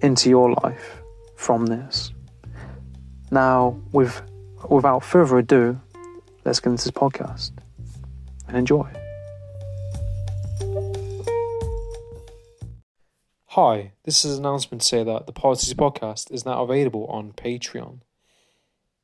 into 0.00 0.28
your 0.28 0.52
life 0.62 1.02
from 1.36 1.66
this. 1.66 2.12
Now, 3.30 3.80
with, 3.92 4.22
without 4.68 5.04
further 5.04 5.38
ado, 5.38 5.80
let's 6.44 6.60
get 6.60 6.70
into 6.70 6.84
this 6.84 6.90
podcast 6.90 7.52
and 8.46 8.56
enjoy. 8.56 8.88
Hi, 13.52 13.92
this 14.04 14.24
is 14.24 14.38
an 14.38 14.44
announcement 14.44 14.82
to 14.82 14.86
say 14.86 15.02
that 15.04 15.26
the 15.26 15.32
Parrsitivity 15.32 15.74
podcast 15.74 16.32
is 16.32 16.46
now 16.46 16.62
available 16.62 17.06
on 17.06 17.32
Patreon. 17.32 18.00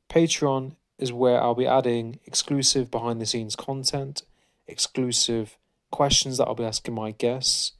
Patreon 0.09 0.75
is 0.97 1.11
where 1.11 1.41
I'll 1.41 1.55
be 1.55 1.67
adding 1.67 2.19
exclusive 2.25 2.89
behind 2.89 3.19
the 3.19 3.25
scenes 3.25 3.55
content, 3.55 4.23
exclusive 4.65 5.57
questions 5.91 6.37
that 6.37 6.45
I'll 6.47 6.55
be 6.55 6.63
asking 6.63 6.95
my 6.95 7.11
guests, 7.11 7.73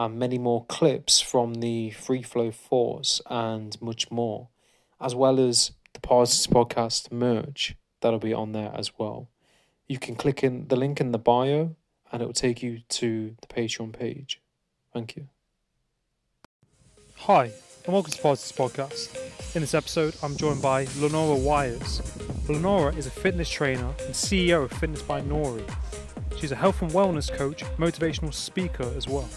and 0.00 0.18
many 0.18 0.38
more 0.38 0.64
clips 0.64 1.20
from 1.20 1.56
the 1.56 1.90
Free 1.90 2.22
Flow 2.22 2.50
Force 2.50 3.20
and 3.26 3.76
much 3.82 4.10
more, 4.10 4.48
as 4.98 5.14
well 5.14 5.38
as 5.38 5.72
the 5.92 6.00
Parrsitivity 6.00 6.48
podcast 6.48 7.12
merch 7.12 7.76
that'll 8.00 8.18
be 8.18 8.32
on 8.32 8.52
there 8.52 8.72
as 8.74 8.98
well. 8.98 9.28
You 9.88 9.98
can 9.98 10.14
click 10.16 10.42
in 10.42 10.68
the 10.68 10.76
link 10.76 11.02
in 11.02 11.12
the 11.12 11.18
bio 11.18 11.76
and 12.10 12.22
it 12.22 12.24
will 12.24 12.32
take 12.32 12.62
you 12.62 12.80
to 12.88 13.36
the 13.42 13.46
Patreon 13.46 13.92
page. 13.92 14.40
Thank 14.94 15.16
you. 15.16 15.28
Hi, 17.16 17.52
and 17.84 17.92
welcome 17.92 18.10
to 18.10 18.22
Parrsitivity 18.22 18.56
Podcast. 18.56 19.54
In 19.54 19.60
this 19.60 19.74
episode, 19.74 20.16
I'm 20.22 20.34
joined 20.34 20.62
by 20.62 20.86
Lanora 20.86 21.38
Wyatt. 21.38 21.82
Lanora 22.48 22.96
is 22.96 23.06
a 23.06 23.10
fitness 23.10 23.50
trainer 23.50 23.92
and 24.06 24.14
CEO 24.14 24.64
of 24.64 24.72
Fitness 24.72 25.02
by 25.02 25.20
Nori. 25.20 25.70
She's 26.38 26.52
a 26.52 26.56
health 26.56 26.80
and 26.80 26.90
wellness 26.92 27.30
coach, 27.30 27.64
motivational 27.76 28.32
speaker 28.32 28.90
as 28.96 29.06
well. 29.06 29.28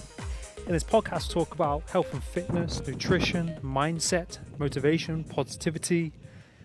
In 0.66 0.72
this 0.72 0.84
podcast, 0.84 1.30
talk 1.30 1.54
about 1.54 1.90
health 1.90 2.14
and 2.14 2.24
fitness, 2.24 2.82
nutrition, 2.88 3.60
mindset, 3.62 4.40
motivation, 4.58 5.26
positivity, 5.26 6.14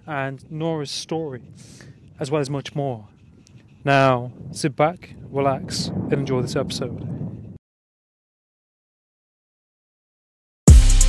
and 0.06 0.48
Nora's 0.52 0.92
story, 0.92 1.42
as 2.20 2.30
well 2.30 2.40
as 2.40 2.48
much 2.48 2.76
more. 2.76 3.08
Now, 3.84 4.30
sit 4.52 4.76
back, 4.76 5.14
relax, 5.30 5.88
and 5.88 6.12
enjoy 6.12 6.42
this 6.42 6.54
episode. 6.54 7.00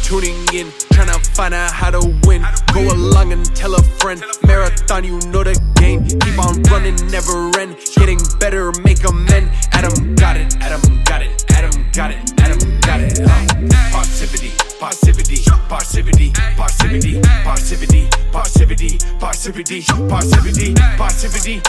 Tuning 0.01 0.35
in, 0.51 0.71
trying 0.91 1.09
to 1.09 1.19
find 1.35 1.53
out 1.53 1.71
how 1.71 1.91
to 1.91 1.99
win. 2.25 2.43
Go 2.73 2.81
along 2.91 3.31
and 3.31 3.45
tell 3.55 3.75
a 3.75 3.83
friend. 3.99 4.23
Marathon, 4.47 5.03
you 5.03 5.19
know 5.27 5.43
the 5.43 5.53
game. 5.75 6.07
Keep 6.07 6.39
on 6.39 6.63
running, 6.63 6.95
never 7.11 7.51
end. 7.59 7.77
Getting 7.95 8.17
better, 8.39 8.71
make 8.83 9.07
amend. 9.07 9.51
Adam 9.73 10.15
got 10.15 10.35
it, 10.37 10.57
Adam 10.57 11.03
got 11.03 11.21
it, 11.21 11.45
Adam 11.59 11.91
got 11.91 12.11
it, 12.11 12.39
Adam 12.39 12.79
got 12.79 13.01
it. 13.01 13.19
Uh, 13.19 13.45
Passivity, 13.91 14.51
passivity, 14.79 15.43
passivity, 15.67 16.31
passivity, 16.31 17.19
passivity, 17.43 18.09
passivity, 18.31 18.97
passivity, 19.19 19.19
passivity, 19.19 19.79
passivity, 20.07 20.73
passivity, 20.97 21.59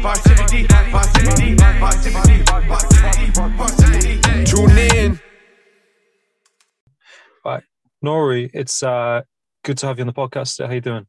passivity, 0.00 0.66
passivity, 0.66 1.56
passivity, 1.76 2.44
passivity, 2.44 3.32
passivity. 3.58 4.44
Tune 4.44 4.78
in. 4.96 5.20
Nori, 8.02 8.48
it's 8.54 8.82
uh, 8.82 9.20
good 9.64 9.76
to 9.76 9.86
have 9.86 9.98
you 9.98 10.02
on 10.02 10.06
the 10.06 10.14
podcast. 10.14 10.64
How 10.64 10.72
you 10.72 10.80
doing? 10.80 11.06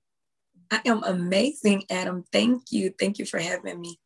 I 0.69 0.81
am 0.85 1.01
amazing, 1.03 1.85
Adam. 1.90 2.25
Thank 2.34 2.72
you. 2.72 2.94
Thank 3.00 3.19
you 3.19 3.25
for 3.25 3.40
having 3.40 3.79
me. 3.79 4.00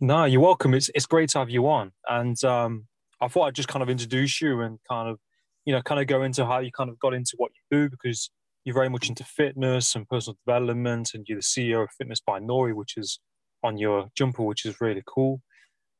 No, 0.00 0.24
you're 0.24 0.40
welcome. 0.42 0.74
It's 0.74 0.90
it's 0.94 1.06
great 1.06 1.30
to 1.30 1.38
have 1.38 1.48
you 1.50 1.66
on, 1.68 1.92
and 2.08 2.42
um, 2.44 2.88
I 3.20 3.28
thought 3.28 3.44
I'd 3.44 3.54
just 3.54 3.68
kind 3.68 3.82
of 3.82 3.90
introduce 3.90 4.40
you 4.40 4.60
and 4.60 4.78
kind 4.88 5.08
of, 5.08 5.18
you 5.64 5.74
know, 5.74 5.82
kind 5.82 6.00
of 6.00 6.06
go 6.06 6.22
into 6.22 6.46
how 6.46 6.58
you 6.58 6.70
kind 6.72 6.90
of 6.90 6.98
got 6.98 7.14
into 7.14 7.34
what 7.36 7.52
you 7.54 7.78
do 7.78 7.90
because 7.90 8.30
you're 8.64 8.74
very 8.74 8.88
much 8.88 9.08
into 9.08 9.24
fitness 9.24 9.94
and 9.94 10.08
personal 10.08 10.36
development, 10.46 11.10
and 11.14 11.24
you're 11.28 11.38
the 11.38 11.42
CEO 11.42 11.82
of 11.82 11.90
Fitness 11.96 12.20
by 12.20 12.40
Nori, 12.40 12.74
which 12.74 12.96
is 12.96 13.20
on 13.62 13.78
your 13.78 14.08
jumper, 14.16 14.42
which 14.42 14.64
is 14.64 14.80
really 14.80 15.02
cool. 15.06 15.40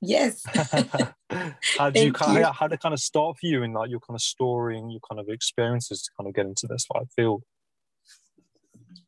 Yes. 0.02 0.42
how 1.78 1.90
did 1.90 2.04
you, 2.04 2.12
kind 2.12 2.38
you. 2.38 2.44
Of, 2.44 2.56
how 2.56 2.68
did 2.68 2.74
it 2.76 2.80
kind 2.80 2.94
of 2.94 3.00
start 3.00 3.36
for 3.38 3.46
you 3.46 3.62
in 3.62 3.72
like 3.72 3.90
your 3.90 4.00
kind 4.00 4.16
of 4.16 4.22
story 4.22 4.78
and 4.78 4.90
your 4.90 5.00
kind 5.10 5.20
of 5.20 5.28
experiences 5.28 6.02
to 6.02 6.10
kind 6.18 6.28
of 6.28 6.34
get 6.34 6.46
into 6.46 6.66
this 6.66 6.86
like 6.94 7.06
field? 7.14 7.42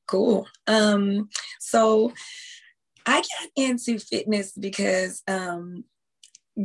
cool. 0.06 0.46
Um, 0.66 1.28
so 1.58 2.12
I 3.06 3.20
got 3.20 3.50
into 3.56 3.98
fitness 3.98 4.52
because 4.52 5.22
um 5.26 5.84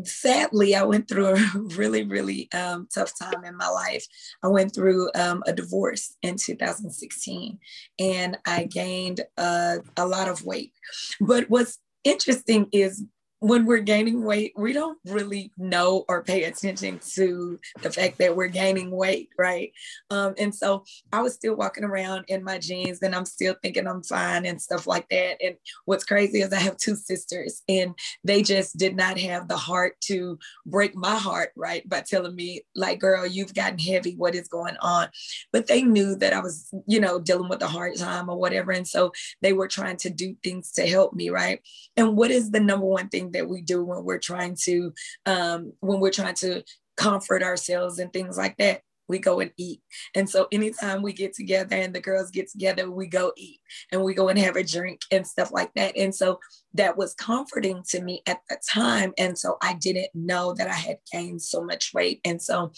sadly 0.03 0.75
I 0.75 0.83
went 0.83 1.07
through 1.07 1.27
a 1.27 1.35
really, 1.75 2.03
really 2.03 2.49
um 2.53 2.87
tough 2.93 3.13
time 3.19 3.43
in 3.43 3.55
my 3.55 3.69
life. 3.69 4.05
I 4.43 4.47
went 4.47 4.73
through 4.73 5.09
um 5.15 5.43
a 5.45 5.53
divorce 5.53 6.15
in 6.21 6.37
2016 6.37 7.59
and 7.99 8.37
I 8.45 8.65
gained 8.65 9.21
uh, 9.37 9.77
a 9.95 10.07
lot 10.07 10.27
of 10.27 10.43
weight. 10.43 10.73
But 11.19 11.49
what's 11.49 11.79
interesting 12.03 12.67
is 12.71 13.03
when 13.39 13.65
we're 13.65 13.79
gaining 13.79 14.23
weight, 14.23 14.53
we 14.57 14.73
don't 14.73 14.97
really 15.05 15.51
know 15.57 16.05
or 16.07 16.23
pay 16.23 16.45
attention 16.45 16.99
to 17.13 17.59
the 17.83 17.91
fact 17.91 18.17
that 18.17 18.35
we're 18.35 18.47
gaining 18.47 18.89
weight, 18.89 19.29
right? 19.37 19.71
Um, 20.09 20.33
and 20.39 20.53
so 20.53 20.83
I 21.13 21.21
was 21.21 21.35
still 21.35 21.55
walking 21.55 21.83
around 21.83 22.25
in 22.29 22.43
my 22.43 22.57
jeans 22.57 23.01
and 23.03 23.13
I'm 23.13 23.25
still 23.25 23.55
thinking 23.61 23.87
I'm 23.87 24.01
fine 24.01 24.47
and 24.47 24.59
stuff 24.59 24.87
like 24.87 25.07
that. 25.09 25.37
And 25.43 25.55
what's 25.85 26.03
crazy 26.03 26.41
is 26.41 26.51
I 26.51 26.59
have 26.59 26.77
two 26.77 26.95
sisters 26.95 27.61
and 27.69 27.93
they 28.23 28.41
just 28.41 28.77
did 28.77 28.95
not 28.95 29.19
have 29.19 29.47
the 29.47 29.57
heart 29.57 30.01
to 30.05 30.39
break 30.65 30.95
my 30.95 31.15
heart, 31.15 31.51
right? 31.55 31.87
By 31.87 32.01
telling 32.01 32.35
me, 32.35 32.63
like, 32.75 32.99
girl, 32.99 33.27
you've 33.27 33.53
gotten 33.53 33.77
heavy. 33.77 34.15
What 34.15 34.33
is 34.33 34.47
going 34.47 34.77
on? 34.81 35.09
But 35.53 35.67
they 35.67 35.83
knew 35.83 36.15
that 36.15 36.33
I 36.33 36.39
was, 36.39 36.73
you 36.87 36.99
know, 36.99 37.19
dealing 37.19 37.49
with 37.49 37.61
a 37.61 37.67
hard 37.67 37.97
time 37.97 38.29
or 38.29 38.37
whatever. 38.37 38.71
And 38.71 38.87
so 38.87 39.11
they 39.43 39.53
were 39.53 39.67
trying 39.67 39.97
to 39.97 40.09
do 40.09 40.35
things 40.43 40.71
to 40.71 40.87
help 40.87 41.13
me, 41.13 41.29
right? 41.29 41.61
And 41.95 42.17
what 42.17 42.31
is 42.31 42.49
the 42.49 42.59
number 42.59 42.85
one 42.85 43.09
thing 43.09 43.26
that 43.31 43.47
we 43.47 43.61
do 43.61 43.83
when 43.83 44.03
we're 44.03 44.19
trying 44.19 44.55
to, 44.63 44.93
um, 45.25 45.73
when 45.79 45.99
we're 45.99 46.11
trying 46.11 46.35
to 46.35 46.63
comfort 46.95 47.43
ourselves 47.43 47.99
and 47.99 48.11
things 48.11 48.37
like 48.37 48.57
that? 48.57 48.81
we 49.07 49.19
go 49.19 49.39
and 49.39 49.51
eat. 49.57 49.81
And 50.15 50.29
so 50.29 50.47
anytime 50.51 51.01
we 51.01 51.13
get 51.13 51.33
together 51.33 51.75
and 51.75 51.93
the 51.93 52.01
girls 52.01 52.31
get 52.31 52.49
together, 52.49 52.89
we 52.89 53.07
go 53.07 53.31
eat 53.37 53.59
and 53.91 54.03
we 54.03 54.13
go 54.13 54.29
and 54.29 54.37
have 54.39 54.55
a 54.55 54.63
drink 54.63 55.01
and 55.11 55.25
stuff 55.25 55.51
like 55.51 55.73
that. 55.75 55.95
And 55.97 56.13
so 56.13 56.39
that 56.73 56.97
was 56.97 57.13
comforting 57.13 57.83
to 57.89 58.01
me 58.01 58.21
at 58.25 58.41
the 58.49 58.57
time. 58.69 59.13
And 59.17 59.37
so 59.37 59.57
I 59.61 59.73
didn't 59.73 60.09
know 60.13 60.53
that 60.53 60.67
I 60.67 60.75
had 60.75 60.97
gained 61.11 61.41
so 61.41 61.63
much 61.63 61.91
weight. 61.93 62.21
And 62.25 62.41
so 62.41 62.71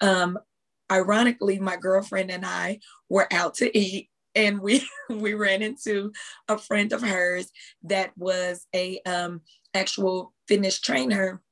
um 0.00 0.38
ironically, 0.90 1.58
my 1.58 1.76
girlfriend 1.76 2.30
and 2.30 2.44
I 2.46 2.80
were 3.08 3.32
out 3.32 3.54
to 3.54 3.76
eat 3.76 4.08
and 4.34 4.60
we 4.60 4.86
we 5.08 5.34
ran 5.34 5.62
into 5.62 6.12
a 6.48 6.58
friend 6.58 6.92
of 6.92 7.02
hers 7.02 7.50
that 7.84 8.12
was 8.16 8.66
a 8.74 9.00
um 9.06 9.40
actual 9.76 10.32
fitness 10.48 10.80
trainer 10.80 11.42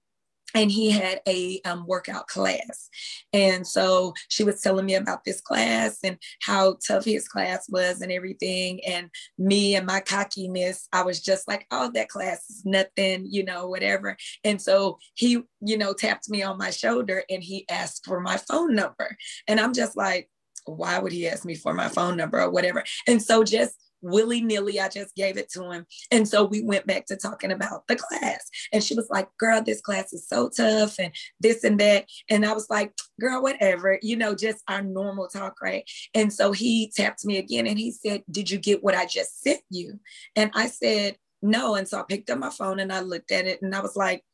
and 0.55 0.71
he 0.71 0.91
had 0.91 1.21
a 1.27 1.61
um, 1.65 1.85
workout 1.87 2.29
class. 2.29 2.89
And 3.33 3.67
so 3.67 4.15
she 4.29 4.45
was 4.45 4.61
telling 4.61 4.87
me 4.87 4.95
about 4.95 5.25
this 5.25 5.41
class 5.41 5.99
and 6.05 6.17
how 6.43 6.77
tough 6.87 7.05
his 7.05 7.27
class 7.27 7.69
was 7.69 8.01
and 8.01 8.13
everything. 8.13 8.81
And 8.87 9.11
me 9.37 9.75
and 9.75 9.87
my 9.87 10.01
cockiness, 10.01 10.89
I 10.93 11.03
was 11.03 11.21
just 11.21 11.49
like, 11.49 11.67
oh, 11.71 11.91
that 11.95 12.09
class 12.09 12.49
is 12.49 12.63
nothing, 12.65 13.27
you 13.29 13.45
know, 13.45 13.67
whatever. 13.67 14.17
And 14.45 14.63
so 14.63 14.99
he, 15.15 15.43
you 15.61 15.77
know, 15.77 15.93
tapped 15.93 16.31
me 16.31 16.43
on 16.43 16.57
my 16.57 16.71
shoulder 16.71 17.25
and 17.29 17.43
he 17.43 17.69
asked 17.69 18.05
for 18.07 18.21
my 18.21 18.37
phone 18.37 18.75
number. 18.75 19.17
And 19.49 19.59
I'm 19.59 19.75
just 19.75 19.97
like, 19.97 20.31
why 20.67 20.99
would 20.99 21.13
he 21.13 21.29
ask 21.29 21.45
me 21.45 21.57
for 21.57 21.75
my 21.75 21.89
phone 21.89 22.17
number 22.17 22.41
or 22.41 22.51
whatever? 22.51 22.85
And 23.07 23.21
so 23.21 23.43
just 23.45 23.75
willy 24.05 24.41
nilly. 24.41 24.81
I 24.81 24.89
just 24.89 25.15
gave 25.15 25.37
it 25.37 25.51
to 25.51 25.71
him. 25.71 25.87
And 26.11 26.29
so 26.29 26.45
we 26.45 26.63
went 26.63 26.87
back 26.87 27.07
to 27.07 27.17
talking 27.17 27.53
about 27.53 27.87
the 27.89 27.97
class. 27.97 28.49
And 28.73 28.83
she 28.83 28.95
was 28.95 29.09
like, 29.11 29.29
girl, 29.39 29.63
this 29.63 29.81
class 29.81 30.13
is 30.13 30.29
so 30.29 30.49
tough 30.49 30.99
and 30.99 31.13
this 31.41 31.65
and 31.65 31.79
that. 31.81 32.07
And 32.31 32.45
I 32.45 32.53
was 32.53 32.69
like, 32.71 32.93
girl, 33.21 33.43
whatever, 33.43 33.99
you 34.03 34.17
know, 34.17 34.35
just 34.35 34.63
our 34.69 34.83
normal 34.83 35.29
talk, 35.29 35.61
right? 35.63 35.89
And 36.15 36.33
so 36.33 36.53
he 36.53 36.93
tapped 36.95 37.25
me 37.25 37.39
again 37.39 37.67
and 37.67 37.79
he 37.79 37.91
said, 37.91 38.23
Did 38.31 38.51
you 38.51 38.59
get 38.59 38.85
what 38.85 38.95
I 38.95 39.07
just 39.07 39.43
sent 39.43 39.63
you? 39.71 39.99
And 40.37 40.51
I 40.55 40.69
said, 40.69 41.17
no. 41.45 41.75
And 41.75 41.87
so 41.87 42.01
I 42.01 42.05
picked 42.09 42.31
up 42.31 42.39
my 42.39 42.51
phone 42.51 42.81
and 42.81 42.93
I 42.93 43.01
looked 43.01 43.31
at 43.31 43.47
it 43.47 43.61
and 43.61 43.75
I 43.75 43.81
was 43.81 43.97
like, 43.97 44.25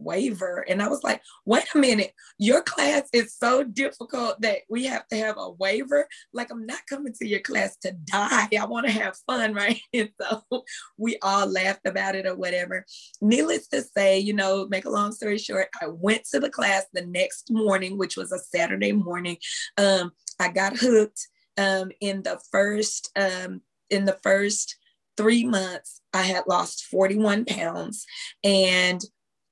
waiver. 0.00 0.64
And 0.68 0.82
I 0.82 0.88
was 0.88 1.02
like, 1.02 1.22
wait 1.44 1.64
a 1.74 1.78
minute, 1.78 2.12
your 2.38 2.62
class 2.62 3.08
is 3.12 3.34
so 3.34 3.62
difficult 3.62 4.40
that 4.40 4.58
we 4.68 4.84
have 4.86 5.06
to 5.08 5.16
have 5.16 5.36
a 5.38 5.50
waiver. 5.50 6.06
Like, 6.32 6.50
I'm 6.50 6.66
not 6.66 6.86
coming 6.88 7.12
to 7.14 7.26
your 7.26 7.40
class 7.40 7.76
to 7.78 7.92
die. 7.92 8.48
I 8.58 8.64
want 8.66 8.86
to 8.86 8.92
have 8.92 9.16
fun, 9.26 9.54
right? 9.60 9.80
And 9.92 10.10
so 10.20 10.64
we 10.96 11.18
all 11.22 11.46
laughed 11.46 11.86
about 11.86 12.14
it 12.14 12.26
or 12.26 12.36
whatever. 12.36 12.84
Needless 13.20 13.68
to 13.68 13.82
say, 13.82 14.18
you 14.18 14.32
know, 14.32 14.66
make 14.68 14.84
a 14.84 14.90
long 14.90 15.12
story 15.12 15.38
short, 15.38 15.68
I 15.80 15.86
went 15.88 16.24
to 16.32 16.40
the 16.40 16.50
class 16.50 16.84
the 16.92 17.06
next 17.06 17.50
morning, 17.50 17.98
which 17.98 18.16
was 18.16 18.32
a 18.32 18.38
Saturday 18.38 18.92
morning. 18.92 19.38
Um, 19.76 20.12
I 20.38 20.48
got 20.48 20.76
hooked 20.76 21.28
um, 21.58 21.90
in 22.00 22.22
the 22.22 22.40
first 22.50 23.10
um, 23.16 23.60
in 23.90 24.04
the 24.04 24.18
first 24.22 24.76
three 25.16 25.44
months. 25.44 26.00
I 26.14 26.22
had 26.22 26.44
lost 26.48 26.86
41 26.86 27.44
pounds 27.44 28.06
and 28.42 29.00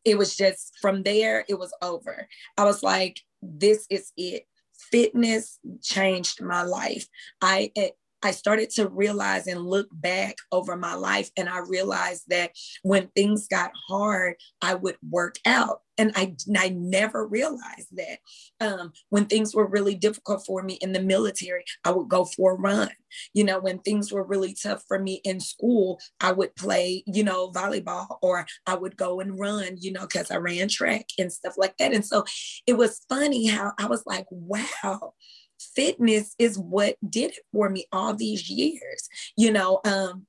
it 0.08 0.19
was 0.19 0.37
just 0.37 0.76
from 0.81 1.02
there, 1.02 1.44
it 1.49 1.58
was 1.58 1.72
over. 1.82 2.28
I 2.56 2.64
was 2.64 2.82
like, 2.82 3.20
this 3.43 3.87
is 3.90 4.12
it. 4.16 4.44
Fitness 4.90 5.58
changed 5.82 6.43
my 6.43 6.62
life. 6.62 7.06
I 7.40 7.72
I 8.22 8.32
started 8.32 8.70
to 8.70 8.88
realize 8.88 9.46
and 9.46 9.60
look 9.60 9.88
back 9.93 10.37
over 10.50 10.76
my 10.76 10.94
life, 10.94 11.31
and 11.37 11.49
I 11.49 11.58
realized 11.60 12.25
that 12.28 12.50
when 12.82 13.08
things 13.14 13.46
got 13.46 13.70
hard, 13.88 14.37
I 14.60 14.75
would 14.75 14.96
work 15.08 15.37
out. 15.44 15.82
And 15.98 16.12
I, 16.14 16.34
I 16.56 16.70
never 16.70 17.26
realized 17.26 17.88
that 17.96 18.18
um, 18.60 18.92
when 19.10 19.26
things 19.26 19.54
were 19.54 19.66
really 19.66 19.94
difficult 19.94 20.46
for 20.46 20.62
me 20.62 20.74
in 20.74 20.92
the 20.92 21.02
military, 21.02 21.64
I 21.84 21.90
would 21.90 22.08
go 22.08 22.24
for 22.24 22.52
a 22.52 22.58
run. 22.58 22.90
You 23.34 23.44
know, 23.44 23.58
when 23.58 23.80
things 23.80 24.12
were 24.12 24.24
really 24.24 24.54
tough 24.54 24.84
for 24.86 24.98
me 24.98 25.20
in 25.24 25.40
school, 25.40 25.98
I 26.20 26.32
would 26.32 26.54
play, 26.56 27.02
you 27.06 27.24
know, 27.24 27.50
volleyball 27.50 28.18
or 28.22 28.46
I 28.66 28.76
would 28.76 28.96
go 28.96 29.20
and 29.20 29.38
run, 29.38 29.76
you 29.78 29.92
know, 29.92 30.02
because 30.02 30.30
I 30.30 30.36
ran 30.36 30.68
track 30.68 31.06
and 31.18 31.32
stuff 31.32 31.54
like 31.56 31.76
that. 31.78 31.92
And 31.92 32.04
so 32.04 32.24
it 32.66 32.74
was 32.74 33.04
funny 33.08 33.46
how 33.46 33.72
I 33.78 33.86
was 33.86 34.02
like, 34.06 34.26
wow, 34.30 35.14
fitness 35.74 36.34
is 36.38 36.58
what 36.58 36.96
did 37.08 37.32
it 37.32 37.38
for 37.52 37.68
me 37.68 37.86
all 37.92 38.14
these 38.14 38.48
years, 38.48 39.08
you 39.36 39.52
know. 39.52 39.80
Um, 39.84 40.26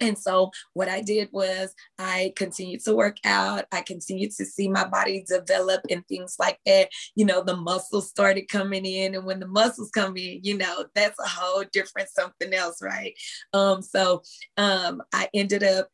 and 0.00 0.18
so 0.18 0.50
what 0.74 0.88
I 0.88 1.00
did 1.00 1.28
was 1.32 1.74
I 1.98 2.32
continued 2.36 2.82
to 2.84 2.94
work 2.94 3.18
out. 3.24 3.64
I 3.72 3.82
continued 3.82 4.32
to 4.32 4.44
see 4.44 4.68
my 4.68 4.86
body 4.86 5.24
develop 5.26 5.82
and 5.90 6.06
things 6.08 6.36
like 6.38 6.58
that. 6.66 6.88
You 7.14 7.26
know, 7.26 7.42
the 7.42 7.56
muscles 7.56 8.08
started 8.08 8.48
coming 8.48 8.84
in. 8.84 9.14
And 9.14 9.24
when 9.24 9.40
the 9.40 9.46
muscles 9.46 9.90
come 9.90 10.16
in, 10.16 10.40
you 10.42 10.56
know, 10.56 10.86
that's 10.94 11.18
a 11.18 11.28
whole 11.28 11.64
different 11.72 12.08
something 12.08 12.52
else, 12.54 12.82
right? 12.82 13.14
Um, 13.52 13.82
so 13.82 14.22
um, 14.56 15.02
I 15.12 15.28
ended 15.34 15.62
up 15.62 15.88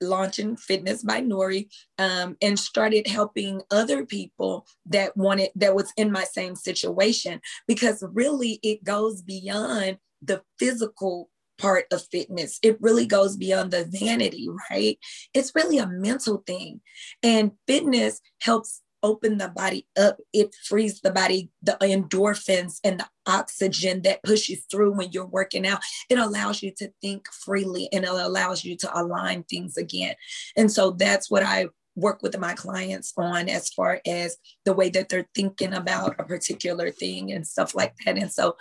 launching 0.00 0.56
Fitness 0.56 1.02
by 1.02 1.22
Nori 1.22 1.68
um, 1.98 2.36
and 2.42 2.58
started 2.58 3.06
helping 3.06 3.62
other 3.70 4.04
people 4.04 4.66
that 4.86 5.16
wanted 5.16 5.50
that 5.56 5.74
was 5.74 5.92
in 5.96 6.12
my 6.12 6.24
same 6.24 6.54
situation 6.54 7.40
because 7.66 8.04
really 8.12 8.60
it 8.62 8.84
goes 8.84 9.22
beyond 9.22 9.98
the 10.22 10.42
physical 10.58 11.30
part 11.58 11.86
of 11.92 12.06
fitness. 12.10 12.58
It 12.62 12.80
really 12.80 13.06
goes 13.06 13.36
beyond 13.36 13.70
the 13.70 13.84
vanity, 13.88 14.48
right? 14.70 14.98
It's 15.34 15.54
really 15.54 15.78
a 15.78 15.86
mental 15.86 16.42
thing. 16.46 16.80
And 17.22 17.52
fitness 17.66 18.20
helps 18.40 18.82
open 19.02 19.38
the 19.38 19.48
body 19.48 19.86
up. 19.96 20.18
It 20.32 20.54
frees 20.64 21.00
the 21.00 21.10
body, 21.10 21.50
the 21.62 21.76
endorphins 21.80 22.80
and 22.82 23.00
the 23.00 23.06
oxygen 23.26 24.02
that 24.02 24.22
pushes 24.22 24.64
through 24.70 24.94
when 24.94 25.12
you're 25.12 25.26
working 25.26 25.66
out. 25.66 25.80
It 26.10 26.18
allows 26.18 26.62
you 26.62 26.72
to 26.78 26.90
think 27.00 27.28
freely 27.28 27.88
and 27.92 28.04
it 28.04 28.10
allows 28.10 28.64
you 28.64 28.76
to 28.78 28.98
align 28.98 29.44
things 29.44 29.76
again. 29.76 30.14
And 30.56 30.72
so 30.72 30.90
that's 30.92 31.30
what 31.30 31.42
I 31.42 31.66
work 31.94 32.22
with 32.22 32.38
my 32.38 32.54
clients 32.54 33.12
on 33.16 33.48
as 33.48 33.70
far 33.70 34.00
as 34.06 34.36
the 34.64 34.72
way 34.72 34.90
that 34.90 35.08
they're 35.08 35.28
thinking 35.34 35.72
about 35.72 36.16
a 36.18 36.24
particular 36.24 36.90
thing 36.90 37.32
and 37.32 37.46
stuff 37.46 37.74
like 37.74 37.94
that. 38.04 38.18
And 38.18 38.30
so 38.30 38.56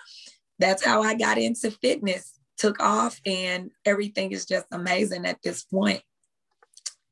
that's 0.58 0.86
how 0.86 1.04
I 1.04 1.16
got 1.16 1.38
into 1.38 1.70
fitness, 1.70 2.35
took 2.58 2.80
off, 2.80 3.20
and 3.26 3.72
everything 3.86 4.32
is 4.32 4.46
just 4.46 4.66
amazing 4.72 5.26
at 5.26 5.42
this 5.44 5.64
point. 5.64 6.02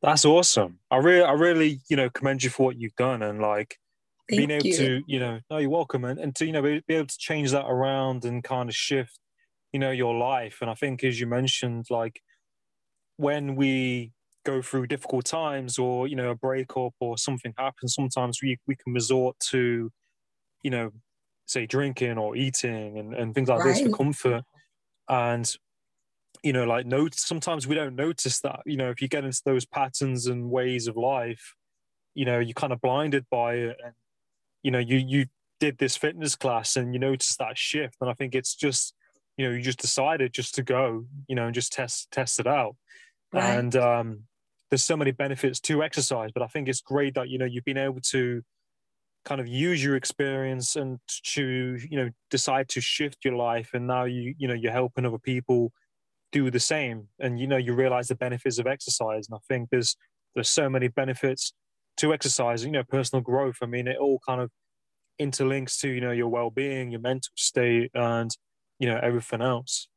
That's 0.01 0.25
awesome. 0.25 0.79
I 0.91 0.97
really, 0.97 1.23
I 1.23 1.31
really, 1.31 1.79
you 1.89 1.95
know, 1.95 2.09
commend 2.09 2.43
you 2.43 2.49
for 2.49 2.65
what 2.65 2.77
you've 2.77 2.95
done 2.95 3.23
and 3.23 3.39
like 3.39 3.77
Thank 4.29 4.37
being 4.37 4.51
able 4.51 4.65
you. 4.65 4.77
to, 4.77 5.01
you 5.07 5.19
know, 5.19 5.39
no, 5.49 5.57
you're 5.57 5.69
welcome, 5.69 6.03
and, 6.05 6.19
and 6.19 6.35
to, 6.35 6.45
you 6.45 6.51
know, 6.51 6.61
be, 6.61 6.83
be 6.87 6.95
able 6.95 7.07
to 7.07 7.17
change 7.17 7.51
that 7.51 7.65
around 7.65 8.25
and 8.25 8.43
kind 8.43 8.69
of 8.69 8.75
shift, 8.75 9.19
you 9.71 9.79
know, 9.79 9.91
your 9.91 10.15
life. 10.15 10.57
And 10.61 10.69
I 10.69 10.73
think, 10.73 11.03
as 11.03 11.19
you 11.19 11.27
mentioned, 11.27 11.85
like 11.89 12.21
when 13.17 13.55
we 13.55 14.11
go 14.45 14.61
through 14.61 14.87
difficult 14.87 15.23
times 15.23 15.79
or 15.79 16.05
you 16.05 16.17
know 16.17 16.31
a 16.31 16.35
breakup 16.35 16.93
or 16.99 17.17
something 17.17 17.53
happens, 17.57 17.93
sometimes 17.93 18.39
we 18.41 18.59
we 18.67 18.75
can 18.75 18.93
resort 18.93 19.39
to, 19.39 19.89
you 20.63 20.71
know, 20.71 20.91
say 21.45 21.65
drinking 21.65 22.17
or 22.17 22.35
eating 22.35 22.97
and, 22.97 23.13
and 23.13 23.33
things 23.33 23.49
like 23.49 23.63
this 23.63 23.81
for 23.81 23.89
comfort. 23.89 24.43
And 25.09 25.53
you 26.43 26.51
know, 26.51 26.65
like 26.65 26.85
note 26.85 27.15
sometimes 27.15 27.67
we 27.67 27.75
don't 27.75 27.95
notice 27.95 28.39
that. 28.41 28.61
You 28.65 28.77
know, 28.77 28.89
if 28.89 29.01
you 29.01 29.07
get 29.07 29.23
into 29.23 29.41
those 29.45 29.65
patterns 29.65 30.27
and 30.27 30.49
ways 30.49 30.87
of 30.87 30.97
life, 30.97 31.55
you 32.15 32.25
know, 32.25 32.39
you're 32.39 32.53
kind 32.53 32.73
of 32.73 32.81
blinded 32.81 33.25
by 33.31 33.55
it. 33.55 33.77
And 33.83 33.93
you 34.61 34.71
know, 34.71 34.79
you 34.79 34.97
you 34.97 35.25
did 35.59 35.77
this 35.77 35.95
fitness 35.95 36.35
class 36.35 36.75
and 36.75 36.93
you 36.93 36.99
notice 36.99 37.35
that 37.37 37.57
shift. 37.57 37.95
And 38.01 38.09
I 38.09 38.13
think 38.13 38.35
it's 38.35 38.55
just, 38.55 38.93
you 39.37 39.45
know, 39.47 39.55
you 39.55 39.61
just 39.61 39.79
decided 39.79 40.33
just 40.33 40.55
to 40.55 40.63
go, 40.63 41.05
you 41.27 41.35
know, 41.35 41.45
and 41.45 41.55
just 41.55 41.71
test 41.71 42.11
test 42.11 42.39
it 42.39 42.47
out. 42.47 42.75
Right. 43.31 43.57
And 43.57 43.75
um, 43.77 44.23
there's 44.69 44.83
so 44.83 44.97
many 44.97 45.11
benefits 45.11 45.59
to 45.61 45.83
exercise, 45.83 46.31
but 46.33 46.43
I 46.43 46.47
think 46.47 46.67
it's 46.67 46.81
great 46.81 47.15
that 47.15 47.29
you 47.29 47.37
know 47.37 47.45
you've 47.45 47.63
been 47.63 47.77
able 47.77 48.01
to 48.11 48.43
kind 49.25 49.39
of 49.39 49.47
use 49.47 49.83
your 49.83 49.95
experience 49.95 50.75
and 50.75 50.99
to 51.07 51.77
you 51.89 51.97
know 51.97 52.09
decide 52.29 52.67
to 52.69 52.81
shift 52.81 53.23
your 53.23 53.35
life 53.35 53.69
and 53.73 53.87
now 53.87 54.03
you 54.03 54.35
you 54.37 54.47
know 54.47 54.53
you're 54.53 54.71
helping 54.71 55.05
other 55.05 55.17
people 55.17 55.71
do 56.33 56.49
the 56.51 56.59
same. 56.59 57.07
And 57.19 57.39
you 57.39 57.47
know 57.47 57.57
you 57.57 57.73
realize 57.73 58.09
the 58.09 58.15
benefits 58.15 58.59
of 58.59 58.67
exercise. 58.67 59.27
And 59.29 59.35
i 59.35 59.39
think 59.47 59.69
there's 59.69 59.95
there's 60.35 60.49
so 60.49 60.69
many 60.69 60.89
benefits 60.89 61.53
to 61.97 62.13
exercise 62.13 62.65
you 62.65 62.71
know 62.71 62.83
personal 62.83 63.21
growth. 63.21 63.57
I 63.61 63.67
mean 63.67 63.87
it 63.87 63.97
all 63.97 64.19
kind 64.27 64.41
of 64.41 64.51
interlinks 65.21 65.79
to 65.79 65.89
you 65.89 66.01
know 66.01 66.11
your 66.11 66.27
well-being 66.27 66.91
your 66.91 66.99
mental 66.99 67.31
state 67.35 67.91
and 67.93 68.31
you 68.79 68.87
know 68.87 68.99
everything 69.01 69.41
else 69.41 69.87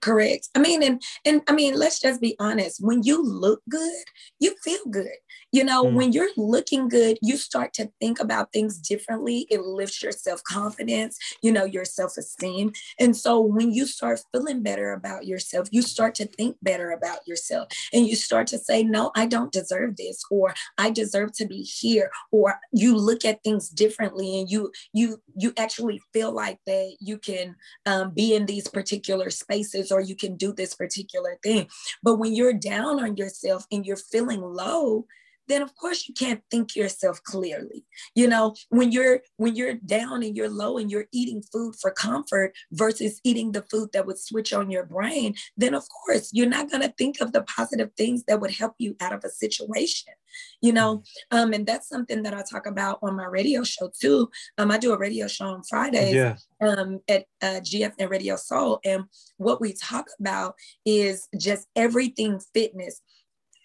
Correct. 0.00 0.48
I 0.54 0.58
mean, 0.58 0.82
and 0.82 1.02
and 1.24 1.42
I 1.48 1.52
mean, 1.52 1.74
let's 1.74 2.00
just 2.00 2.20
be 2.20 2.36
honest. 2.38 2.82
When 2.82 3.02
you 3.02 3.22
look 3.22 3.62
good, 3.68 4.04
you 4.40 4.54
feel 4.62 4.84
good. 4.90 5.16
You 5.52 5.64
know, 5.64 5.84
Mm. 5.84 5.94
when 5.94 6.12
you're 6.12 6.30
looking 6.36 6.88
good, 6.88 7.18
you 7.22 7.36
start 7.36 7.72
to 7.74 7.90
think 8.00 8.18
about 8.20 8.52
things 8.52 8.78
differently. 8.78 9.46
It 9.50 9.60
lifts 9.62 10.02
your 10.02 10.12
self-confidence, 10.12 11.18
you 11.42 11.52
know, 11.52 11.64
your 11.64 11.84
self-esteem. 11.84 12.72
And 12.98 13.16
so 13.16 13.40
when 13.40 13.72
you 13.72 13.86
start 13.86 14.20
feeling 14.32 14.62
better 14.62 14.92
about 14.92 15.26
yourself, 15.26 15.68
you 15.70 15.82
start 15.82 16.14
to 16.16 16.26
think 16.26 16.56
better 16.62 16.90
about 16.90 17.20
yourself. 17.26 17.68
And 17.92 18.06
you 18.06 18.16
start 18.16 18.46
to 18.48 18.58
say, 18.58 18.82
no, 18.82 19.10
I 19.14 19.26
don't 19.26 19.52
deserve 19.52 19.96
this, 19.96 20.22
or 20.30 20.54
I 20.78 20.90
deserve 20.90 21.32
to 21.34 21.46
be 21.46 21.62
here, 21.62 22.10
or 22.32 22.58
you 22.72 22.96
look 22.96 23.24
at 23.24 23.42
things 23.42 23.68
differently 23.68 24.38
and 24.40 24.50
you 24.50 24.72
you 24.92 25.20
you 25.36 25.52
actually 25.56 26.00
feel 26.12 26.32
like 26.32 26.58
that 26.66 26.96
you 27.00 27.18
can 27.18 27.54
um, 27.86 28.10
be 28.10 28.34
in 28.34 28.46
these 28.46 28.68
particular 28.68 29.30
spaces 29.30 29.73
or 29.90 30.00
you 30.00 30.16
can 30.16 30.36
do 30.36 30.52
this 30.52 30.74
particular 30.74 31.38
thing. 31.42 31.68
But 32.02 32.16
when 32.16 32.34
you're 32.34 32.52
down 32.52 33.02
on 33.02 33.16
yourself 33.16 33.66
and 33.70 33.84
you're 33.84 33.96
feeling 33.96 34.40
low, 34.40 35.06
then 35.48 35.62
of 35.62 35.74
course 35.76 36.08
you 36.08 36.14
can't 36.14 36.42
think 36.50 36.76
yourself 36.76 37.22
clearly. 37.22 37.84
You 38.14 38.28
know, 38.28 38.54
when 38.68 38.92
you're 38.92 39.20
when 39.36 39.56
you're 39.56 39.74
down 39.74 40.22
and 40.22 40.36
you're 40.36 40.48
low 40.48 40.78
and 40.78 40.90
you're 40.90 41.06
eating 41.12 41.42
food 41.52 41.74
for 41.80 41.90
comfort 41.90 42.54
versus 42.72 43.20
eating 43.24 43.52
the 43.52 43.62
food 43.62 43.90
that 43.92 44.06
would 44.06 44.18
switch 44.18 44.52
on 44.52 44.70
your 44.70 44.84
brain, 44.84 45.34
then 45.56 45.74
of 45.74 45.84
course 45.88 46.30
you're 46.32 46.48
not 46.48 46.70
going 46.70 46.82
to 46.82 46.94
think 46.96 47.20
of 47.20 47.32
the 47.32 47.42
positive 47.42 47.90
things 47.96 48.24
that 48.28 48.40
would 48.40 48.50
help 48.52 48.74
you 48.78 48.96
out 49.00 49.12
of 49.12 49.22
a 49.24 49.30
situation. 49.30 50.12
You 50.60 50.72
know, 50.72 51.04
um, 51.30 51.52
and 51.52 51.64
that's 51.64 51.88
something 51.88 52.24
that 52.24 52.34
I 52.34 52.42
talk 52.42 52.66
about 52.66 52.98
on 53.02 53.14
my 53.16 53.26
radio 53.26 53.62
show 53.62 53.90
too. 54.00 54.28
Um, 54.58 54.70
I 54.72 54.78
do 54.78 54.92
a 54.92 54.98
radio 54.98 55.28
show 55.28 55.46
on 55.46 55.62
Fridays 55.62 56.12
Yeah. 56.14 56.36
um, 56.60 56.98
at 57.08 57.26
uh, 57.40 57.60
GFN 57.60 58.10
Radio 58.10 58.34
Soul. 58.34 58.80
And 58.84 59.04
what 59.36 59.60
we 59.60 59.74
talk 59.74 60.06
about 60.18 60.54
is 60.84 61.28
just 61.38 61.68
everything 61.76 62.40
fitness. 62.52 63.00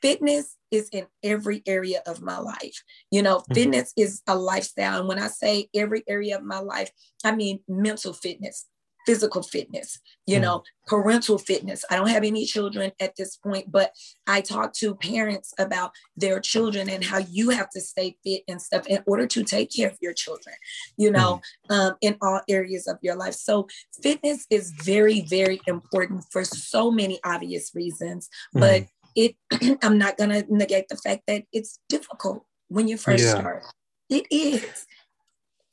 Fitness 0.02 0.56
is 0.72 0.90
in 0.92 1.08
every 1.24 1.62
area 1.66 2.02
of 2.06 2.22
my 2.22 2.38
life. 2.38 2.84
You 3.12 3.22
know, 3.22 3.40
Mhm. 3.40 3.56
fitness 3.56 3.94
is 3.98 4.22
a 4.28 4.36
lifestyle. 4.36 5.00
And 5.00 5.08
when 5.08 5.20
I 5.20 5.28
say 5.28 5.70
every 5.74 6.04
area 6.08 6.38
of 6.38 6.44
my 6.44 6.60
life, 6.60 6.92
I 7.24 7.36
mean 7.36 7.60
mental 7.68 8.14
fitness, 8.14 8.66
physical 9.06 9.42
fitness, 9.42 10.00
you 10.28 10.38
Mhm. 10.38 10.42
know, 10.42 10.64
parental 10.86 11.40
fitness. 11.40 11.84
I 11.90 11.96
don't 11.96 12.10
have 12.10 12.24
any 12.24 12.46
children 12.46 12.92
at 13.00 13.16
this 13.16 13.38
point, 13.38 13.72
but 13.72 13.92
I 14.28 14.42
talk 14.42 14.74
to 14.74 14.94
parents 14.94 15.54
about 15.58 15.92
their 16.16 16.40
children 16.40 16.90
and 16.90 17.04
how 17.04 17.18
you 17.18 17.50
have 17.50 17.70
to 17.72 17.82
stay 17.82 18.18
fit 18.24 18.44
and 18.48 18.62
stuff 18.62 18.86
in 18.88 19.02
order 19.08 19.26
to 19.26 19.44
take 19.44 19.72
care 19.76 19.90
of 19.90 19.98
your 20.02 20.14
children, 20.14 20.56
you 20.98 21.10
know, 21.10 21.42
um, 21.70 21.96
in 22.02 22.18
all 22.22 22.42
areas 22.48 22.88
of 22.88 23.00
your 23.02 23.16
life. 23.16 23.34
So 23.34 23.68
fitness 24.04 24.46
is 24.52 24.72
very, 24.72 25.22
very 25.22 25.60
important 25.66 26.26
for 26.32 26.44
so 26.46 26.92
many 26.92 27.20
obvious 27.24 27.74
reasons, 27.74 28.30
but 28.54 28.86
it 29.20 29.36
I'm 29.84 29.98
not 29.98 30.18
gonna 30.18 30.44
negate 30.50 30.88
the 30.88 30.98
fact 30.98 31.24
that 31.28 31.44
it's 31.52 31.80
difficult 31.90 32.46
when 32.70 32.88
you 32.88 32.98
first 32.98 33.26
Yeah. 33.26 33.40
start. 33.40 33.64
It 34.10 34.26
is. 34.32 34.88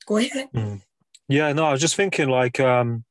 Go 0.07 0.17
ahead. 0.19 0.49
Mm. 0.55 0.83
Yeah, 1.29 1.53
no, 1.53 1.65
I 1.65 1.73
was 1.73 1.81
just 1.81 1.97
thinking, 1.97 2.29
like, 2.29 2.61
um, 2.61 3.05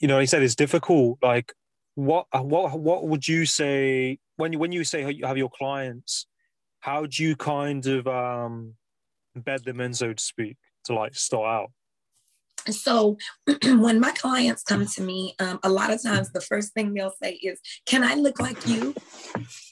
you 0.00 0.08
know, 0.08 0.18
he 0.18 0.26
said 0.26 0.42
it's 0.42 0.54
difficult. 0.54 1.18
Like, 1.22 1.52
what, 1.94 2.26
uh, 2.32 2.40
what, 2.42 2.78
what 2.78 3.08
would 3.08 3.26
you 3.26 3.44
say 3.44 4.18
when 4.36 4.52
you 4.52 4.58
when 4.58 4.72
you 4.72 4.84
say 4.84 5.10
you 5.10 5.26
have 5.26 5.36
your 5.36 5.50
clients? 5.50 6.26
How 6.80 7.06
do 7.06 7.22
you 7.22 7.34
kind 7.36 7.84
of 7.86 8.06
um, 8.06 8.74
bed 9.34 9.64
them 9.64 9.80
in, 9.80 9.92
so 9.92 10.12
to 10.12 10.22
speak, 10.22 10.56
to 10.84 10.94
like 10.94 11.14
start 11.14 11.46
out? 11.46 11.70
So 12.74 13.16
when 13.64 14.00
my 14.00 14.12
clients 14.12 14.62
come 14.62 14.86
to 14.86 15.02
me, 15.02 15.34
um, 15.38 15.58
a 15.62 15.68
lot 15.68 15.92
of 15.92 16.02
times 16.02 16.30
the 16.30 16.40
first 16.40 16.74
thing 16.74 16.94
they'll 16.94 17.14
say 17.22 17.32
is, 17.32 17.60
"Can 17.86 18.02
I 18.02 18.14
look 18.14 18.40
like 18.40 18.66
you?" 18.66 18.94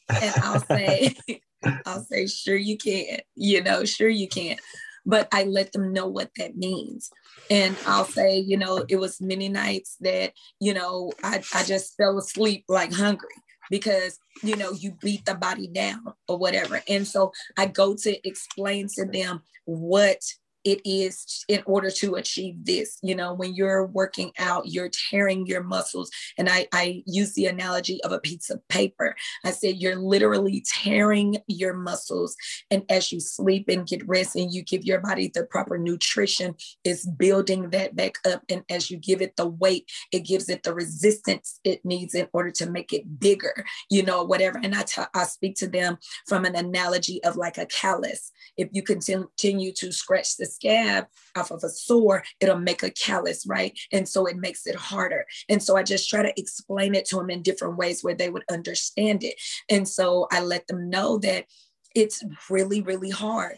And 0.08 0.34
I'll 0.42 0.64
say, 0.64 1.16
"I'll 1.86 2.04
say, 2.04 2.26
sure 2.26 2.56
you 2.56 2.76
can. 2.76 3.18
You 3.34 3.62
know, 3.62 3.84
sure 3.84 4.08
you 4.08 4.28
can." 4.28 4.56
But 5.04 5.28
I 5.32 5.44
let 5.44 5.72
them 5.72 5.92
know 5.92 6.08
what 6.08 6.30
that 6.36 6.56
means, 6.56 7.10
and 7.48 7.76
I'll 7.86 8.06
say, 8.06 8.38
you 8.38 8.56
know, 8.56 8.84
it 8.88 8.96
was 8.96 9.20
many 9.20 9.48
nights 9.48 9.96
that 10.00 10.32
you 10.60 10.74
know 10.74 11.12
I 11.22 11.42
I 11.54 11.62
just 11.62 11.96
fell 11.96 12.18
asleep 12.18 12.64
like 12.68 12.92
hungry 12.92 13.28
because 13.70 14.18
you 14.42 14.56
know 14.56 14.72
you 14.72 14.96
beat 15.00 15.24
the 15.24 15.34
body 15.34 15.68
down 15.68 16.14
or 16.28 16.38
whatever, 16.38 16.82
and 16.88 17.06
so 17.06 17.32
I 17.56 17.66
go 17.66 17.94
to 17.94 18.28
explain 18.28 18.88
to 18.96 19.04
them 19.04 19.42
what 19.64 20.18
it 20.66 20.80
is 20.84 21.44
in 21.46 21.62
order 21.64 21.92
to 21.92 22.16
achieve 22.16 22.56
this. 22.64 22.98
You 23.00 23.14
know, 23.14 23.32
when 23.32 23.54
you're 23.54 23.86
working 23.86 24.32
out, 24.36 24.66
you're 24.66 24.90
tearing 24.90 25.46
your 25.46 25.62
muscles. 25.62 26.10
And 26.36 26.48
I, 26.48 26.66
I 26.72 27.04
use 27.06 27.34
the 27.34 27.46
analogy 27.46 28.02
of 28.02 28.10
a 28.10 28.18
piece 28.18 28.50
of 28.50 28.66
paper. 28.68 29.14
I 29.44 29.52
said, 29.52 29.76
you're 29.76 29.94
literally 29.94 30.64
tearing 30.66 31.36
your 31.46 31.72
muscles. 31.72 32.34
And 32.68 32.82
as 32.90 33.12
you 33.12 33.20
sleep 33.20 33.68
and 33.68 33.86
get 33.86 34.06
rest 34.08 34.34
and 34.34 34.52
you 34.52 34.62
give 34.62 34.84
your 34.84 35.00
body 35.00 35.30
the 35.32 35.44
proper 35.44 35.78
nutrition, 35.78 36.56
it's 36.84 37.06
building 37.06 37.70
that 37.70 37.94
back 37.94 38.16
up. 38.26 38.42
And 38.48 38.64
as 38.68 38.90
you 38.90 38.96
give 38.96 39.22
it 39.22 39.36
the 39.36 39.46
weight, 39.46 39.88
it 40.10 40.26
gives 40.26 40.48
it 40.48 40.64
the 40.64 40.74
resistance 40.74 41.60
it 41.62 41.84
needs 41.84 42.12
in 42.16 42.26
order 42.32 42.50
to 42.50 42.68
make 42.68 42.92
it 42.92 43.20
bigger, 43.20 43.64
you 43.88 44.02
know, 44.02 44.24
whatever. 44.24 44.58
And 44.60 44.74
I 44.74 44.82
t- 44.82 45.02
I 45.14 45.22
speak 45.24 45.54
to 45.56 45.68
them 45.68 45.98
from 46.26 46.44
an 46.44 46.56
analogy 46.56 47.22
of 47.22 47.36
like 47.36 47.56
a 47.56 47.66
callus. 47.66 48.32
If 48.56 48.68
you 48.72 48.82
continue 48.82 49.72
to 49.72 49.92
scratch 49.92 50.36
the 50.36 50.55
scab 50.56 51.06
off 51.36 51.50
of 51.50 51.62
a 51.62 51.68
sore, 51.68 52.24
it'll 52.40 52.58
make 52.58 52.82
a 52.82 52.90
callus, 52.90 53.46
right? 53.46 53.78
And 53.92 54.08
so 54.08 54.26
it 54.26 54.36
makes 54.36 54.66
it 54.66 54.74
harder. 54.74 55.26
And 55.48 55.62
so 55.62 55.76
I 55.76 55.82
just 55.82 56.08
try 56.08 56.22
to 56.22 56.40
explain 56.40 56.94
it 56.94 57.04
to 57.06 57.16
them 57.16 57.30
in 57.30 57.42
different 57.42 57.76
ways 57.76 58.02
where 58.02 58.14
they 58.14 58.30
would 58.30 58.44
understand 58.50 59.22
it. 59.22 59.34
And 59.70 59.86
so 59.88 60.26
I 60.32 60.40
let 60.40 60.66
them 60.66 60.90
know 60.90 61.18
that 61.18 61.46
it's 61.94 62.24
really, 62.50 62.82
really 62.82 63.10
hard. 63.10 63.56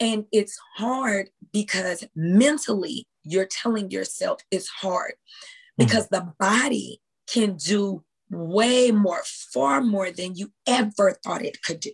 And 0.00 0.26
it's 0.32 0.58
hard 0.76 1.30
because 1.52 2.04
mentally 2.14 3.06
you're 3.22 3.46
telling 3.46 3.90
yourself 3.90 4.40
it's 4.50 4.68
hard 4.68 5.14
hmm. 5.76 5.84
because 5.84 6.08
the 6.08 6.32
body 6.38 7.00
can 7.26 7.56
do 7.56 8.04
way 8.30 8.90
more, 8.90 9.22
far 9.24 9.80
more 9.80 10.10
than 10.10 10.34
you 10.34 10.52
ever 10.66 11.16
thought 11.24 11.44
it 11.44 11.62
could 11.62 11.80
do. 11.80 11.92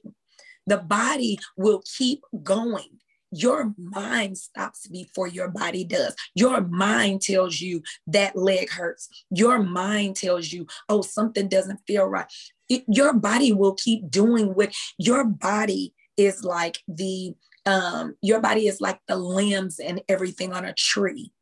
The 0.67 0.79
body 0.79 1.39
will 1.57 1.83
keep 1.99 2.23
going 2.43 2.99
your 3.33 3.75
mind 3.79 4.39
stops 4.39 4.87
before 4.87 5.27
your 5.27 5.49
body 5.49 5.85
does. 5.85 6.15
Your 6.35 6.61
mind 6.61 7.23
tells 7.23 7.61
you 7.61 7.83
that 8.07 8.37
leg 8.37 8.71
hurts. 8.71 9.09
Your 9.31 9.63
mind 9.63 10.17
tells 10.17 10.53
you, 10.53 10.67
oh, 10.89 11.03
something 11.03 11.49
doesn't 11.49 11.81
feel 11.87 12.05
right. 12.05 12.27
It, 12.69 12.85
your 12.87 13.13
body 13.15 13.53
will 13.53 13.75
keep 13.75 14.11
doing 14.11 14.55
what 14.55 14.73
your 14.99 15.25
body 15.25 15.95
is 16.17 16.45
like 16.45 16.79
the 16.87 17.35
um 17.65 18.15
your 18.21 18.41
body 18.41 18.67
is 18.67 18.81
like 18.81 19.01
the 19.09 19.17
limbs 19.17 19.79
and 19.79 20.03
everything 20.09 20.53
on 20.53 20.65
a 20.65 20.75
tree 20.75 21.33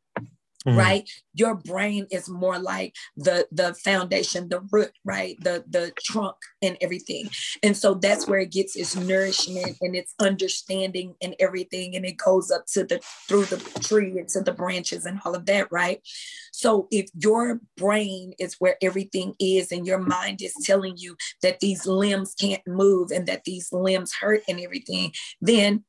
mm-hmm. 0.65 0.77
right? 0.77 1.09
Your 1.33 1.55
brain 1.55 2.07
is 2.11 2.29
more 2.29 2.59
like 2.59 2.95
the 3.15 3.47
the 3.51 3.73
foundation 3.73 4.49
the 4.49 4.61
root 4.71 4.91
right? 5.03 5.37
The 5.41 5.63
the 5.69 5.93
trunk 6.03 6.35
and 6.61 6.77
everything. 6.81 7.29
And 7.63 7.75
so 7.75 7.93
that's 7.93 8.27
where 8.27 8.39
it 8.39 8.51
gets 8.51 8.75
its 8.75 8.95
nourishment 8.95 9.77
and 9.81 9.95
its 9.95 10.13
understanding 10.19 11.15
and 11.21 11.35
everything. 11.39 11.95
And 11.95 12.05
it 12.05 12.17
goes 12.17 12.51
up 12.51 12.65
to 12.73 12.83
the 12.83 12.99
through 13.27 13.45
the 13.45 13.57
tree 13.81 14.17
and 14.19 14.27
to 14.29 14.41
the 14.41 14.53
branches 14.53 15.05
and 15.05 15.19
all 15.25 15.35
of 15.35 15.45
that 15.45 15.71
right? 15.71 16.01
So 16.51 16.87
if 16.91 17.09
your 17.15 17.59
brain 17.77 18.33
is 18.39 18.55
where 18.59 18.75
everything 18.81 19.35
is 19.39 19.71
and 19.71 19.87
your 19.87 19.99
mind 19.99 20.41
is 20.41 20.53
telling 20.63 20.95
you 20.97 21.15
that 21.41 21.59
these 21.59 21.87
limbs 21.87 22.35
can't 22.39 22.65
move 22.67 23.11
and 23.11 23.27
that 23.27 23.43
these 23.45 23.71
limbs 23.71 24.13
hurt 24.13 24.43
and 24.47 24.59
everything 24.59 25.13
then 25.41 25.83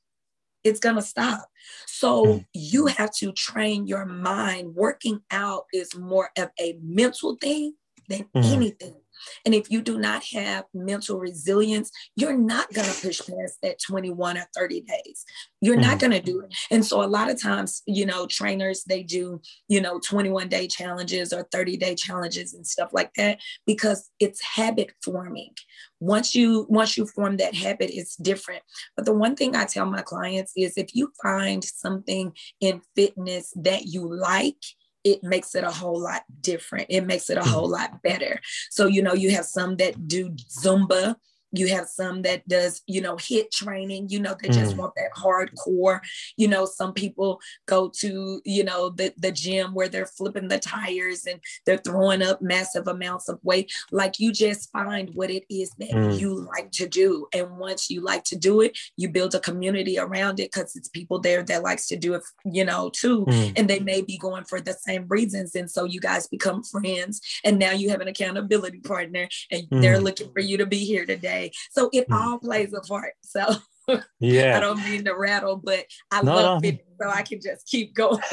it's 0.65 0.81
going 0.81 0.97
to 0.97 1.03
stop. 1.03 1.49
So 1.87 2.25
mm. 2.25 2.47
you 2.53 2.87
have 2.87 3.13
to 3.17 3.33
train 3.33 3.87
your 3.87 4.05
mind. 4.05 4.75
Working 4.75 5.21
out 5.31 5.65
is 5.73 5.97
more 5.97 6.31
of 6.37 6.51
a 6.61 6.79
mental 6.83 7.37
thing 7.37 7.75
than 8.09 8.27
mm. 8.35 8.53
anything. 8.53 9.02
And 9.45 9.55
if 9.55 9.71
you 9.71 9.83
do 9.83 9.99
not 9.99 10.23
have 10.33 10.65
mental 10.75 11.19
resilience, 11.19 11.91
you're 12.17 12.37
not 12.37 12.73
going 12.73 12.89
to 12.89 13.01
push 13.01 13.21
past 13.21 13.59
that 13.63 13.81
21 13.87 14.39
or 14.39 14.47
30 14.55 14.81
days. 14.83 15.25
You're 15.61 15.77
mm. 15.77 15.83
not 15.83 15.99
going 15.99 16.13
to 16.13 16.21
do 16.21 16.41
it. 16.41 16.55
And 16.71 16.85
so 16.85 17.03
a 17.03 17.07
lot 17.07 17.31
of 17.31 17.41
times, 17.41 17.83
you 17.87 18.07
know, 18.07 18.27
trainers, 18.27 18.85
they 18.85 19.03
do, 19.03 19.41
you 19.69 19.81
know, 19.81 20.01
21 20.01 20.49
day 20.49 20.67
challenges 20.67 21.33
or 21.33 21.47
30 21.53 21.77
day 21.77 21.95
challenges 21.95 22.55
and 22.55 22.67
stuff 22.67 22.91
like 22.93 23.13
that 23.15 23.39
because 23.67 24.11
it's 24.19 24.43
habit 24.43 24.93
forming. 25.03 25.55
Once 26.01 26.35
you 26.35 26.67
once 26.69 26.97
you 26.97 27.07
form 27.07 27.37
that 27.37 27.55
habit, 27.55 27.91
it's 27.93 28.17
different. 28.17 28.63
But 28.97 29.05
the 29.05 29.15
one 29.15 29.37
thing 29.37 29.55
I 29.55 29.65
tell 29.65 29.87
my 29.87 30.03
clients 30.03 30.53
is 30.57 30.77
if 30.77 30.95
you 30.95 31.13
find 31.23 31.63
something 31.63 32.33
in 32.61 32.83
fitness 32.97 33.53
that 33.57 33.87
you 33.87 34.13
like, 34.13 34.57
it 35.05 35.23
makes 35.23 35.55
it 35.55 35.65
a 35.65 35.71
whole 35.71 36.01
lot 36.01 36.23
different. 36.41 36.87
It 36.89 37.03
makes 37.03 37.31
it 37.31 37.39
a 37.39 37.43
hmm. 37.43 37.49
whole 37.49 37.69
lot 37.69 38.03
better. 38.03 38.41
So, 38.71 38.87
you 38.87 39.03
know, 39.03 39.15
you 39.15 39.31
have 39.33 39.45
some 39.45 39.77
that 39.77 40.09
do 40.09 40.31
Zumba. 40.31 41.17
You 41.53 41.69
have 41.69 41.87
some 41.87 42.23
that 42.23 42.47
does, 42.49 42.83
you 42.87 43.01
know, 43.01 43.17
hit 43.17 43.53
training, 43.53 44.09
you 44.09 44.21
know, 44.21 44.35
they 44.41 44.49
just 44.49 44.75
mm. 44.75 44.79
want 44.79 44.95
that 44.97 45.13
hardcore. 45.17 46.01
You 46.37 46.49
know, 46.49 46.67
some 46.67 46.93
people 46.93 47.41
go 47.67 47.91
to, 48.01 48.41
you 48.45 48.65
know, 48.65 48.91
the, 48.91 49.13
the 49.17 49.33
gym 49.33 49.75
where 49.75 49.89
they're 49.89 50.07
flipping 50.07 50.49
the 50.49 50.59
tires 50.59 51.27
and 51.27 51.41
they're 51.67 51.79
throwing 51.79 52.23
up 52.23 52.43
massive 52.43 52.89
amounts 52.89 53.29
of 53.29 53.39
weight. 53.43 53.73
Like 53.91 54.19
you 54.19 54.33
just 54.33 54.71
find 54.73 55.11
what 55.15 55.31
it 55.31 55.45
is 55.51 55.71
that 55.79 55.91
mm. 55.91 56.19
you 56.19 56.47
like 56.57 56.71
to 56.73 56.89
do. 56.89 57.27
And 57.35 57.59
once 57.59 57.91
you 57.91 58.01
like 58.01 58.25
to 58.25 58.37
do 58.37 58.61
it, 58.61 58.79
you 58.97 59.09
build 59.09 59.35
a 59.35 59.41
community 59.41 59.99
around 59.99 60.41
it 60.41 60.53
because 60.53 60.77
it's 60.77 60.89
people 60.89 61.19
there 61.19 61.43
that 61.43 61.63
likes 61.63 61.87
to 61.89 61.97
do 61.97 62.15
it, 62.15 62.23
you 62.45 62.65
know, 62.65 62.91
too. 62.91 63.25
Mm. 63.27 63.53
And 63.57 63.69
they 63.69 63.81
may 63.81 64.03
be 64.03 64.19
going 64.19 64.45
for 64.45 64.61
the 64.61 64.73
same 64.73 65.07
reasons. 65.09 65.55
And 65.55 65.71
so 65.71 65.85
you 65.85 66.01
guys 66.01 66.27
become 66.27 66.63
friends. 66.63 67.21
And 67.45 67.59
now 67.59 67.73
you 67.73 67.91
have 67.91 68.01
an 68.01 68.09
accountability 68.09 68.81
partner 68.81 69.29
and 69.51 69.67
they're 69.71 69.99
looking 69.99 70.31
for 70.33 70.41
you 70.41 70.57
to 70.59 70.67
be 70.67 70.85
here 70.85 71.05
today. 71.07 71.42
So 71.71 71.91
it 71.93 72.09
mm. 72.09 72.17
all 72.17 72.39
plays 72.39 72.73
a 72.73 72.81
part. 72.81 73.15
So 73.23 73.45
yeah, 74.21 74.57
I 74.57 74.61
don't 74.61 74.83
mean 74.85 75.05
to 75.05 75.15
rattle, 75.17 75.57
but 75.57 75.85
I 76.11 76.23
no, 76.23 76.35
love 76.35 76.63
no. 76.63 76.69
it, 76.69 76.87
so 77.01 77.09
I 77.09 77.23
can 77.23 77.41
just 77.41 77.67
keep 77.67 77.95
going. 77.95 78.23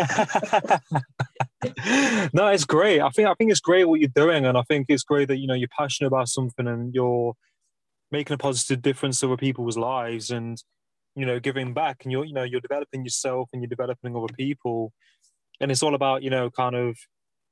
no, 2.34 2.48
it's 2.48 2.66
great. 2.66 3.01
I 3.01 3.10
think 3.10 3.28
I 3.28 3.34
think 3.34 3.51
it's 3.51 3.60
great 3.60 3.86
what 3.88 4.00
you're 4.00 4.10
doing, 4.13 4.46
and 4.46 4.58
I 4.58 4.63
think 4.63 4.86
it's 4.89 5.04
great 5.04 5.28
that 5.30 5.38
you 5.38 5.48
know 5.48 5.56
you're 5.56 5.70
passionate 5.75 6.08
about 6.08 6.30
something 6.30 6.68
and 6.68 6.94
you're 6.94 7.34
making 8.12 8.34
a 8.34 8.38
positive 8.38 8.82
difference 8.82 9.20
to 9.20 9.28
over 9.28 9.38
people's 9.38 9.78
lives 9.78 10.32
and 10.32 10.62
you 11.16 11.25
know 11.25 11.39
giving 11.39 11.74
back 11.74 11.98
and 12.04 12.12
you're 12.12 12.25
you 12.25 12.34
know 12.34 12.44
you're 12.44 12.62
developing 12.62 13.04
yourself 13.04 13.50
and 13.54 13.62
you're 13.62 13.70
developing 13.70 14.16
other 14.16 14.34
people 14.38 14.92
and 15.60 15.72
it's 15.72 15.84
all 15.84 15.96
about 15.96 16.24
you 16.24 16.30
know 16.30 16.50
kind 16.50 16.75
of 16.75 16.98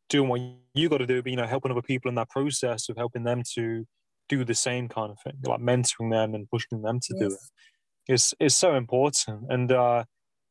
doing 0.10 0.30
what 0.30 0.42
you 0.74 0.90
got 0.90 1.00
to 1.00 1.06
do 1.06 1.22
but 1.22 1.30
you 1.32 1.38
know 1.38 1.46
helping 1.46 1.72
other 1.72 1.82
people 1.82 2.10
in 2.10 2.16
that 2.16 2.30
process 2.30 2.90
of 2.90 2.98
helping 2.98 3.24
them 3.24 3.44
to 3.56 3.86
do 4.30 4.44
the 4.44 4.56
same 4.56 4.90
kind 4.90 5.12
of 5.12 5.18
thing 5.24 5.34
like 5.46 5.60
mentoring 5.60 6.12
them 6.12 6.36
and 6.36 6.50
pushing 6.50 6.82
them 6.82 7.00
to 7.00 7.16
yes. 7.18 7.20
do 7.20 7.28
it. 7.28 8.14
Is 8.14 8.34
is 8.40 8.56
so 8.56 8.76
important. 8.76 9.46
And 9.50 9.72
uh 9.72 10.04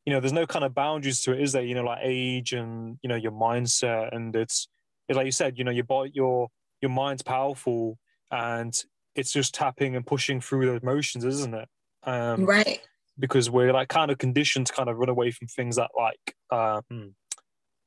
you 0.05 0.13
know 0.13 0.19
there's 0.19 0.33
no 0.33 0.45
kind 0.45 0.65
of 0.65 0.73
boundaries 0.73 1.21
to 1.23 1.33
it 1.33 1.41
is 1.41 1.51
there? 1.51 1.63
You 1.63 1.75
know 1.75 1.83
like 1.83 1.99
age 2.01 2.53
and 2.53 2.97
you 3.01 3.09
know 3.09 3.15
your 3.15 3.31
mindset. 3.31 4.15
And 4.15 4.35
it's, 4.35 4.67
it's 5.07 5.17
like 5.17 5.25
you 5.25 5.31
said 5.31 5.57
you 5.57 5.63
know 5.63 5.71
your 5.71 5.85
body 5.85 6.11
your 6.13 6.49
your 6.81 6.91
mind's 6.91 7.23
powerful 7.23 7.97
and 8.31 8.73
it's 9.15 9.31
just 9.31 9.53
tapping 9.53 9.95
and 9.95 10.05
pushing 10.05 10.39
through 10.39 10.67
those 10.67 10.81
emotions, 10.81 11.25
isn't 11.25 11.55
it? 11.55 11.67
Um, 12.03 12.45
right. 12.45 12.79
because 13.19 13.49
we're 13.49 13.73
like 13.73 13.89
kind 13.89 14.11
of 14.11 14.17
conditioned 14.17 14.67
to 14.67 14.73
kind 14.73 14.89
of 14.89 14.97
run 14.97 15.09
away 15.09 15.31
from 15.31 15.47
things 15.47 15.75
that 15.75 15.89
like 15.97 16.35
um, 16.51 17.15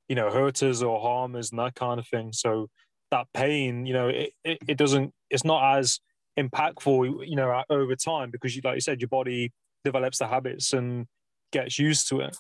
you 0.09 0.17
know 0.17 0.31
hurt 0.31 0.63
us 0.63 0.83
or 0.83 1.01
harm 1.01 1.37
us 1.37 1.51
and 1.51 1.59
that 1.61 1.75
kind 1.77 2.01
of 2.01 2.07
thing. 2.09 2.33
So 2.33 2.69
that 3.11 3.27
pain 3.35 3.87
you 3.87 3.93
know 3.93 4.09
it, 4.09 4.33
it, 4.45 4.59
it 4.69 4.79
doesn't 4.79 5.13
it's 5.31 5.45
not 5.45 5.79
as 5.79 6.01
impactful 6.39 7.27
you 7.27 7.37
know 7.37 7.63
over 7.71 7.97
time 7.97 8.31
because 8.31 8.55
you 8.55 8.63
like 8.65 8.77
you 8.77 8.81
said 8.81 9.01
your 9.01 9.09
body 9.09 9.53
develops 9.85 10.19
the 10.19 10.27
habits 10.27 10.73
and 10.73 11.07
gets 11.53 11.79
used 11.79 12.09
to 12.09 12.21
it 12.21 12.37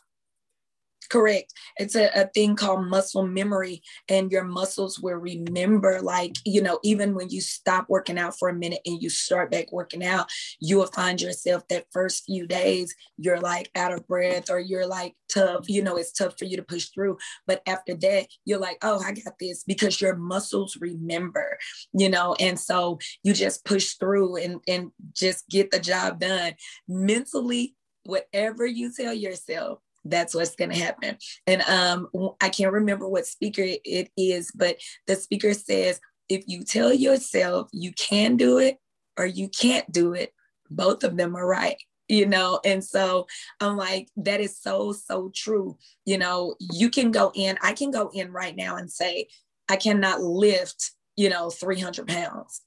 Correct. 1.11 1.53
It's 1.77 1.97
a, 1.97 2.09
a 2.15 2.29
thing 2.29 2.55
called 2.55 2.87
muscle 2.87 3.27
memory, 3.27 3.83
and 4.09 4.31
your 4.31 4.45
muscles 4.45 5.01
will 5.01 5.17
remember. 5.17 6.01
Like, 6.01 6.37
you 6.45 6.63
know, 6.63 6.79
even 6.85 7.15
when 7.15 7.31
you 7.31 7.41
stop 7.41 7.87
working 7.89 8.17
out 8.17 8.39
for 8.39 8.49
a 8.49 8.55
minute 8.55 8.79
and 8.87 9.03
you 9.03 9.11
start 9.11 9.51
back 9.51 9.73
working 9.73 10.05
out, 10.05 10.29
you 10.61 10.79
will 10.79 10.87
find 10.87 11.21
yourself 11.21 11.67
that 11.69 11.87
first 11.91 12.25
few 12.27 12.47
days, 12.47 12.95
you're 13.19 13.41
like 13.41 13.71
out 13.75 13.93
of 13.93 14.07
breath 14.07 14.51
or 14.51 14.61
you're 14.61 14.87
like 14.87 15.15
tough. 15.29 15.69
You 15.69 15.83
know, 15.83 15.97
it's 15.97 16.13
tough 16.13 16.39
for 16.39 16.45
you 16.45 16.57
to 16.57 16.63
push 16.63 16.87
through. 16.95 17.19
But 17.45 17.63
after 17.67 17.95
that, 17.95 18.29
you're 18.45 18.61
like, 18.61 18.79
oh, 18.83 19.03
I 19.05 19.11
got 19.11 19.35
this 19.41 19.65
because 19.65 20.01
your 20.01 20.15
muscles 20.15 20.79
remember, 20.81 21.59
you 21.93 22.09
know, 22.09 22.37
and 22.39 22.59
so 22.59 23.01
you 23.25 23.35
just 23.35 23.65
push 23.65 23.95
through 23.95 24.37
and, 24.37 24.61
and 24.69 24.93
just 25.13 25.49
get 25.49 25.73
the 25.73 25.81
job 25.81 26.21
done. 26.21 26.55
Mentally, 26.87 27.75
whatever 28.05 28.65
you 28.65 28.93
tell 28.97 29.13
yourself, 29.13 29.81
that's 30.05 30.35
what's 30.35 30.57
going 30.57 30.71
to 30.71 30.79
happen. 30.79 31.17
And 31.47 31.63
um, 31.63 32.09
I 32.41 32.49
can't 32.49 32.73
remember 32.73 33.09
what 33.09 33.27
speaker 33.27 33.65
it 33.65 34.11
is, 34.17 34.51
but 34.55 34.77
the 35.07 35.17
speaker 35.17 35.55
says 35.55 36.01
if 36.29 36.45
you 36.47 36.65
tell 36.65 36.93
yourself 36.93 37.69
you 37.73 37.93
can 37.93 38.37
do 38.37 38.59
it 38.59 38.79
or 39.19 39.27
you 39.27 39.49
can't 39.49 39.91
do 39.91 40.15
it, 40.15 40.33
both 40.71 41.05
of 41.05 41.17
them 41.17 41.37
are 41.37 41.47
right. 41.47 41.77
You 42.09 42.27
know, 42.27 42.59
and 42.65 42.83
so 42.83 43.29
I'm 43.61 43.77
like, 43.77 44.09
that 44.17 44.41
is 44.41 44.59
so, 44.61 44.91
so 44.91 45.31
true. 45.33 45.79
You 46.05 46.19
know, 46.19 46.57
you 46.59 46.91
can 46.91 47.13
go 47.13 47.31
in, 47.37 47.57
I 47.63 47.73
can 47.73 47.93
go 47.93 48.11
in 48.13 48.33
right 48.33 48.57
now 48.57 48.77
and 48.77 48.91
say, 48.91 49.29
I 49.69 49.77
cannot 49.77 50.21
lift, 50.21 50.91
you 51.15 51.29
know, 51.29 51.51
300 51.51 52.09
pounds 52.09 52.63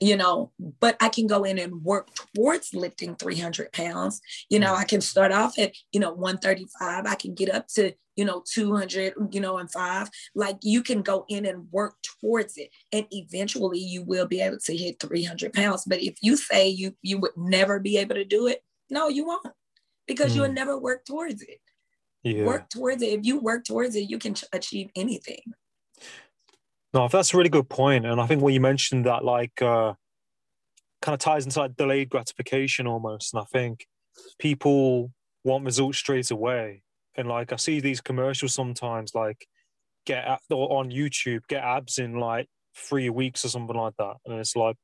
you 0.00 0.16
know, 0.16 0.50
but 0.80 0.96
I 1.00 1.10
can 1.10 1.26
go 1.26 1.44
in 1.44 1.58
and 1.58 1.84
work 1.84 2.08
towards 2.34 2.72
lifting 2.72 3.16
300 3.16 3.72
pounds. 3.72 4.20
You 4.48 4.58
know, 4.58 4.74
I 4.74 4.84
can 4.84 5.02
start 5.02 5.30
off 5.30 5.58
at, 5.58 5.72
you 5.92 6.00
know, 6.00 6.12
135. 6.12 7.06
I 7.06 7.14
can 7.14 7.34
get 7.34 7.50
up 7.50 7.68
to, 7.74 7.92
you 8.16 8.24
know, 8.24 8.42
200, 8.50 9.12
you 9.30 9.40
know, 9.40 9.58
and 9.58 9.70
five. 9.70 10.08
Like 10.34 10.56
you 10.62 10.82
can 10.82 11.02
go 11.02 11.26
in 11.28 11.44
and 11.44 11.70
work 11.70 11.96
towards 12.20 12.56
it. 12.56 12.70
And 12.92 13.06
eventually 13.10 13.78
you 13.78 14.02
will 14.02 14.26
be 14.26 14.40
able 14.40 14.58
to 14.64 14.76
hit 14.76 15.00
300 15.00 15.52
pounds. 15.52 15.84
But 15.86 16.02
if 16.02 16.16
you 16.22 16.36
say 16.36 16.68
you, 16.68 16.96
you 17.02 17.18
would 17.18 17.36
never 17.36 17.78
be 17.78 17.98
able 17.98 18.14
to 18.14 18.24
do 18.24 18.46
it, 18.46 18.62
no, 18.88 19.08
you 19.08 19.26
won't 19.26 19.46
because 20.06 20.32
mm. 20.32 20.36
you'll 20.36 20.52
never 20.52 20.78
work 20.78 21.04
towards 21.04 21.42
it. 21.42 21.60
Yeah. 22.22 22.44
Work 22.44 22.68
towards 22.68 23.02
it. 23.02 23.18
If 23.18 23.20
you 23.24 23.38
work 23.38 23.64
towards 23.64 23.94
it, 23.96 24.10
you 24.10 24.18
can 24.18 24.34
achieve 24.52 24.90
anything. 24.96 25.40
No, 26.92 27.06
that's 27.08 27.32
a 27.32 27.36
really 27.36 27.48
good 27.50 27.68
point, 27.68 28.04
and 28.04 28.20
I 28.20 28.26
think 28.26 28.42
when 28.42 28.52
you 28.52 28.60
mentioned 28.60 29.06
that, 29.06 29.24
like, 29.24 29.62
uh, 29.62 29.94
kind 31.02 31.14
of 31.14 31.20
ties 31.20 31.44
into 31.44 31.60
like 31.60 31.76
delayed 31.76 32.10
gratification 32.10 32.86
almost. 32.86 33.32
And 33.32 33.40
I 33.42 33.46
think 33.52 33.86
people 34.38 35.12
want 35.44 35.64
results 35.64 35.98
straight 35.98 36.30
away, 36.30 36.82
and 37.16 37.28
like 37.28 37.52
I 37.52 37.56
see 37.56 37.80
these 37.80 38.00
commercials 38.00 38.54
sometimes, 38.54 39.14
like 39.14 39.46
get 40.06 40.26
or 40.50 40.78
on 40.78 40.90
YouTube, 40.90 41.42
get 41.48 41.64
abs 41.64 41.98
in 41.98 42.14
like 42.20 42.48
three 42.76 43.10
weeks 43.10 43.44
or 43.44 43.48
something 43.48 43.76
like 43.76 43.94
that, 43.98 44.16
and 44.26 44.38
it's 44.40 44.56
like, 44.56 44.76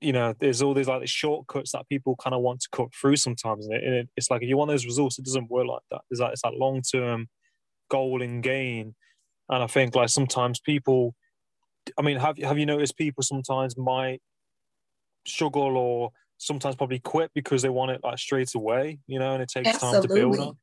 you 0.00 0.12
know, 0.12 0.34
there's 0.40 0.62
all 0.62 0.74
these 0.74 0.88
like 0.88 1.06
shortcuts 1.08 1.72
that 1.72 1.88
people 1.88 2.16
kind 2.16 2.34
of 2.34 2.42
want 2.42 2.60
to 2.62 2.68
cut 2.72 2.88
through 2.94 3.16
sometimes, 3.16 3.66
and, 3.68 3.76
it, 3.76 4.08
it's 4.16 4.30
like 4.30 4.42
if 4.42 4.48
you 4.48 4.56
want 4.58 4.70
those 4.70 4.86
results, 4.86 5.18
it 5.18 5.24
doesn't 5.26 5.50
work 5.50 5.66
like 5.68 5.82
that. 5.90 6.02
It's 6.10 6.20
like 6.20 6.32
it's 6.32 6.42
that 6.42 6.54
long 6.54 6.82
term 6.82 7.28
goal 7.90 8.22
and 8.22 8.42
gain, 8.42 8.94
and 9.50 9.62
I 9.64 9.66
think 9.68 9.94
like 9.96 10.10
sometimes 10.10 10.60
people 10.60 11.14
I 11.98 12.02
mean, 12.02 12.18
have 12.18 12.38
have 12.38 12.58
you 12.58 12.66
noticed 12.66 12.96
people 12.96 13.22
sometimes 13.22 13.76
might 13.76 14.20
struggle 15.26 15.76
or 15.76 16.10
sometimes 16.38 16.76
probably 16.76 16.98
quit 16.98 17.30
because 17.34 17.62
they 17.62 17.68
want 17.68 17.90
it 17.90 18.00
like 18.02 18.18
straight 18.18 18.54
away, 18.54 18.98
you 19.06 19.18
know, 19.18 19.32
and 19.32 19.42
it 19.42 19.48
takes 19.48 19.68
Absolutely. 19.68 20.08
time 20.08 20.08
to 20.08 20.14
build 20.14 20.48
up? 20.48 20.56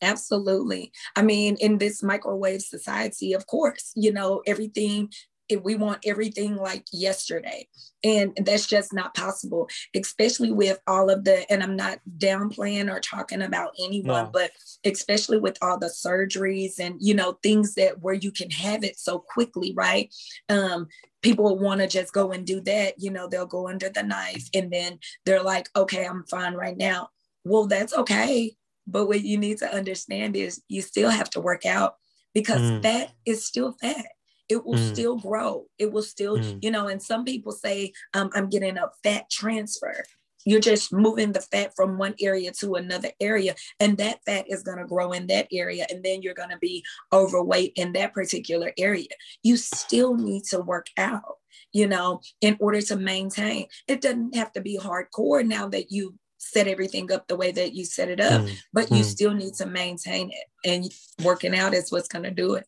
Absolutely. 0.00 0.90
I 1.14 1.22
mean, 1.22 1.56
in 1.60 1.78
this 1.78 2.02
microwave 2.02 2.62
society, 2.62 3.34
of 3.34 3.46
course, 3.46 3.92
you 3.94 4.12
know, 4.12 4.42
everything 4.46 5.12
we 5.56 5.74
want 5.74 6.04
everything 6.04 6.56
like 6.56 6.84
yesterday 6.92 7.66
and 8.04 8.36
that's 8.44 8.66
just 8.66 8.92
not 8.92 9.14
possible 9.14 9.68
especially 9.94 10.52
with 10.52 10.78
all 10.86 11.10
of 11.10 11.24
the 11.24 11.50
and 11.50 11.62
i'm 11.62 11.76
not 11.76 11.98
downplaying 12.18 12.90
or 12.90 13.00
talking 13.00 13.42
about 13.42 13.72
anyone 13.80 14.24
no. 14.24 14.30
but 14.32 14.50
especially 14.84 15.38
with 15.38 15.56
all 15.62 15.78
the 15.78 15.86
surgeries 15.86 16.78
and 16.78 16.96
you 17.00 17.14
know 17.14 17.38
things 17.42 17.74
that 17.74 18.00
where 18.00 18.14
you 18.14 18.30
can 18.30 18.50
have 18.50 18.84
it 18.84 18.98
so 18.98 19.18
quickly 19.18 19.72
right 19.76 20.14
um 20.48 20.86
people 21.22 21.58
want 21.58 21.80
to 21.80 21.86
just 21.86 22.12
go 22.12 22.32
and 22.32 22.46
do 22.46 22.60
that 22.60 22.94
you 22.98 23.10
know 23.10 23.28
they'll 23.28 23.46
go 23.46 23.68
under 23.68 23.88
the 23.88 24.02
knife 24.02 24.48
and 24.54 24.72
then 24.72 24.98
they're 25.24 25.42
like 25.42 25.68
okay 25.76 26.06
i'm 26.06 26.24
fine 26.24 26.54
right 26.54 26.76
now 26.76 27.08
well 27.44 27.66
that's 27.66 27.94
okay 27.94 28.54
but 28.86 29.06
what 29.06 29.22
you 29.22 29.38
need 29.38 29.58
to 29.58 29.74
understand 29.74 30.36
is 30.36 30.60
you 30.68 30.82
still 30.82 31.10
have 31.10 31.30
to 31.30 31.40
work 31.40 31.64
out 31.64 31.96
because 32.34 32.60
mm. 32.60 32.82
fat 32.82 33.12
is 33.24 33.44
still 33.44 33.76
fat 33.80 34.06
it 34.52 34.66
will 34.66 34.74
mm. 34.74 34.92
still 34.92 35.16
grow. 35.16 35.64
It 35.78 35.90
will 35.90 36.02
still, 36.02 36.36
mm. 36.36 36.58
you 36.62 36.70
know, 36.70 36.88
and 36.88 37.02
some 37.02 37.24
people 37.24 37.52
say, 37.52 37.92
um, 38.12 38.28
I'm 38.34 38.50
getting 38.50 38.76
a 38.76 38.90
fat 39.02 39.30
transfer. 39.30 40.04
You're 40.44 40.60
just 40.60 40.92
moving 40.92 41.32
the 41.32 41.40
fat 41.40 41.72
from 41.74 41.96
one 41.96 42.14
area 42.20 42.52
to 42.60 42.74
another 42.74 43.10
area, 43.20 43.54
and 43.80 43.96
that 43.98 44.20
fat 44.26 44.44
is 44.48 44.62
going 44.62 44.78
to 44.78 44.84
grow 44.84 45.12
in 45.12 45.26
that 45.28 45.46
area, 45.52 45.86
and 45.88 46.04
then 46.04 46.20
you're 46.20 46.34
going 46.34 46.50
to 46.50 46.58
be 46.58 46.84
overweight 47.12 47.72
in 47.76 47.92
that 47.92 48.12
particular 48.12 48.72
area. 48.76 49.06
You 49.42 49.56
still 49.56 50.16
need 50.16 50.44
to 50.50 50.58
work 50.58 50.88
out, 50.98 51.36
you 51.72 51.86
know, 51.86 52.20
in 52.40 52.56
order 52.60 52.82
to 52.82 52.96
maintain. 52.96 53.68
It 53.88 54.00
doesn't 54.00 54.34
have 54.34 54.52
to 54.52 54.60
be 54.60 54.78
hardcore 54.78 55.46
now 55.46 55.68
that 55.68 55.92
you 55.92 56.18
set 56.38 56.66
everything 56.66 57.12
up 57.12 57.28
the 57.28 57.36
way 57.36 57.52
that 57.52 57.72
you 57.72 57.84
set 57.84 58.08
it 58.08 58.20
up, 58.20 58.42
mm. 58.42 58.52
but 58.72 58.90
you 58.90 59.04
mm. 59.04 59.04
still 59.04 59.32
need 59.32 59.54
to 59.54 59.66
maintain 59.66 60.30
it, 60.30 60.68
and 60.68 60.92
working 61.24 61.54
out 61.54 61.72
is 61.72 61.92
what's 61.92 62.08
going 62.08 62.24
to 62.24 62.32
do 62.32 62.54
it. 62.54 62.66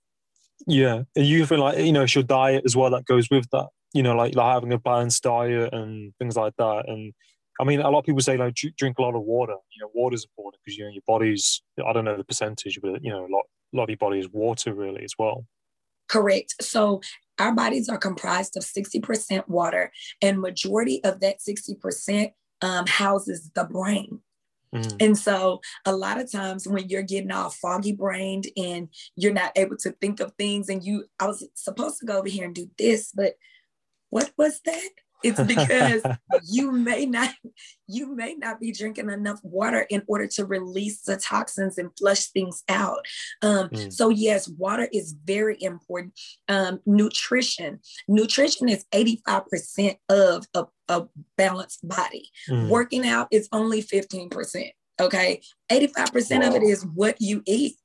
Yeah, 0.67 1.03
and 1.15 1.27
you 1.27 1.45
feel 1.47 1.61
like 1.61 1.79
you 1.79 1.93
know 1.93 2.03
it's 2.03 2.15
your 2.15 2.25
diet 2.25 2.63
as 2.65 2.77
well 2.77 2.91
that 2.91 3.05
goes 3.05 3.29
with 3.31 3.49
that. 3.51 3.69
You 3.93 4.03
know, 4.03 4.15
like 4.15 4.35
like 4.35 4.55
having 4.55 4.73
a 4.73 4.79
balanced 4.79 5.23
diet 5.23 5.73
and 5.73 6.13
things 6.19 6.37
like 6.37 6.55
that. 6.59 6.85
And 6.89 7.13
I 7.61 7.65
mean, 7.65 7.81
a 7.81 7.91
lot 7.91 8.01
of 8.01 8.05
people 8.05 8.21
say 8.21 8.37
like 8.37 8.55
drink 8.55 8.99
a 8.99 9.03
lot 9.03 9.15
of 9.15 9.23
water. 9.23 9.55
You 9.75 9.83
know, 9.83 9.91
water 9.95 10.15
is 10.15 10.25
important 10.25 10.61
because 10.65 10.77
you 10.77 10.85
know 10.85 10.91
your 10.91 11.03
body's 11.07 11.63
I 11.87 11.93
don't 11.93 12.05
know 12.05 12.17
the 12.17 12.25
percentage, 12.25 12.79
but 12.83 13.05
you 13.05 13.11
know 13.11 13.27
a 13.27 13.31
lot 13.31 13.45
a 13.73 13.77
lot 13.77 13.85
of 13.85 13.91
your 13.91 13.99
body 13.99 14.19
is 14.19 14.29
water 14.33 14.75
really 14.75 15.05
as 15.05 15.15
well. 15.19 15.47
Correct. 16.09 16.55
So 16.61 17.01
our 17.39 17.53
bodies 17.53 17.89
are 17.89 17.99
comprised 17.99 18.57
of 18.57 18.63
60% 18.63 19.49
water, 19.49 19.93
and 20.23 20.41
majority 20.41 21.03
of 21.05 21.21
that 21.21 21.39
60% 21.41 22.33
um, 22.63 22.87
houses 22.87 23.51
the 23.55 23.65
brain. 23.65 24.21
Mm. 24.75 24.97
And 25.01 25.19
so 25.19 25.61
a 25.85 25.95
lot 25.95 26.21
of 26.21 26.31
times 26.31 26.67
when 26.67 26.89
you're 26.89 27.03
getting 27.03 27.31
all 27.31 27.51
foggy 27.51 27.93
brained 27.93 28.47
and 28.57 28.89
you're 29.17 29.33
not 29.33 29.53
able 29.57 29.77
to 29.79 29.93
think 29.93 30.21
of 30.21 30.33
things 30.39 30.69
and 30.69 30.85
you 30.85 31.05
I 31.21 31.27
was 31.27 31.47
supposed 31.55 32.01
to 32.01 32.07
go 32.07 32.19
over 32.19 32.29
here 32.29 32.45
and 32.45 32.55
do 32.55 32.69
this, 32.77 33.13
but 33.15 33.35
what 34.11 34.33
was 34.37 34.61
that? 34.65 34.91
It's 35.25 35.41
because 35.43 36.03
you 36.45 36.71
may 36.71 37.07
not 37.07 37.35
you 37.87 38.15
may 38.15 38.35
not 38.35 38.61
be 38.61 38.73
drinking 38.73 39.11
enough 39.11 39.41
water 39.43 39.87
in 39.91 40.03
order 40.07 40.27
to 40.27 40.45
release 40.45 41.03
the 41.03 41.17
toxins 41.17 41.79
and 41.79 41.91
flush 41.99 42.27
things 42.29 42.63
out. 42.69 43.05
Um, 43.43 43.69
mm. 43.71 43.93
So 43.93 44.11
yes, 44.11 44.49
water 44.49 44.89
is 44.93 45.15
very 45.25 45.57
important. 45.61 46.13
Um, 46.49 46.81
nutrition, 46.87 47.81
nutrition 48.07 48.69
is 48.69 48.85
eighty 48.93 49.23
five 49.27 49.47
percent 49.49 49.97
of 50.09 50.47
a, 50.55 50.67
a, 50.89 51.07
balanced 51.37 51.87
body. 51.87 52.29
Mm. 52.49 52.69
Working 52.69 53.07
out 53.07 53.29
is 53.31 53.49
only 53.51 53.81
fifteen 53.81 54.29
percent. 54.29 54.73
Okay, 55.01 55.41
eighty 55.71 55.87
five 55.87 56.13
percent 56.13 56.45
of 56.45 56.55
it 56.55 56.63
is 56.63 56.85
what 56.85 57.17
you 57.21 57.43
eat 57.47 57.79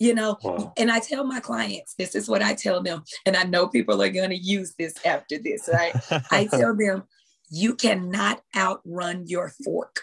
you 0.00 0.14
know 0.14 0.36
wow. 0.42 0.72
and 0.76 0.90
i 0.90 0.98
tell 0.98 1.24
my 1.24 1.38
clients 1.38 1.94
this 1.94 2.16
is 2.16 2.28
what 2.28 2.42
i 2.42 2.54
tell 2.54 2.82
them 2.82 3.04
and 3.26 3.36
i 3.36 3.44
know 3.44 3.68
people 3.68 4.02
are 4.02 4.08
going 4.08 4.30
to 4.30 4.36
use 4.36 4.74
this 4.78 4.94
after 5.04 5.38
this 5.38 5.68
right 5.72 5.94
i 6.32 6.46
tell 6.46 6.74
them 6.74 7.04
you 7.50 7.74
cannot 7.74 8.40
outrun 8.56 9.24
your 9.26 9.52
fork. 9.64 10.02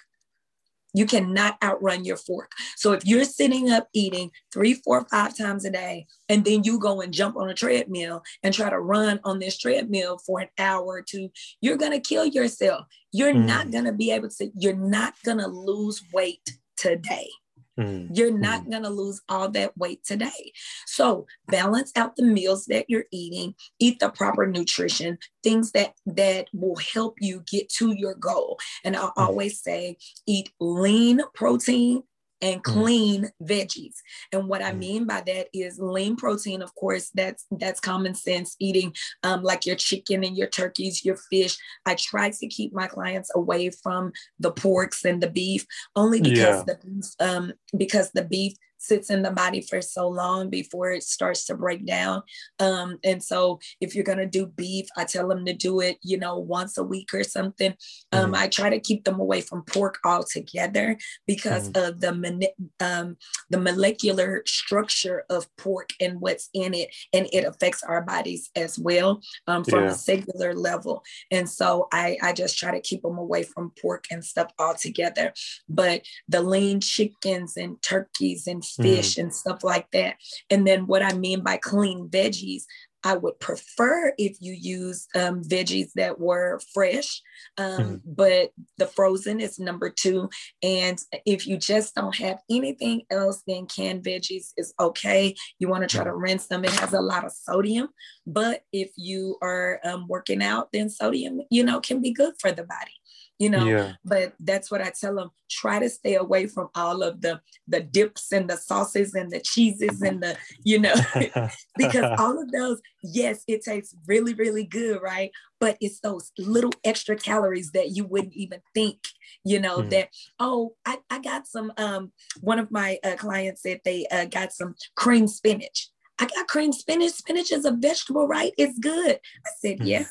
You 0.94 1.06
cannot 1.06 1.58
outrun 1.64 2.06
your 2.06 2.18
fork. 2.18 2.52
So 2.76 2.92
if 2.94 3.06
you're 3.06 3.24
sitting 3.24 3.70
up 3.70 3.88
eating 3.94 4.32
three, 4.52 4.74
four, 4.74 5.06
five 5.10 5.38
times 5.38 5.64
a 5.64 5.70
day, 5.70 6.08
and 6.28 6.44
then 6.44 6.64
you 6.64 6.80
go 6.80 7.02
and 7.02 7.14
jump 7.14 7.38
on 7.38 7.50
a 7.50 7.54
treadmill 7.54 8.24
and 8.44 8.54
try 8.54 8.70
to 8.70 8.80
run 8.80 9.20
on 9.24 9.40
this 9.40 9.58
treadmill 9.58 10.18
for 10.26 10.40
an 10.42 10.50
hour 10.58 10.86
or 10.86 11.02
two, 11.02 11.30
you're 11.62 11.78
going 11.78 11.92
to 11.92 12.00
kill 12.00 12.26
yourself. 12.26 12.86
You're 13.12 13.34
mm. 13.34 13.46
not 13.46 13.72
going 13.72 13.86
to 13.86 13.94
be 13.94 14.12
able 14.12 14.30
to, 14.30 14.50
you're 14.58 14.74
not 14.74 15.14
going 15.24 15.38
to 15.38 15.48
lose 15.48 16.02
weight 16.12 16.50
today. 16.78 17.30
Mm. 17.78 18.10
You're 18.12 18.38
not 18.38 18.66
mm. 18.66 18.72
going 18.72 18.84
to 18.84 18.90
lose 18.90 19.22
all 19.30 19.50
that 19.50 19.78
weight 19.78 20.04
today. 20.04 20.52
So 20.86 21.28
balance 21.48 21.92
out 21.96 22.16
the 22.16 22.24
meals 22.24 22.66
that 22.66 22.86
you're 22.90 23.06
eating, 23.12 23.56
eat 23.80 24.00
the 24.00 24.10
proper 24.10 24.48
nutrition, 24.48 25.18
things 25.44 25.72
that 25.72 25.94
that 26.06 26.48
will 26.54 26.78
help 26.94 27.16
you 27.20 27.44
get 27.50 27.70
to 27.70 27.94
your 27.94 28.16
goal. 28.16 28.58
And 28.84 28.96
I 28.96 29.02
mm. 29.02 29.12
always 29.18 29.62
say 29.62 29.98
eat 30.26 30.50
lean 30.60 31.22
protein 31.34 32.04
and 32.42 32.62
mm. 32.62 32.64
clean 32.64 33.24
mm. 33.24 33.48
veggies. 33.48 33.96
And 34.32 34.48
what 34.48 34.62
I 34.62 34.72
mm. 34.72 34.78
mean 34.78 35.06
by 35.06 35.22
that 35.22 35.48
is 35.54 35.80
lean 35.80 36.16
protein, 36.16 36.62
of 36.62 36.74
course, 36.76 37.10
that's 37.14 37.46
that's 37.52 37.80
common 37.80 38.16
sense 38.16 38.56
eating 38.60 38.94
um, 39.24 39.44
like 39.44 39.66
your 39.66 39.76
chicken 39.76 40.24
and 40.24 40.38
your 40.38 40.48
turkeys, 40.48 41.04
your 41.04 41.18
fish. 41.30 41.58
I 41.86 41.96
try 41.96 42.30
to 42.30 42.48
keep 42.48 42.74
my 42.74 42.88
clients 42.88 43.32
away 43.36 43.70
from 43.70 44.12
the 44.40 44.52
porks 44.52 45.06
and 45.06 45.22
the 45.22 45.30
beef 45.30 45.66
only 45.96 46.22
because 46.22 46.38
yeah. 46.38 46.64
the 46.64 47.16
um, 47.20 47.54
because 47.76 48.12
the 48.12 48.24
beef 48.24 48.54
sits 48.88 49.10
in 49.10 49.22
the 49.22 49.32
body 49.32 49.62
for 49.62 49.82
so 49.82 50.08
long 50.08 50.50
before 50.50 50.92
it 50.92 51.04
starts 51.04 51.46
to 51.46 51.56
break 51.56 51.86
down. 51.86 52.24
Um, 52.60 52.98
and 53.04 53.24
so 53.24 53.60
if 53.82 53.94
you're 53.94 54.04
gonna 54.04 54.26
do 54.26 54.46
beef, 54.46 54.88
I 54.96 55.04
tell 55.04 55.28
them 55.28 55.46
to 55.46 55.54
do 55.54 55.80
it, 55.82 55.98
you 56.02 56.18
know, 56.18 56.38
once 56.38 56.78
a 56.78 56.84
week 56.84 57.14
or 57.14 57.24
something. 57.24 57.74
Um, 58.12 58.32
mm-hmm. 58.32 58.36
I 58.36 58.48
try 58.48 58.70
to 58.70 58.80
keep 58.80 59.04
them 59.04 59.20
away 59.20 59.42
from 59.42 59.64
pork 59.64 60.00
altogether 60.06 60.98
because 61.26 61.70
mm-hmm. 61.70 61.86
of 61.86 62.02
the 62.02 62.52
um, 62.80 63.18
the 63.50 63.60
molecular 63.60 64.44
structure 64.46 65.24
of 65.30 65.48
pork 65.58 65.90
and 66.00 66.22
what's 66.22 66.50
in 66.54 66.74
it, 66.74 66.90
and 67.14 67.28
it 67.34 67.46
affects 67.46 67.84
our 67.84 68.02
bodies 68.02 68.50
as 68.56 68.80
well 68.80 69.22
um, 69.48 69.64
from 69.64 69.84
yeah. 69.84 69.92
a 69.92 69.94
cellular 69.94 70.54
level. 70.54 71.04
And 71.32 71.50
so 71.50 71.88
I 71.92 72.18
I 72.22 72.34
just 72.34 72.58
try 72.58 72.72
to 72.72 72.82
keep 72.82 73.02
them 73.02 73.18
away 73.18 73.44
from 73.44 73.74
pork 73.82 74.06
and 74.12 74.24
stuff 74.24 74.52
altogether. 74.60 75.34
But 75.70 76.02
the 76.28 76.42
lean 76.42 76.80
chickens 76.82 77.58
and 77.58 77.82
turkeys 77.82 78.48
and 78.48 78.64
fish 78.82 79.16
mm. 79.16 79.24
and 79.24 79.34
stuff 79.34 79.64
like 79.64 79.90
that. 79.92 80.16
And 80.50 80.66
then 80.66 80.88
what 80.88 81.04
I 81.04 81.14
mean 81.14 81.42
by 81.42 81.58
clean 81.58 82.10
veggies, 82.10 82.64
I 83.04 83.16
would 83.16 83.40
prefer 83.40 84.14
if 84.18 84.38
you 84.42 84.54
use 84.54 85.08
um, 85.16 85.44
veggies 85.44 85.92
that 85.96 86.20
were 86.20 86.60
fresh, 86.74 87.22
um, 87.58 87.82
mm. 87.82 88.02
but 88.06 88.52
the 88.78 88.88
frozen 88.88 89.40
is 89.40 89.60
number 89.60 89.90
two. 89.90 90.30
And 90.64 91.00
if 91.26 91.48
you 91.48 91.58
just 91.58 91.96
don't 91.96 92.16
have 92.18 92.40
anything 92.50 93.04
else, 93.10 93.44
then 93.48 93.68
canned 93.68 94.04
veggies 94.04 94.52
is 94.58 94.74
okay. 94.80 95.36
You 95.60 95.70
want 95.70 95.88
to 95.88 95.96
try 95.96 96.04
to 96.04 96.12
mm. 96.12 96.22
rinse 96.22 96.48
them. 96.48 96.66
It 96.66 96.72
has 96.72 96.94
a 96.94 97.02
lot 97.02 97.24
of 97.24 97.32
sodium, 97.32 97.90
but 98.26 98.64
if 98.74 98.92
you 98.98 99.38
are 99.42 99.80
um, 99.86 100.08
working 100.10 100.44
out, 100.44 100.70
then 100.74 100.90
sodium, 100.90 101.42
you 101.50 101.64
know, 101.64 101.80
can 101.80 102.02
be 102.02 102.12
good 102.12 102.34
for 102.40 102.52
the 102.52 102.64
body 102.64 102.94
you 103.40 103.50
know 103.50 103.66
yeah. 103.66 103.94
but 104.04 104.34
that's 104.40 104.72
what 104.72 104.82
i 104.82 104.92
tell 105.00 105.16
them 105.16 105.30
try 105.50 105.80
to 105.80 105.90
stay 105.90 106.16
away 106.16 106.48
from 106.48 106.70
all 106.76 107.04
of 107.04 107.22
the 107.22 107.40
the 107.68 107.82
dips 107.82 108.32
and 108.32 108.50
the 108.50 108.58
sauces 108.58 109.14
and 109.14 109.32
the 109.32 109.40
cheeses 109.40 110.02
and 110.02 110.22
the 110.22 110.36
you 110.64 110.80
know 110.80 110.94
because 111.78 112.16
all 112.20 112.42
of 112.42 112.52
those 112.52 112.82
yes 113.04 113.44
it 113.48 113.64
tastes 113.64 113.96
really 114.08 114.34
really 114.34 114.66
good 114.66 115.02
right 115.02 115.32
but 115.60 115.78
it's 115.82 116.00
those 116.00 116.32
little 116.38 116.74
extra 116.84 117.16
calories 117.16 117.72
that 117.72 117.92
you 117.92 118.06
wouldn't 118.06 118.34
even 118.34 118.60
think 118.74 119.00
you 119.44 119.60
know 119.60 119.80
mm. 119.80 119.90
that 119.90 120.10
oh 120.40 120.74
I, 120.86 120.98
I 121.10 121.20
got 121.20 121.48
some 121.48 121.72
um 121.78 122.12
one 122.42 122.60
of 122.60 122.72
my 122.72 123.00
uh, 123.04 123.16
clients 123.16 123.62
said 123.62 123.82
they 123.84 124.08
uh, 124.08 124.26
got 124.26 124.52
some 124.52 124.76
cream 124.96 125.28
spinach 125.28 125.90
I 126.20 126.26
got 126.26 126.48
cream 126.48 126.74
spinach. 126.74 127.12
Spinach 127.12 127.52
is 127.52 127.64
a 127.64 127.70
vegetable, 127.70 128.28
right? 128.28 128.52
It's 128.58 128.80
good. 128.80 129.20
I 129.46 129.50
said, 129.62 129.78
mm. 129.82 129.86
yeah 129.86 130.06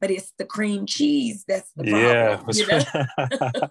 but 0.00 0.10
it's 0.10 0.32
the 0.38 0.44
cream 0.44 0.86
cheese 0.86 1.44
that's 1.46 1.70
the 1.76 1.84
problem. 1.84 2.02
Yeah. 2.02 2.42
You 2.52 2.66
know? 2.66 3.68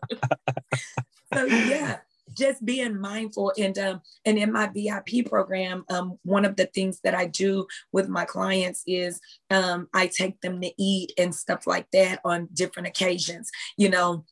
so 1.33 1.45
yeah, 1.45 1.97
just 2.37 2.63
being 2.63 2.99
mindful 2.99 3.53
and 3.57 3.77
um, 3.77 4.01
and 4.25 4.37
in 4.37 4.51
my 4.51 4.67
VIP 4.67 5.25
program, 5.25 5.83
um, 5.89 6.17
one 6.23 6.45
of 6.45 6.55
the 6.55 6.65
things 6.67 6.99
that 7.03 7.15
I 7.15 7.25
do 7.25 7.67
with 7.91 8.07
my 8.07 8.25
clients 8.25 8.83
is 8.87 9.19
um, 9.49 9.87
I 9.93 10.07
take 10.07 10.39
them 10.41 10.61
to 10.61 10.71
eat 10.77 11.13
and 11.17 11.33
stuff 11.33 11.67
like 11.67 11.87
that 11.93 12.19
on 12.23 12.49
different 12.53 12.87
occasions. 12.87 13.49
You 13.77 13.89
know, 13.89 14.25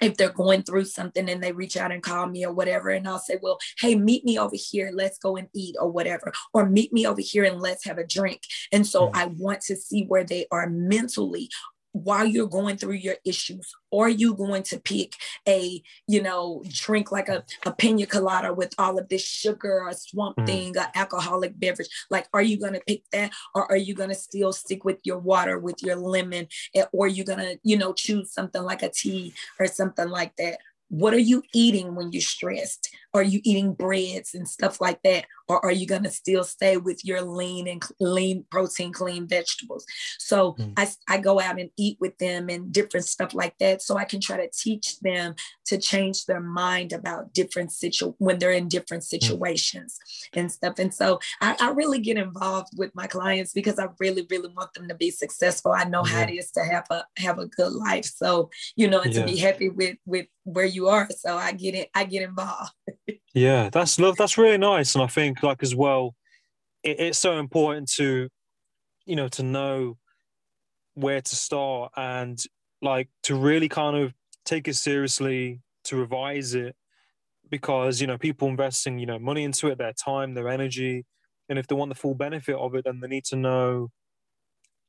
if 0.00 0.16
they're 0.16 0.30
going 0.30 0.62
through 0.62 0.84
something 0.84 1.28
and 1.28 1.42
they 1.42 1.52
reach 1.52 1.76
out 1.76 1.92
and 1.92 2.02
call 2.02 2.26
me 2.26 2.44
or 2.44 2.52
whatever, 2.52 2.90
and 2.90 3.06
I'll 3.06 3.18
say, 3.18 3.38
Well, 3.40 3.58
hey, 3.78 3.94
meet 3.94 4.24
me 4.24 4.38
over 4.38 4.56
here, 4.56 4.90
let's 4.92 5.18
go 5.18 5.36
and 5.36 5.48
eat 5.54 5.76
or 5.80 5.90
whatever, 5.90 6.32
or 6.52 6.68
meet 6.68 6.92
me 6.92 7.06
over 7.06 7.20
here 7.20 7.44
and 7.44 7.60
let's 7.60 7.84
have 7.84 7.98
a 7.98 8.06
drink. 8.06 8.42
And 8.72 8.86
so 8.86 9.06
mm-hmm. 9.06 9.16
I 9.16 9.26
want 9.26 9.60
to 9.62 9.76
see 9.76 10.04
where 10.04 10.24
they 10.24 10.46
are 10.50 10.68
mentally 10.68 11.50
while 11.96 12.26
you're 12.26 12.46
going 12.46 12.76
through 12.76 12.94
your 12.94 13.16
issues 13.24 13.74
or 13.90 14.08
you 14.08 14.34
going 14.34 14.62
to 14.62 14.78
pick 14.78 15.14
a 15.48 15.82
you 16.06 16.22
know 16.22 16.62
drink 16.68 17.10
like 17.10 17.28
a, 17.28 17.44
a 17.64 17.72
pina 17.72 18.06
colada 18.06 18.52
with 18.52 18.74
all 18.78 18.98
of 18.98 19.08
this 19.08 19.24
sugar 19.24 19.82
or 19.82 19.92
swamp 19.92 20.36
mm. 20.36 20.46
thing 20.46 20.76
an 20.76 20.86
alcoholic 20.94 21.58
beverage 21.58 21.88
like 22.10 22.28
are 22.32 22.42
you 22.42 22.58
going 22.58 22.74
to 22.74 22.80
pick 22.86 23.02
that 23.12 23.32
or 23.54 23.70
are 23.70 23.76
you 23.76 23.94
going 23.94 24.10
to 24.10 24.14
still 24.14 24.52
stick 24.52 24.84
with 24.84 24.98
your 25.04 25.18
water 25.18 25.58
with 25.58 25.82
your 25.82 25.96
lemon 25.96 26.46
eh, 26.74 26.84
or 26.92 27.06
are 27.06 27.08
you 27.08 27.24
going 27.24 27.38
to 27.38 27.58
you 27.62 27.76
know 27.76 27.92
choose 27.92 28.32
something 28.32 28.62
like 28.62 28.82
a 28.82 28.90
tea 28.90 29.32
or 29.58 29.66
something 29.66 30.08
like 30.08 30.34
that 30.36 30.58
what 30.88 31.14
are 31.14 31.18
you 31.18 31.42
eating 31.52 31.94
when 31.94 32.12
you're 32.12 32.22
stressed? 32.22 32.94
Are 33.16 33.24
you 33.24 33.40
eating 33.44 33.74
breads 33.74 34.34
and 34.34 34.48
stuff 34.48 34.80
like 34.80 35.02
that? 35.02 35.26
Or 35.48 35.64
are 35.64 35.72
you 35.72 35.86
going 35.86 36.02
to 36.02 36.10
still 36.10 36.42
stay 36.44 36.76
with 36.76 37.04
your 37.04 37.22
lean 37.22 37.68
and 37.68 37.82
lean 38.00 38.44
protein, 38.50 38.92
clean 38.92 39.28
vegetables? 39.28 39.86
So 40.18 40.54
mm. 40.54 40.72
I, 40.76 40.88
I 41.08 41.18
go 41.18 41.40
out 41.40 41.60
and 41.60 41.70
eat 41.76 41.98
with 42.00 42.18
them 42.18 42.48
and 42.48 42.72
different 42.72 43.06
stuff 43.06 43.32
like 43.32 43.56
that. 43.58 43.82
So 43.82 43.96
I 43.96 44.04
can 44.04 44.20
try 44.20 44.38
to 44.38 44.50
teach 44.50 44.98
them 45.00 45.34
to 45.66 45.78
change 45.78 46.26
their 46.26 46.40
mind 46.40 46.92
about 46.92 47.32
different 47.32 47.72
situ 47.72 48.14
when 48.18 48.38
they're 48.38 48.50
in 48.50 48.68
different 48.68 49.02
hmm. 49.04 49.08
situations 49.08 49.98
mm. 50.34 50.40
and 50.40 50.52
stuff. 50.52 50.78
And 50.78 50.92
so 50.92 51.20
I, 51.40 51.56
I, 51.60 51.70
really 51.70 51.98
get 51.98 52.16
involved 52.16 52.70
with 52.76 52.94
my 52.94 53.06
clients 53.06 53.52
because 53.52 53.78
I 53.78 53.88
really, 53.98 54.26
really 54.30 54.52
want 54.56 54.72
them 54.74 54.88
to 54.88 54.94
be 54.94 55.10
successful. 55.10 55.72
I 55.72 55.84
know 55.84 56.02
how 56.04 56.22
it 56.22 56.30
is 56.30 56.50
to 56.52 56.64
have 56.64 56.86
a 56.90 57.04
have 57.18 57.38
a 57.38 57.46
good 57.46 57.72
life. 57.72 58.04
So, 58.04 58.50
you 58.76 58.88
know, 58.88 59.00
and 59.00 59.12
yeah. 59.12 59.20
to 59.20 59.26
be 59.26 59.36
happy 59.36 59.68
with 59.68 59.96
with 60.06 60.26
where 60.44 60.64
you 60.64 60.88
are. 60.88 61.08
So 61.10 61.36
I 61.36 61.52
get 61.52 61.74
it, 61.74 61.90
I 61.94 62.04
get 62.04 62.22
involved. 62.22 62.72
yeah, 63.34 63.70
that's 63.70 63.98
love. 63.98 64.16
That's 64.16 64.38
really 64.38 64.58
nice. 64.58 64.94
And 64.94 65.02
I 65.02 65.06
think 65.06 65.42
like 65.42 65.62
as 65.62 65.74
well, 65.74 66.14
it, 66.82 67.00
it's 67.00 67.18
so 67.18 67.38
important 67.38 67.90
to, 67.92 68.28
you 69.04 69.16
know, 69.16 69.28
to 69.28 69.42
know 69.42 69.98
where 70.94 71.20
to 71.20 71.36
start 71.36 71.92
and 71.96 72.38
like 72.82 73.08
to 73.24 73.34
really 73.34 73.68
kind 73.68 73.96
of 73.96 74.14
take 74.44 74.68
it 74.68 74.74
seriously, 74.74 75.60
to 75.84 75.96
revise 75.96 76.54
it, 76.54 76.74
because 77.50 78.00
you 78.00 78.06
know 78.06 78.18
people 78.18 78.48
investing 78.48 78.98
you 78.98 79.06
know 79.06 79.18
money 79.18 79.44
into 79.44 79.68
it, 79.68 79.78
their 79.78 79.92
time, 79.92 80.34
their 80.34 80.48
energy, 80.48 81.04
and 81.48 81.58
if 81.58 81.66
they 81.66 81.74
want 81.74 81.90
the 81.90 81.94
full 81.94 82.14
benefit 82.14 82.56
of 82.56 82.74
it, 82.74 82.84
then 82.84 83.00
they 83.00 83.08
need 83.08 83.24
to 83.24 83.36
know 83.36 83.90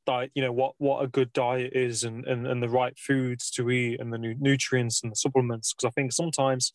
diet, 0.08 0.30
you 0.34 0.42
know, 0.42 0.52
what 0.52 0.72
what 0.78 1.04
a 1.04 1.06
good 1.06 1.32
diet 1.32 1.72
is 1.74 2.02
and 2.04 2.24
and, 2.26 2.46
and 2.46 2.62
the 2.62 2.68
right 2.68 2.98
foods 2.98 3.50
to 3.50 3.70
eat 3.70 4.00
and 4.00 4.12
the 4.12 4.18
nu- 4.18 4.34
nutrients 4.38 5.02
and 5.02 5.12
the 5.12 5.16
supplements. 5.16 5.74
Because 5.74 5.88
I 5.88 5.92
think 5.92 6.12
sometimes 6.12 6.72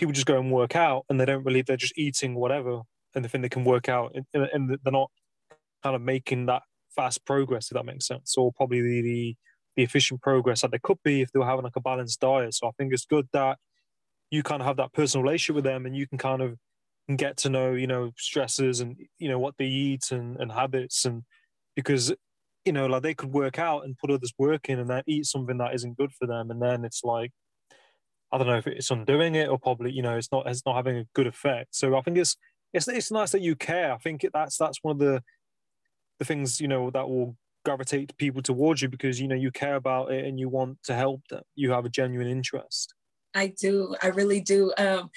people 0.00 0.12
just 0.12 0.26
go 0.26 0.38
and 0.38 0.50
work 0.50 0.74
out 0.74 1.04
and 1.08 1.20
they 1.20 1.24
don't 1.24 1.44
really 1.44 1.62
they're 1.62 1.76
just 1.76 1.96
eating 1.96 2.34
whatever 2.34 2.80
and 3.14 3.24
they 3.24 3.28
think 3.28 3.42
they 3.42 3.48
can 3.48 3.64
work 3.64 3.88
out 3.88 4.14
and, 4.14 4.48
and 4.52 4.70
they're 4.82 4.92
not 4.92 5.10
kind 5.82 5.94
of 5.94 6.02
making 6.02 6.46
that 6.46 6.62
fast 6.94 7.24
progress 7.24 7.70
if 7.70 7.74
that 7.74 7.84
makes 7.84 8.06
sense 8.06 8.34
or 8.36 8.52
probably 8.52 8.80
the, 8.80 9.02
the 9.02 9.36
the 9.76 9.84
efficient 9.84 10.20
progress 10.20 10.62
that 10.62 10.72
they 10.72 10.80
could 10.82 10.98
be 11.04 11.20
if 11.20 11.30
they 11.30 11.38
were 11.38 11.46
having 11.46 11.62
like 11.62 11.76
a 11.76 11.80
balanced 11.80 12.20
diet 12.20 12.52
so 12.52 12.66
i 12.66 12.70
think 12.76 12.92
it's 12.92 13.04
good 13.04 13.28
that 13.32 13.56
you 14.30 14.42
kind 14.42 14.60
of 14.60 14.66
have 14.66 14.76
that 14.76 14.92
personal 14.92 15.22
relationship 15.22 15.54
with 15.54 15.64
them 15.64 15.86
and 15.86 15.96
you 15.96 16.08
can 16.08 16.18
kind 16.18 16.42
of 16.42 16.56
get 17.16 17.36
to 17.36 17.48
know 17.48 17.72
you 17.72 17.86
know 17.86 18.10
stresses 18.16 18.80
and 18.80 18.96
you 19.18 19.28
know 19.28 19.38
what 19.38 19.54
they 19.58 19.66
eat 19.66 20.10
and, 20.10 20.36
and 20.40 20.50
habits 20.50 21.04
and 21.04 21.22
because 21.76 22.12
you 22.64 22.72
know, 22.72 22.86
like 22.86 23.02
they 23.02 23.14
could 23.14 23.32
work 23.32 23.58
out 23.58 23.84
and 23.84 23.96
put 23.96 24.20
this 24.20 24.32
work 24.38 24.68
in 24.68 24.78
and 24.78 24.90
then 24.90 25.02
eat 25.06 25.26
something 25.26 25.58
that 25.58 25.74
isn't 25.74 25.96
good 25.96 26.12
for 26.12 26.26
them. 26.26 26.50
And 26.50 26.60
then 26.60 26.84
it's 26.84 27.02
like, 27.02 27.32
I 28.32 28.38
don't 28.38 28.46
know 28.46 28.58
if 28.58 28.66
it's 28.66 28.90
undoing 28.90 29.34
it 29.34 29.48
or 29.48 29.58
probably, 29.58 29.92
you 29.92 30.02
know, 30.02 30.16
it's 30.16 30.30
not, 30.30 30.46
it's 30.46 30.64
not 30.64 30.76
having 30.76 30.98
a 30.98 31.04
good 31.14 31.26
effect. 31.26 31.74
So 31.74 31.96
I 31.96 32.02
think 32.02 32.16
it's, 32.16 32.36
it's, 32.72 32.86
it's 32.88 33.10
nice 33.10 33.32
that 33.32 33.40
you 33.40 33.56
care. 33.56 33.92
I 33.92 33.98
think 33.98 34.24
that's, 34.32 34.56
that's 34.56 34.78
one 34.82 34.92
of 34.92 34.98
the, 34.98 35.22
the 36.18 36.24
things, 36.24 36.60
you 36.60 36.68
know, 36.68 36.90
that 36.90 37.08
will 37.08 37.36
gravitate 37.64 38.16
people 38.16 38.42
towards 38.42 38.82
you 38.82 38.88
because, 38.88 39.20
you 39.20 39.28
know, 39.28 39.34
you 39.34 39.50
care 39.50 39.74
about 39.74 40.12
it 40.12 40.24
and 40.24 40.38
you 40.38 40.48
want 40.48 40.82
to 40.84 40.94
help 40.94 41.22
them. 41.28 41.42
You 41.56 41.72
have 41.72 41.84
a 41.84 41.90
genuine 41.90 42.28
interest. 42.28 42.94
I 43.34 43.54
do. 43.60 43.94
I 44.02 44.08
really 44.08 44.40
do. 44.40 44.72
Um, 44.78 45.10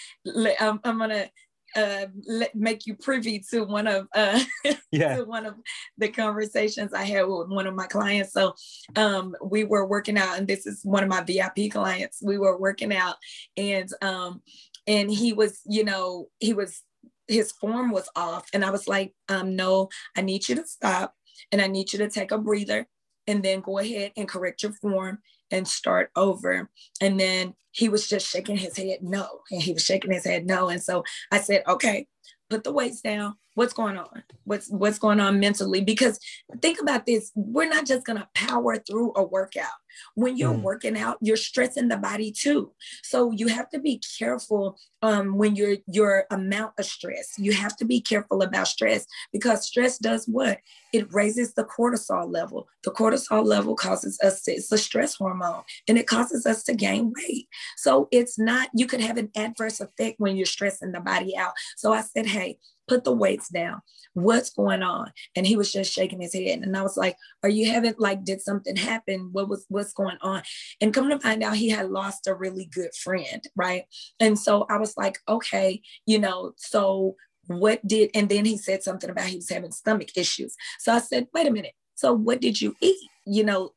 I'm, 0.59 0.79
I'm 0.83 0.97
gonna 0.99 1.29
uh, 1.75 2.05
let, 2.27 2.55
make 2.55 2.85
you 2.85 2.95
privy 2.95 3.43
to 3.51 3.63
one 3.63 3.87
of 3.87 4.07
uh, 4.15 4.39
Yeah. 4.91 5.17
to 5.17 5.23
one 5.25 5.45
of 5.45 5.55
the 5.97 6.09
conversations 6.09 6.93
I 6.93 7.03
had 7.03 7.23
with 7.23 7.49
one 7.49 7.67
of 7.67 7.75
my 7.75 7.87
clients. 7.87 8.33
So 8.33 8.53
um, 8.95 9.35
we 9.43 9.63
were 9.63 9.85
working 9.85 10.17
out, 10.17 10.37
and 10.37 10.47
this 10.47 10.65
is 10.65 10.81
one 10.83 11.03
of 11.03 11.09
my 11.09 11.21
VIP 11.21 11.71
clients. 11.71 12.21
We 12.23 12.37
were 12.37 12.57
working 12.57 12.93
out, 12.93 13.15
and 13.57 13.89
um, 14.01 14.41
and 14.87 15.09
he 15.09 15.33
was, 15.33 15.61
you 15.65 15.83
know, 15.83 16.27
he 16.39 16.53
was 16.53 16.81
his 17.27 17.51
form 17.53 17.91
was 17.91 18.09
off, 18.15 18.47
and 18.53 18.63
I 18.63 18.69
was 18.69 18.87
like, 18.87 19.13
um, 19.29 19.55
no, 19.55 19.89
I 20.15 20.21
need 20.21 20.47
you 20.47 20.55
to 20.55 20.65
stop, 20.67 21.13
and 21.51 21.61
I 21.61 21.67
need 21.67 21.93
you 21.93 21.99
to 21.99 22.09
take 22.09 22.31
a 22.31 22.37
breather, 22.37 22.87
and 23.27 23.43
then 23.43 23.61
go 23.61 23.79
ahead 23.79 24.11
and 24.17 24.27
correct 24.27 24.63
your 24.63 24.73
form 24.73 25.19
and 25.51 25.67
start 25.67 26.09
over. 26.15 26.69
And 27.01 27.19
then 27.19 27.53
he 27.71 27.89
was 27.89 28.07
just 28.07 28.27
shaking 28.27 28.57
his 28.57 28.77
head 28.77 28.99
no, 29.01 29.41
and 29.51 29.61
he 29.61 29.73
was 29.73 29.83
shaking 29.83 30.11
his 30.11 30.25
head 30.25 30.45
no, 30.45 30.69
and 30.69 30.81
so 30.81 31.03
I 31.31 31.39
said, 31.39 31.63
okay, 31.67 32.07
put 32.49 32.63
the 32.63 32.71
weights 32.71 33.01
down. 33.01 33.35
What's 33.55 33.73
going 33.73 33.97
on? 33.97 34.23
What's 34.45 34.67
what's 34.69 34.97
going 34.97 35.19
on 35.19 35.39
mentally? 35.39 35.81
Because 35.81 36.19
think 36.61 36.81
about 36.81 37.05
this, 37.05 37.31
we're 37.35 37.69
not 37.69 37.85
just 37.85 38.05
gonna 38.05 38.27
power 38.33 38.77
through 38.77 39.13
a 39.15 39.23
workout. 39.23 39.67
When 40.15 40.37
you're 40.37 40.55
Mm. 40.55 40.63
working 40.63 40.97
out, 40.97 41.17
you're 41.21 41.37
stressing 41.37 41.87
the 41.87 41.97
body 41.97 42.31
too. 42.31 42.71
So 43.03 43.31
you 43.31 43.47
have 43.47 43.69
to 43.69 43.79
be 43.79 44.01
careful 44.17 44.79
um, 45.03 45.37
when 45.37 45.55
you're 45.55 45.77
your 45.85 46.25
amount 46.31 46.73
of 46.79 46.85
stress. 46.85 47.33
You 47.37 47.53
have 47.53 47.75
to 47.77 47.85
be 47.85 48.01
careful 48.01 48.41
about 48.41 48.67
stress 48.67 49.05
because 49.31 49.67
stress 49.67 49.99
does 49.99 50.25
what? 50.27 50.59
It 50.91 51.13
raises 51.13 51.53
the 51.53 51.65
cortisol 51.65 52.31
level. 52.31 52.67
The 52.83 52.91
cortisol 52.91 53.45
level 53.45 53.75
causes 53.75 54.19
us 54.23 54.41
to, 54.43 54.53
it's 54.53 54.71
a 54.71 54.77
stress 54.79 55.15
hormone 55.15 55.63
and 55.87 55.97
it 55.97 56.07
causes 56.07 56.45
us 56.47 56.63
to 56.63 56.73
gain 56.73 57.13
weight. 57.15 57.47
So 57.77 58.07
it's 58.11 58.39
not, 58.39 58.69
you 58.73 58.87
could 58.87 59.01
have 59.01 59.17
an 59.17 59.29
adverse 59.35 59.79
effect 59.79 60.19
when 60.19 60.35
you're 60.37 60.45
stressing 60.47 60.91
the 60.91 61.01
body 61.01 61.37
out. 61.37 61.53
So 61.77 61.93
I 61.93 62.01
said, 62.01 62.25
hey, 62.25 62.57
put 62.87 63.03
the 63.03 63.13
weights 63.13 63.49
down. 63.49 63.81
What's 64.13 64.51
going 64.51 64.83
on? 64.83 65.11
And 65.35 65.47
he 65.47 65.55
was 65.55 65.71
just 65.71 65.91
shaking 65.91 66.21
his 66.21 66.33
head. 66.33 66.59
And 66.59 66.75
I 66.77 66.81
was 66.81 66.97
like, 66.97 67.17
are 67.41 67.49
you 67.49 67.71
having 67.71 67.95
like, 67.97 68.23
did 68.23 68.41
something 68.41 68.75
happen? 68.75 69.29
What 69.31 69.49
was, 69.49 69.65
what's 69.69 69.93
going 69.93 70.17
on? 70.21 70.43
And 70.81 70.93
come 70.93 71.09
to 71.09 71.19
find 71.19 71.43
out 71.43 71.55
he 71.55 71.69
had 71.69 71.89
lost 71.89 72.27
a 72.27 72.35
really 72.35 72.65
good 72.65 72.93
friend. 72.93 73.43
Right. 73.55 73.85
And 74.19 74.37
so 74.37 74.65
I 74.69 74.77
was 74.77 74.95
like, 74.97 75.17
okay, 75.27 75.81
you 76.05 76.19
know, 76.19 76.53
so 76.57 77.15
what 77.47 77.85
did, 77.85 78.11
and 78.13 78.29
then 78.29 78.45
he 78.45 78.57
said 78.57 78.83
something 78.83 79.09
about 79.09 79.25
he 79.25 79.37
was 79.37 79.49
having 79.49 79.71
stomach 79.71 80.09
issues. 80.15 80.55
So 80.79 80.93
I 80.93 80.99
said, 80.99 81.27
wait 81.33 81.47
a 81.47 81.51
minute. 81.51 81.73
So 81.95 82.13
what 82.13 82.41
did 82.41 82.61
you 82.61 82.75
eat? 82.81 83.09
You 83.25 83.43
know, 83.43 83.71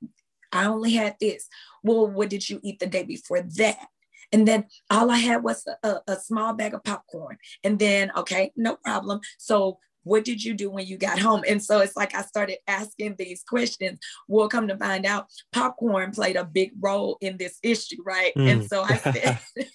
I 0.53 0.67
only 0.67 0.93
had 0.93 1.17
this. 1.21 1.49
Well, 1.83 2.07
what 2.09 2.31
did 2.31 2.49
you 2.49 2.61
eat 2.63 2.79
the 2.79 2.87
day 2.87 3.03
before 3.03 3.43
that? 3.57 3.89
And 4.33 4.47
then 4.47 4.67
all 4.91 5.11
I 5.11 5.19
had 5.19 5.43
was 5.43 5.67
a, 5.83 5.97
a, 6.07 6.17
small 6.17 6.55
bag 6.55 6.75
of 6.75 6.85
popcorn. 6.85 7.39
And 7.65 7.79
then, 7.79 8.11
okay, 8.17 8.53
no 8.57 8.77
problem. 8.77 9.21
So 9.39 9.79
what 10.03 10.25
did 10.25 10.43
you 10.45 10.55
do 10.55 10.71
when 10.71 10.87
you 10.87 10.97
got 10.97 11.19
home? 11.19 11.43
And 11.49 11.63
so 11.63 11.81
it's 11.81 11.97
like 11.97 12.15
I 12.15 12.23
started 12.23 12.59
asking 12.69 13.17
these 13.19 13.43
questions. 13.43 13.99
We'll 14.29 14.49
come 14.49 14.69
to 14.69 14.77
find 14.77 15.05
out 15.05 15.27
popcorn 15.53 16.13
played 16.13 16.37
a 16.37 16.45
big 16.45 16.73
role 16.81 17.19
in 17.21 17.37
this 17.37 17.59
issue, 17.63 18.03
right? 18.05 18.33
And 18.37 18.63
Mm. 18.63 18.69
so 18.69 18.83
I 18.83 18.99
said, 18.99 19.39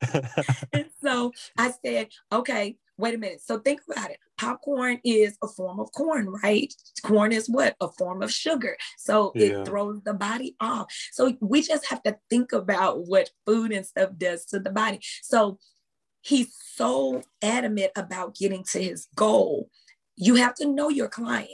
and 0.72 0.86
so 1.02 1.32
I 1.56 1.72
said, 1.84 2.08
okay, 2.32 2.76
wait 2.98 3.14
a 3.14 3.18
minute. 3.18 3.40
So 3.40 3.58
think 3.58 3.80
about 3.90 4.10
it. 4.10 4.18
Popcorn 4.36 5.00
is 5.04 5.38
a 5.42 5.48
form 5.48 5.80
of 5.80 5.90
corn, 5.92 6.28
right? 6.42 6.72
Corn 7.02 7.32
is 7.32 7.48
what? 7.48 7.76
A 7.80 7.88
form 7.88 8.22
of 8.22 8.32
sugar. 8.32 8.76
So 8.98 9.32
Yeah. 9.34 9.46
it 9.46 9.66
throws 9.66 10.02
the 10.02 10.14
body 10.14 10.56
off. 10.60 10.92
So 11.12 11.36
we 11.40 11.62
just 11.62 11.86
have 11.86 12.02
to 12.02 12.18
think 12.28 12.52
about 12.52 13.06
what 13.06 13.30
food 13.46 13.72
and 13.72 13.86
stuff 13.86 14.10
does 14.16 14.44
to 14.46 14.58
the 14.58 14.70
body. 14.70 15.00
So 15.22 15.58
he's 16.22 16.54
so 16.74 17.22
adamant 17.42 17.92
about 17.96 18.34
getting 18.34 18.64
to 18.72 18.82
his 18.82 19.06
goal. 19.14 19.70
You 20.16 20.34
have 20.34 20.54
to 20.56 20.66
know 20.66 20.88
your 20.88 21.08
client. 21.08 21.50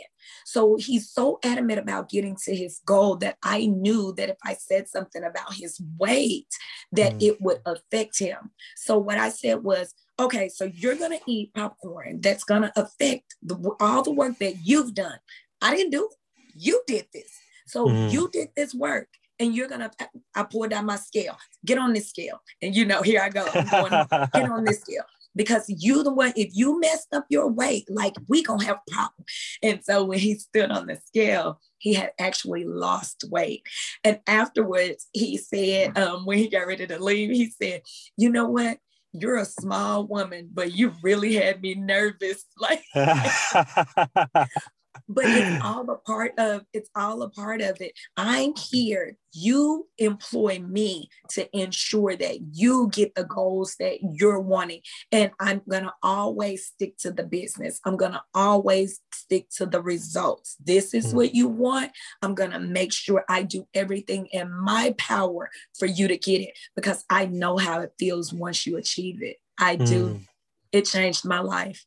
So 0.47 0.77
he's 0.77 1.11
so 1.11 1.39
adamant 1.45 1.79
about 1.79 2.09
getting 2.09 2.37
to 2.45 2.57
his 2.57 2.81
goal 2.87 3.17
that 3.17 3.37
I 3.43 3.67
knew 3.67 4.15
that 4.17 4.31
if 4.31 4.39
I 4.43 4.55
said 4.55 4.89
something 4.89 5.23
about 5.23 5.53
his 5.55 5.79
weight, 5.99 6.49
that 6.93 7.13
Mm. 7.15 7.23
it 7.23 7.43
would 7.43 7.61
affect 7.67 8.19
him. 8.19 8.51
So 8.77 8.97
what 8.97 9.19
I 9.19 9.29
said 9.29 9.63
was, 9.63 9.95
okay, 10.19 10.49
so 10.49 10.65
you're 10.65 10.97
gonna 10.97 11.19
eat 11.27 11.53
popcorn. 11.55 12.21
That's 12.21 12.45
gonna 12.45 12.73
affect 12.77 13.37
the, 13.43 13.57
all 13.81 14.03
the 14.03 14.13
work 14.13 14.39
that 14.39 14.57
you've 14.65 14.95
done. 14.95 15.19
I 15.61 15.75
didn't 15.75 15.91
do 15.93 16.09
it. 16.11 16.17
You 16.57 16.83
did 16.87 17.07
this. 17.13 17.31
So 17.67 17.87
Mm. 17.89 18.13
you 18.13 18.29
did 18.33 18.49
this 18.57 18.75
work. 18.75 19.09
And 19.41 19.53
you're 19.53 19.67
gonna, 19.67 19.91
I 20.37 20.45
pulled 20.45 20.73
out 20.73 20.85
my 20.85 20.95
scale. 20.95 21.37
Get 21.65 21.77
on 21.77 21.93
this 21.93 22.09
scale. 22.09 22.41
And 22.63 22.75
you 22.75 22.85
know, 22.85 23.03
here 23.03 23.21
I 23.21 23.31
go. 23.31 23.45
Going 23.69 23.91
get 24.33 24.49
on 24.49 24.63
this 24.63 24.81
scale 24.83 25.03
because 25.35 25.65
you 25.69 26.05
the 26.05 26.13
one 26.13 26.33
if 26.37 26.51
you 26.55 26.79
messed 26.81 27.13
up 27.13 27.27
your 27.29 27.49
weight 27.49 27.85
like 27.91 28.15
we 28.29 28.43
gonna 28.43 28.65
have 28.65 28.79
a 28.87 28.91
problem 28.93 29.25
and 29.63 29.81
so 29.85 30.05
when 30.05 30.19
he 30.19 30.35
stood 30.37 30.71
on 30.71 30.87
the 30.87 30.97
scale 31.07 31.61
he 31.79 31.93
had 31.95 32.13
actually 32.21 32.65
lost 32.65 33.25
weight 33.31 33.63
and 34.05 34.21
afterwards 34.27 35.09
he 35.13 35.37
said 35.37 35.99
um, 35.99 36.25
when 36.25 36.39
he 36.39 36.49
got 36.49 36.67
ready 36.67 36.87
to 36.87 37.03
leave 37.03 37.31
he 37.31 37.51
said 37.51 37.83
you 38.17 38.31
know 38.31 38.47
what 38.47 38.79
you're 39.15 39.37
a 39.37 39.45
small 39.45 40.07
woman 40.07 40.51
but 40.53 40.75
you 40.75 40.93
really 41.03 41.35
had 41.35 41.63
me 41.63 41.75
nervous. 41.75 42.45
Like 42.59 42.85
but 45.09 45.25
it's 45.27 45.51
all 45.65 45.89
a 45.91 45.97
part 45.97 46.33
of 46.39 46.65
it's 46.73 46.91
all 46.95 47.23
a 47.23 47.29
part 47.31 47.61
of 47.61 47.81
it. 47.81 47.93
I'm 48.17 48.55
here. 48.57 49.17
You 49.33 49.89
employ 49.99 50.61
me 50.61 51.09
to 51.31 51.49
ensure 51.57 52.17
that 52.17 52.39
you 52.53 52.89
get 52.93 53.15
the 53.15 53.25
goals 53.25 53.77
that 53.81 53.99
you're 54.13 54.41
wanting. 54.41 54.81
And 55.11 55.33
i'm 55.41 55.61
going 55.69 55.85
to 55.85 55.95
always 56.03 56.67
stick 56.67 56.97
to 56.99 57.11
the 57.11 57.25
business. 57.25 57.81
I'm 57.85 57.97
going 57.97 58.13
to 58.13 58.23
always 58.35 59.01
stick 59.13 59.49
to 59.57 59.67
the 59.67 59.83
results. 59.83 60.57
This 60.65 60.95
is 60.95 61.13
Mm. 61.13 61.15
what 61.17 61.35
you 61.35 61.49
want. 61.49 61.93
I'm 62.23 62.35
going 62.35 62.53
to 62.53 62.61
make 62.61 62.93
sure 62.93 63.25
i 63.29 63.43
do 63.43 63.67
everything 63.75 64.27
in 64.27 64.51
my 64.53 64.95
power 64.99 65.51
for 65.79 65.87
you 65.87 66.09
to 66.09 66.17
get 66.17 66.41
it 66.41 66.57
because 66.77 67.05
i 67.11 67.27
know 67.27 67.57
how 67.57 67.81
it 67.81 67.93
feels 67.99 68.33
once 68.33 68.67
you 68.67 68.77
achieve 68.77 69.23
it. 69.23 69.37
I 69.59 69.77
do. 69.77 70.01
Mm. 70.07 70.27
it 70.73 70.85
changed 70.87 71.25
my 71.25 71.41
life 71.41 71.85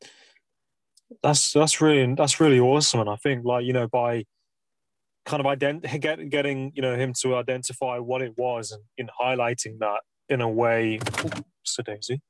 that's 1.24 1.54
that's 1.54 1.82
really 1.82 2.13
that's 2.15 2.39
really 2.39 2.60
awesome. 2.60 3.00
And 3.00 3.10
i 3.10 3.15
think 3.15 3.46
like 3.46 3.65
you 3.65 3.74
know 3.74 3.88
by 3.88 4.26
kind 5.26 5.46
of 5.46 5.46
ident- 5.46 6.00
get, 6.02 6.30
getting 6.30 6.72
you 6.76 6.82
know 6.82 6.96
him 6.96 7.13
to 7.22 7.36
identify 7.36 7.98
what 7.98 8.22
it 8.22 8.34
was 8.38 8.72
and 8.72 8.84
in 8.98 9.10
highlighting 9.22 9.80
that 9.80 10.02
in 10.30 10.41
a 10.41 10.50
way 10.50 11.00
so 11.63 11.84
daisy. 11.84 12.22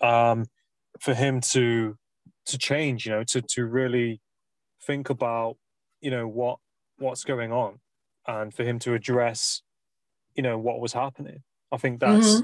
Um 0.00 0.46
for 1.00 1.14
him 1.14 1.40
to 1.40 1.96
to 2.46 2.58
change 2.58 3.06
you 3.06 3.12
know 3.12 3.24
to 3.24 3.40
to 3.40 3.64
really 3.64 4.20
think 4.86 5.10
about 5.10 5.56
you 6.00 6.10
know 6.10 6.26
what 6.28 6.58
what's 6.98 7.24
going 7.24 7.52
on 7.52 7.80
and 8.26 8.52
for 8.54 8.64
him 8.64 8.78
to 8.78 8.94
address 8.94 9.62
you 10.34 10.42
know 10.42 10.58
what 10.58 10.80
was 10.80 10.92
happening. 10.92 11.42
I 11.70 11.76
think 11.78 12.00
that's 12.00 12.42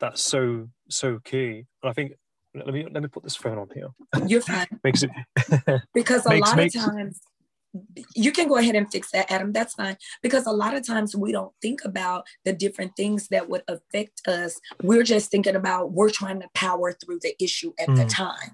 that's 0.00 0.22
so 0.22 0.68
so 0.88 1.18
key. 1.24 1.64
And 1.82 1.90
i 1.90 1.92
think 1.92 2.12
let 2.54 2.72
me 2.74 2.86
let 2.90 3.02
me 3.02 3.08
put 3.08 3.22
this 3.24 3.36
phone 3.36 3.58
on 3.58 3.68
here. 3.74 3.88
You're 4.26 4.40
fine. 4.40 4.66
Makes 4.84 5.02
it 5.04 5.10
because 5.94 6.24
a 6.26 6.30
Makes- 6.30 6.48
lot 6.48 6.56
makes- 6.56 6.74
of 6.76 6.82
times 6.82 7.20
you 8.14 8.30
can 8.30 8.46
go 8.46 8.56
ahead 8.56 8.76
and 8.76 8.88
fix 8.92 9.10
that 9.10 9.28
adam. 9.32 9.52
That's 9.52 9.74
fine. 9.74 9.96
Because 10.22 10.46
a 10.46 10.52
lot 10.52 10.76
of 10.76 10.86
times 10.86 11.16
we 11.16 11.32
don't 11.32 11.52
think 11.60 11.84
about 11.84 12.24
the 12.44 12.52
different 12.52 12.92
things 12.96 13.26
that 13.28 13.48
would 13.48 13.62
affect 13.66 14.22
us. 14.28 14.60
We're 14.84 15.02
just 15.02 15.28
thinking 15.32 15.56
about 15.56 15.90
we're 15.90 16.10
trying 16.10 16.38
to 16.42 16.48
power 16.54 16.92
through 16.92 17.18
the 17.22 17.34
issue 17.42 17.72
at 17.80 17.88
the 17.88 18.04
Mm. 18.04 18.08
time. 18.14 18.52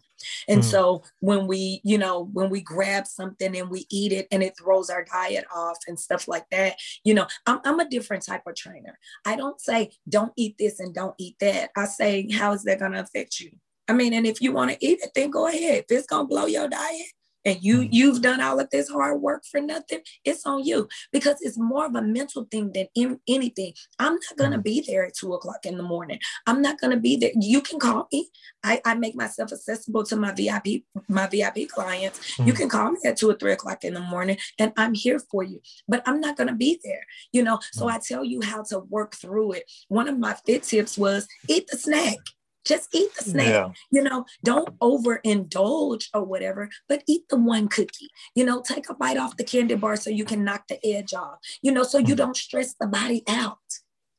And 0.48 0.60
Mm. 0.62 0.64
so 0.64 1.02
when 1.20 1.46
we 1.46 1.82
you 1.84 1.98
know 1.98 2.30
when 2.32 2.48
we 2.48 2.62
grab 2.62 3.06
something 3.06 3.54
and 3.56 3.68
we 3.68 3.84
eat 3.90 4.12
it 4.12 4.26
and 4.32 4.42
it 4.42 4.54
throws 4.58 4.88
our 4.88 5.04
diet 5.04 5.44
off 5.54 5.76
and 5.86 5.98
stuff 6.00 6.26
like 6.28 6.44
that 6.50 6.76
you 7.04 7.14
know 7.14 7.26
i'm, 7.46 7.58
I'm 7.64 7.80
a 7.80 7.88
different 7.88 8.24
type 8.24 8.42
of 8.46 8.54
trainer. 8.54 8.98
I 9.26 9.36
don't 9.36 9.58
say 9.60 9.90
don't 10.08 10.32
eat 10.36 10.56
this 10.58 10.78
and 10.80 10.94
don't 10.94 11.14
eat 11.18 11.36
that. 11.40 11.70
I 11.76 11.84
say 11.86 12.30
how 12.30 12.52
is 12.52 12.64
that 12.64 12.78
going 12.80 12.92
to 12.92 13.00
affect 13.00 13.40
you 13.40 13.50
i 13.90 13.92
mean 13.92 14.12
and 14.14 14.26
if 14.26 14.40
you 14.40 14.53
want 14.53 14.70
to 14.70 14.76
eat 14.87 15.00
it 15.03 15.11
then 15.14 15.31
go 15.31 15.46
ahead. 15.48 15.79
If 15.81 15.87
it's 15.90 16.07
going 16.07 16.24
to 16.26 16.29
blow 16.29 16.46
your 16.46 16.68
diet 16.68 17.11
and 17.44 17.59
you 17.66 17.76
Mm. 17.81 17.88
you've 17.98 18.20
done 18.29 18.40
all 18.46 18.61
of 18.61 18.68
this 18.70 18.88
hard 18.90 19.20
work 19.22 19.42
for 19.50 19.61
nothing 19.61 20.00
it's 20.29 20.44
on 20.44 20.59
you. 20.70 20.81
Because 21.16 21.37
it's 21.40 21.59
more 21.59 21.87
of 21.87 21.94
a 21.94 22.03
mental 22.03 22.42
thing 22.53 22.66
than 22.74 22.87
in, 22.94 23.18
anything. 23.37 23.72
I'm 23.98 24.14
not 24.24 24.37
going 24.40 24.53
to 24.53 24.59
Mm. 24.59 24.68
be 24.72 24.76
there 24.87 25.05
at 25.07 25.14
two 25.20 25.33
o'clock 25.37 25.64
in 25.64 25.76
the 25.79 25.83
morning. 25.94 26.18
I'm 26.46 26.61
not 26.66 26.79
going 26.81 26.90
to 26.96 27.00
be 27.09 27.16
there. 27.16 27.33
You 27.40 27.61
can 27.62 27.79
call 27.87 28.07
me. 28.12 28.29
I, 28.62 28.74
I 28.85 28.92
make 28.94 29.16
myself 29.24 29.48
accessible 29.53 30.05
to 30.11 30.16
my 30.16 30.33
vip 30.33 30.66
my 31.09 31.26
vip 31.33 31.59
clients. 31.76 32.18
You 32.46 32.53
Mm. 32.53 32.57
can 32.61 32.68
call 32.76 32.88
me 32.92 32.98
at 33.07 33.16
two 33.16 33.31
or 33.31 33.37
three 33.40 33.53
o'clock 33.53 33.81
in 33.88 33.94
the 33.94 34.00
morning 34.14 34.37
and 34.61 34.70
i'm 34.76 34.94
here 35.05 35.18
for 35.31 35.42
you. 35.50 35.59
But 35.88 36.00
i'm 36.07 36.20
not 36.20 36.37
going 36.37 36.50
to 36.55 36.55
be 36.66 36.72
there 36.85 37.05
you 37.33 37.42
know? 37.46 37.59
So 37.72 37.83
Mm. 37.87 37.92
i 37.94 37.98
tell 38.11 38.24
you 38.33 38.38
how 38.50 38.61
to 38.70 38.76
work 38.96 39.12
through 39.22 39.50
it. 39.59 39.64
One 39.88 40.09
of 40.12 40.16
my 40.26 40.35
fit 40.46 40.62
tips 40.70 40.94
was 41.05 41.22
eat 41.48 41.64
the 41.70 41.79
snack 41.79 42.18
just 42.64 42.94
eat 42.94 43.14
the 43.16 43.25
snack 43.25 43.46
yeah 43.46 43.70
you 43.90 44.03
know, 44.03 44.25
don't 44.44 44.79
overindulge 44.79 46.07
or 46.14 46.25
whatever, 46.25 46.68
but 46.88 47.03
eat 47.07 47.29
the 47.29 47.37
one 47.37 47.68
cookie. 47.68 48.09
You 48.35 48.44
know, 48.44 48.62
take 48.62 48.88
a 48.88 48.94
bite 48.94 49.16
off 49.16 49.37
the 49.37 49.44
candy 49.44 49.75
bar 49.75 49.96
so 49.96 50.11
you 50.11 50.25
can 50.25 50.44
knock 50.44 50.68
the 50.68 50.85
edge 50.87 51.12
off, 51.12 51.38
you 51.62 51.73
know, 51.73 51.83
so 51.83 51.99
you 51.99 52.14
Mm. 52.14 52.18
don't 52.18 52.37
stress 52.37 52.75
the 52.75 52.87
body 52.87 53.23
out. 53.29 53.59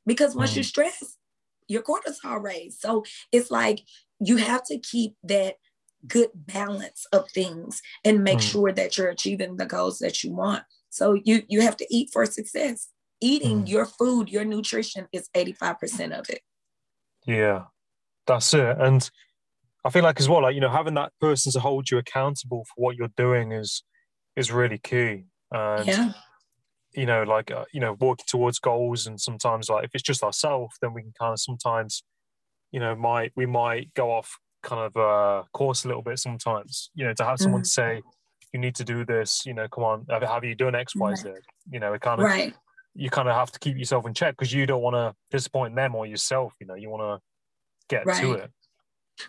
Because 0.05 0.35
once 0.35 0.55
you 0.55 0.63
Mm. 0.63 0.67
stress, 0.67 1.17
your 1.67 1.83
cortisol 1.83 2.41
raised. 2.41 2.79
So 2.79 3.05
it's 3.31 3.51
like 3.51 3.81
you 4.19 4.37
have 4.37 4.63
to 4.65 4.77
keep 4.77 5.15
that 5.23 5.55
good 6.07 6.31
balance 6.33 7.05
of 7.13 7.29
things 7.29 7.81
and 8.03 8.23
make 8.23 8.39
mm. 8.39 8.51
sure 8.51 8.71
that 8.71 8.97
you're 8.97 9.09
achieving 9.09 9.57
the 9.57 9.65
goals 9.65 9.99
that 9.99 10.23
you 10.23 10.33
want. 10.33 10.63
So 10.89 11.13
you 11.13 11.43
you 11.47 11.61
have 11.61 11.77
to 11.77 11.87
eat 11.89 12.09
for 12.11 12.25
success. 12.25 12.89
Eating 13.21 13.63
mm. 13.63 13.69
your 13.69 13.85
food, 13.85 14.29
your 14.29 14.43
nutrition 14.43 15.07
is 15.13 15.29
85% 15.35 16.11
of 16.11 16.29
it. 16.29 16.41
Yeah. 17.25 17.65
That's 18.31 18.53
it. 18.53 18.77
And 18.79 19.09
I 19.83 19.89
feel 19.89 20.03
like 20.03 20.19
as 20.19 20.29
well, 20.29 20.43
like, 20.43 20.55
you 20.55 20.61
know, 20.61 20.69
having 20.69 20.93
that 20.93 21.11
person 21.19 21.51
to 21.51 21.59
hold 21.59 21.91
you 21.91 21.97
accountable 21.97 22.63
for 22.65 22.73
what 22.77 22.95
you're 22.95 23.09
doing 23.17 23.51
is 23.51 23.83
is 24.37 24.51
really 24.51 24.77
key. 24.77 25.25
And 25.51 25.85
yeah. 25.85 26.13
you 26.93 27.05
know, 27.05 27.23
like 27.23 27.51
uh, 27.51 27.65
you 27.73 27.81
know, 27.81 27.97
working 27.99 28.25
towards 28.27 28.59
goals 28.59 29.05
and 29.05 29.19
sometimes 29.19 29.69
like 29.69 29.83
if 29.83 29.91
it's 29.93 30.03
just 30.03 30.23
ourselves, 30.23 30.77
then 30.81 30.93
we 30.93 31.01
can 31.01 31.13
kind 31.19 31.33
of 31.33 31.41
sometimes, 31.41 32.03
you 32.71 32.79
know, 32.79 32.95
might 32.95 33.33
we 33.35 33.45
might 33.45 33.93
go 33.95 34.11
off 34.11 34.37
kind 34.63 34.81
of 34.81 34.95
uh, 34.95 35.43
course 35.51 35.83
a 35.83 35.89
little 35.89 36.03
bit 36.03 36.19
sometimes. 36.19 36.89
You 36.95 37.07
know, 37.07 37.13
to 37.15 37.25
have 37.25 37.39
someone 37.39 37.63
mm. 37.63 37.67
say, 37.67 38.01
"You 38.53 38.61
need 38.61 38.75
to 38.75 38.85
do 38.85 39.03
this." 39.03 39.45
You 39.45 39.53
know, 39.53 39.67
come 39.67 39.83
on, 39.83 40.05
have 40.09 40.45
you 40.45 40.55
done 40.55 40.75
X, 40.75 40.95
Y, 40.95 41.15
Z? 41.15 41.31
You 41.69 41.81
know, 41.81 41.93
it 41.93 42.01
kind 42.01 42.21
of 42.21 42.25
right. 42.25 42.53
You 42.93 43.09
kind 43.09 43.27
of 43.27 43.35
have 43.35 43.51
to 43.51 43.59
keep 43.59 43.77
yourself 43.77 44.05
in 44.05 44.13
check 44.13 44.35
because 44.37 44.53
you 44.53 44.65
don't 44.65 44.81
want 44.81 44.95
to 44.95 45.15
disappoint 45.31 45.75
them 45.75 45.95
or 45.95 46.05
yourself. 46.05 46.53
You 46.59 46.67
know, 46.67 46.75
you 46.75 46.89
want 46.89 47.01
to 47.01 47.30
get 47.91 48.05
right. 48.05 48.21
to 48.21 48.33
it. 48.33 48.51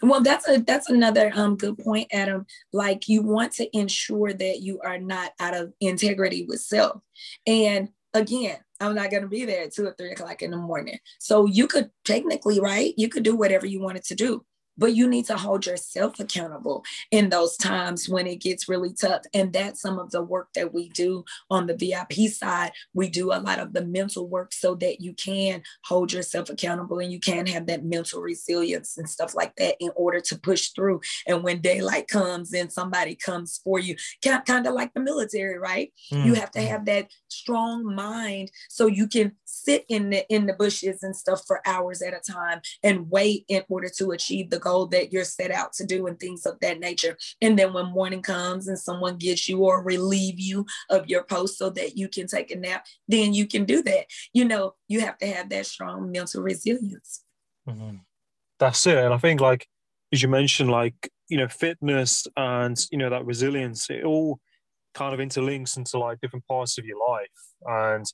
Well, 0.00 0.22
that's 0.22 0.48
a 0.48 0.58
that's 0.58 0.88
another 0.88 1.30
um 1.34 1.56
good 1.56 1.76
point, 1.78 2.08
Adam. 2.12 2.46
Like 2.72 3.08
you 3.08 3.22
want 3.22 3.52
to 3.54 3.76
ensure 3.76 4.32
that 4.32 4.60
you 4.60 4.80
are 4.80 4.98
not 4.98 5.32
out 5.38 5.54
of 5.54 5.72
integrity 5.80 6.46
with 6.48 6.60
self. 6.60 7.02
And 7.46 7.90
again, 8.14 8.58
I'm 8.80 8.94
not 8.94 9.10
going 9.10 9.22
to 9.22 9.28
be 9.28 9.44
there 9.44 9.64
at 9.64 9.74
two 9.74 9.86
or 9.86 9.94
three 9.98 10.12
o'clock 10.12 10.42
in 10.42 10.50
the 10.50 10.56
morning. 10.56 10.98
So 11.18 11.46
you 11.46 11.66
could 11.66 11.90
technically, 12.04 12.58
right? 12.58 12.94
You 12.96 13.08
could 13.08 13.22
do 13.22 13.36
whatever 13.36 13.66
you 13.66 13.80
wanted 13.80 14.04
to 14.04 14.14
do 14.14 14.44
but 14.76 14.94
you 14.94 15.08
need 15.08 15.26
to 15.26 15.36
hold 15.36 15.66
yourself 15.66 16.18
accountable 16.18 16.84
in 17.10 17.28
those 17.28 17.56
times 17.56 18.08
when 18.08 18.26
it 18.26 18.40
gets 18.40 18.68
really 18.68 18.92
tough. 18.92 19.22
And 19.34 19.52
that's 19.52 19.80
some 19.80 19.98
of 19.98 20.10
the 20.10 20.22
work 20.22 20.48
that 20.54 20.72
we 20.72 20.88
do 20.90 21.24
on 21.50 21.66
the 21.66 21.76
vip 21.76 22.12
side. 22.30 22.72
We 22.94 23.08
do 23.08 23.32
a 23.32 23.40
lot 23.40 23.58
of 23.58 23.72
the 23.72 23.84
mental 23.84 24.28
work 24.28 24.52
so 24.52 24.74
that 24.76 25.00
you 25.00 25.14
can 25.14 25.62
hold 25.84 26.12
yourself 26.12 26.50
accountable 26.50 26.98
and 26.98 27.12
you 27.12 27.20
can 27.20 27.46
have 27.46 27.66
that 27.66 27.84
mental 27.84 28.20
resilience 28.20 28.96
and 28.96 29.08
stuff 29.08 29.34
like 29.34 29.56
that 29.56 29.76
in 29.80 29.90
order 29.94 30.20
to 30.20 30.38
push 30.38 30.70
through. 30.70 31.00
And 31.26 31.42
when 31.42 31.60
daylight 31.60 32.08
comes 32.08 32.52
and 32.52 32.72
somebody 32.72 33.14
comes 33.14 33.60
for 33.62 33.78
you 33.78 33.96
kind 34.22 34.66
of 34.66 34.74
like 34.74 34.92
the 34.94 35.00
military 35.00 35.58
right? 35.58 35.92
Mm. 36.12 36.26
you 36.26 36.34
have 36.34 36.50
to 36.52 36.60
have 36.60 36.84
that 36.86 37.08
strong 37.28 37.84
mind 37.84 38.50
so 38.68 38.86
you 38.86 39.06
can 39.06 39.32
sit 39.44 39.84
in 39.88 40.10
the 40.10 40.26
in 40.32 40.46
the 40.46 40.54
bushes 40.54 41.02
and 41.02 41.14
stuff 41.14 41.42
for 41.46 41.60
hours 41.66 42.02
at 42.02 42.14
a 42.14 42.32
time 42.32 42.60
and 42.82 43.10
wait 43.10 43.44
in 43.48 43.62
order 43.68 43.88
to 43.98 44.10
achieve 44.10 44.50
the 44.50 44.58
goal 44.58 44.71
that 44.86 45.12
you're 45.12 45.24
set 45.24 45.50
out 45.50 45.72
to 45.74 45.86
do 45.86 46.06
and 46.06 46.18
things 46.18 46.46
of 46.46 46.58
that 46.60 46.80
nature. 46.80 47.16
And 47.40 47.58
then 47.58 47.72
when 47.72 47.86
morning 47.86 48.22
comes 48.22 48.68
and 48.68 48.78
someone 48.78 49.16
gets 49.16 49.48
you 49.48 49.58
or 49.58 49.82
relieve 49.82 50.40
you 50.40 50.66
of 50.90 51.08
your 51.08 51.24
post 51.24 51.58
so 51.58 51.70
that 51.70 51.96
you 51.96 52.08
can 52.08 52.26
take 52.26 52.50
a 52.50 52.56
nap, 52.56 52.86
then 53.08 53.34
you 53.34 53.46
can 53.46 53.64
do 53.64 53.82
that. 53.82 54.06
You 54.32 54.44
know, 54.44 54.74
you 54.88 55.00
have 55.00 55.18
to 55.18 55.26
have 55.26 55.48
that 55.50 55.66
strong 55.66 56.10
mental 56.10 56.42
resilience. 56.42 57.24
Mm-hmm. 57.68 57.96
That's 58.58 58.86
it. 58.86 58.98
And 58.98 59.14
I 59.14 59.18
think, 59.18 59.40
like, 59.40 59.66
as 60.12 60.22
you 60.22 60.28
mentioned, 60.28 60.70
like, 60.70 61.10
you 61.28 61.38
know, 61.38 61.48
fitness 61.48 62.26
and, 62.36 62.78
you 62.90 62.98
know, 62.98 63.10
that 63.10 63.24
resilience, 63.24 63.88
it 63.88 64.04
all 64.04 64.38
kind 64.94 65.14
of 65.14 65.20
interlinks 65.20 65.76
into 65.76 65.98
like 65.98 66.20
different 66.20 66.46
parts 66.46 66.76
of 66.78 66.84
your 66.84 66.98
life. 67.08 67.28
And 67.64 68.04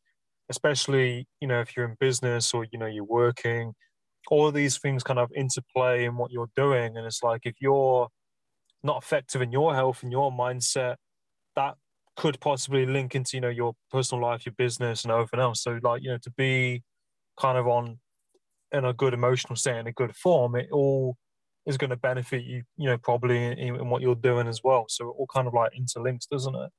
especially, 0.49 1.27
you 1.41 1.49
know, 1.49 1.61
if 1.61 1.77
you're 1.77 1.89
in 1.89 1.97
business 1.99 2.55
or, 2.55 2.67
you 2.73 2.79
know, 2.79 2.87
you're 2.87 3.05
working, 3.05 3.75
all 4.31 4.51
these 4.53 4.79
things 4.79 5.03
kind 5.03 5.19
of 5.19 5.31
interplay 5.35 6.05
in 6.05 6.17
what 6.17 6.31
you're 6.31 6.51
doing. 6.57 6.97
And 6.97 7.07
it's 7.07 7.23
like 7.23 7.43
if 7.45 7.55
you're 7.61 8.09
not 8.83 9.03
effective 9.03 9.43
in 9.43 9.53
your 9.53 9.75
health 9.75 10.03
and 10.03 10.13
your 10.13 10.31
mindset, 10.31 10.97
that 11.57 11.75
could 12.17 12.41
possibly 12.41 12.87
link 12.87 13.15
into, 13.15 13.37
you 13.37 13.41
know, 13.41 13.49
your 13.49 13.75
personal 13.91 14.23
life, 14.23 14.45
your 14.45 14.55
business 14.59 15.05
and 15.05 15.13
everything 15.13 15.41
else. 15.41 15.63
So 15.63 15.79
like, 15.83 16.03
you 16.03 16.11
know, 16.11 16.19
to 16.19 16.31
be 16.33 16.83
kind 17.41 17.59
of 17.59 17.67
on 17.67 17.99
in 18.73 18.85
a 18.85 18.93
good 18.93 19.15
emotional 19.15 19.57
state 19.57 19.77
in 19.77 19.87
a 19.87 19.93
good 19.93 20.15
form, 20.15 20.57
it 20.57 20.69
all 20.73 21.17
is 21.67 21.77
going 21.77 21.91
to 21.91 21.97
benefit 21.97 22.45
you, 22.45 22.63
you 22.77 22.89
know, 22.89 22.99
probably 22.99 23.45
in, 23.45 23.59
in 23.59 23.89
what 23.89 24.03
you're 24.03 24.15
doing 24.15 24.49
as 24.49 24.61
well. 24.65 24.87
So 24.89 25.09
it 25.09 25.15
all 25.19 25.27
kind 25.33 25.47
of 25.47 25.55
like 25.55 25.73
interlinks, 25.79 26.29
doesn't 26.31 26.55
it? 26.55 26.71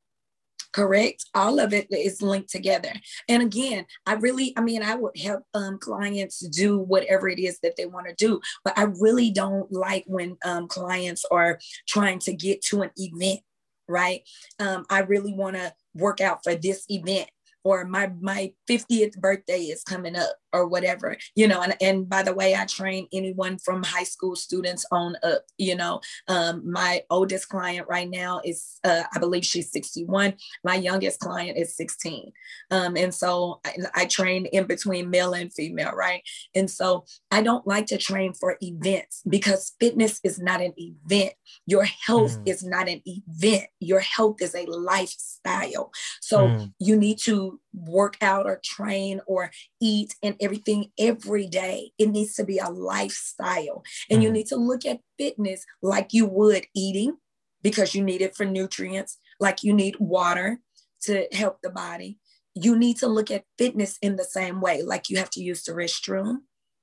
Correct 0.71 1.25
all 1.33 1.59
of 1.59 1.73
it 1.73 1.87
is 1.91 2.21
linked 2.21 2.49
together. 2.49 2.93
And 3.27 3.43
again 3.43 3.85
i 4.05 4.13
really 4.13 4.53
i 4.57 4.61
mean 4.61 4.83
i 4.83 4.95
would 4.95 5.17
help 5.17 5.43
um, 5.53 5.77
clients 5.79 6.39
do 6.39 6.77
whatever 6.77 7.27
it 7.27 7.39
is 7.39 7.59
that 7.59 7.75
they 7.75 7.85
want 7.85 8.07
to 8.07 8.13
do 8.15 8.39
but 8.63 8.77
i 8.77 8.83
really 8.83 9.31
don't 9.31 9.71
like 9.71 10.03
when 10.07 10.37
um, 10.45 10.67
clients 10.67 11.25
are 11.31 11.59
trying 11.87 12.19
to 12.19 12.33
get 12.33 12.61
to 12.63 12.81
an 12.81 12.91
event 12.97 13.41
right? 13.87 14.21
Um, 14.59 14.85
i 14.89 14.99
really 14.99 15.33
want 15.33 15.55
to 15.55 15.73
work 15.95 16.21
out 16.21 16.43
for 16.43 16.55
this 16.55 16.85
event 16.89 17.29
or 17.63 17.85
my 17.85 18.11
my 18.21 18.51
50th 18.69 19.17
birthday 19.19 19.61
is 19.61 19.83
coming 19.83 20.15
up 20.15 20.35
or 20.51 20.67
whatever 20.67 21.15
you 21.35 21.47
know 21.47 21.61
and, 21.61 21.75
and 21.81 22.09
by 22.09 22.23
the 22.23 22.33
way 22.33 22.55
i 22.55 22.65
train 22.65 23.07
anyone 23.13 23.57
from 23.59 23.83
high 23.83 24.03
school 24.03 24.35
students 24.35 24.85
on 24.91 25.15
up 25.23 25.43
you 25.57 25.75
know. 25.75 26.01
Um, 26.27 26.69
my 26.69 27.03
oldest 27.09 27.49
client 27.49 27.87
right 27.89 28.09
now 28.09 28.41
is 28.43 28.79
uh, 28.83 29.03
i 29.13 29.19
believe 29.19 29.45
she's 29.45 29.71
61 29.71 30.35
my 30.63 30.75
youngest 30.75 31.19
client 31.19 31.57
is 31.57 31.75
16 31.75 32.31
um, 32.71 32.95
and 32.95 33.13
so 33.13 33.59
I, 33.65 33.75
I, 33.95 34.05
train 34.05 34.45
in 34.47 34.65
between 34.65 35.09
male 35.09 35.33
and 35.33 35.53
female 35.53 35.91
right? 35.91 36.21
And 36.55 36.69
so 36.69 37.05
i 37.31 37.41
don't 37.41 37.65
like 37.67 37.85
to 37.87 37.97
train 37.97 38.33
for 38.33 38.57
events 38.61 39.21
because 39.27 39.75
fitness 39.79 40.19
is 40.23 40.39
not 40.39 40.61
an 40.61 40.73
event. 40.77 41.33
Your 41.65 41.83
health 41.83 42.37
mm. 42.37 42.47
is 42.47 42.63
not 42.63 42.87
an 42.87 43.01
event. 43.05 43.67
Your 43.79 43.99
health 43.99 44.41
is 44.41 44.55
a 44.55 44.65
lifestyle. 44.65 45.91
So 46.21 46.47
mm. 46.47 46.73
you 46.79 46.95
need 46.95 47.19
to 47.23 47.48
work 47.73 48.17
out 48.21 48.45
or 48.45 48.59
train 48.63 49.21
or 49.27 49.51
eat 49.81 50.15
and 50.23 50.35
everything 50.39 50.91
every 50.97 51.47
day. 51.47 51.91
It 51.97 52.09
needs 52.09 52.35
to 52.35 52.43
be 52.43 52.57
a 52.57 52.69
lifestyle. 52.69 53.83
And 54.09 54.19
mm. 54.19 54.23
you 54.23 54.31
need 54.31 54.47
to 54.47 54.55
look 54.55 54.85
at 54.85 55.01
fitness 55.17 55.65
like 55.81 56.13
you 56.13 56.25
would 56.25 56.65
eating 56.75 57.17
because 57.61 57.93
you 57.93 58.03
need 58.03 58.21
it 58.21 58.35
for 58.35 58.45
nutrients, 58.45 59.17
like 59.39 59.63
you 59.63 59.73
need 59.73 59.95
water 59.99 60.59
to 61.03 61.27
help 61.31 61.61
the 61.61 61.69
body. 61.69 62.19
You 62.55 62.77
need 62.77 62.97
to 62.97 63.07
look 63.07 63.31
at 63.31 63.45
fitness 63.57 63.97
in 64.01 64.15
the 64.15 64.23
same 64.23 64.61
way, 64.61 64.81
like 64.81 65.09
you 65.09 65.17
have 65.17 65.29
to 65.31 65.41
use 65.41 65.63
the 65.63 65.71
restroom, 65.71 66.39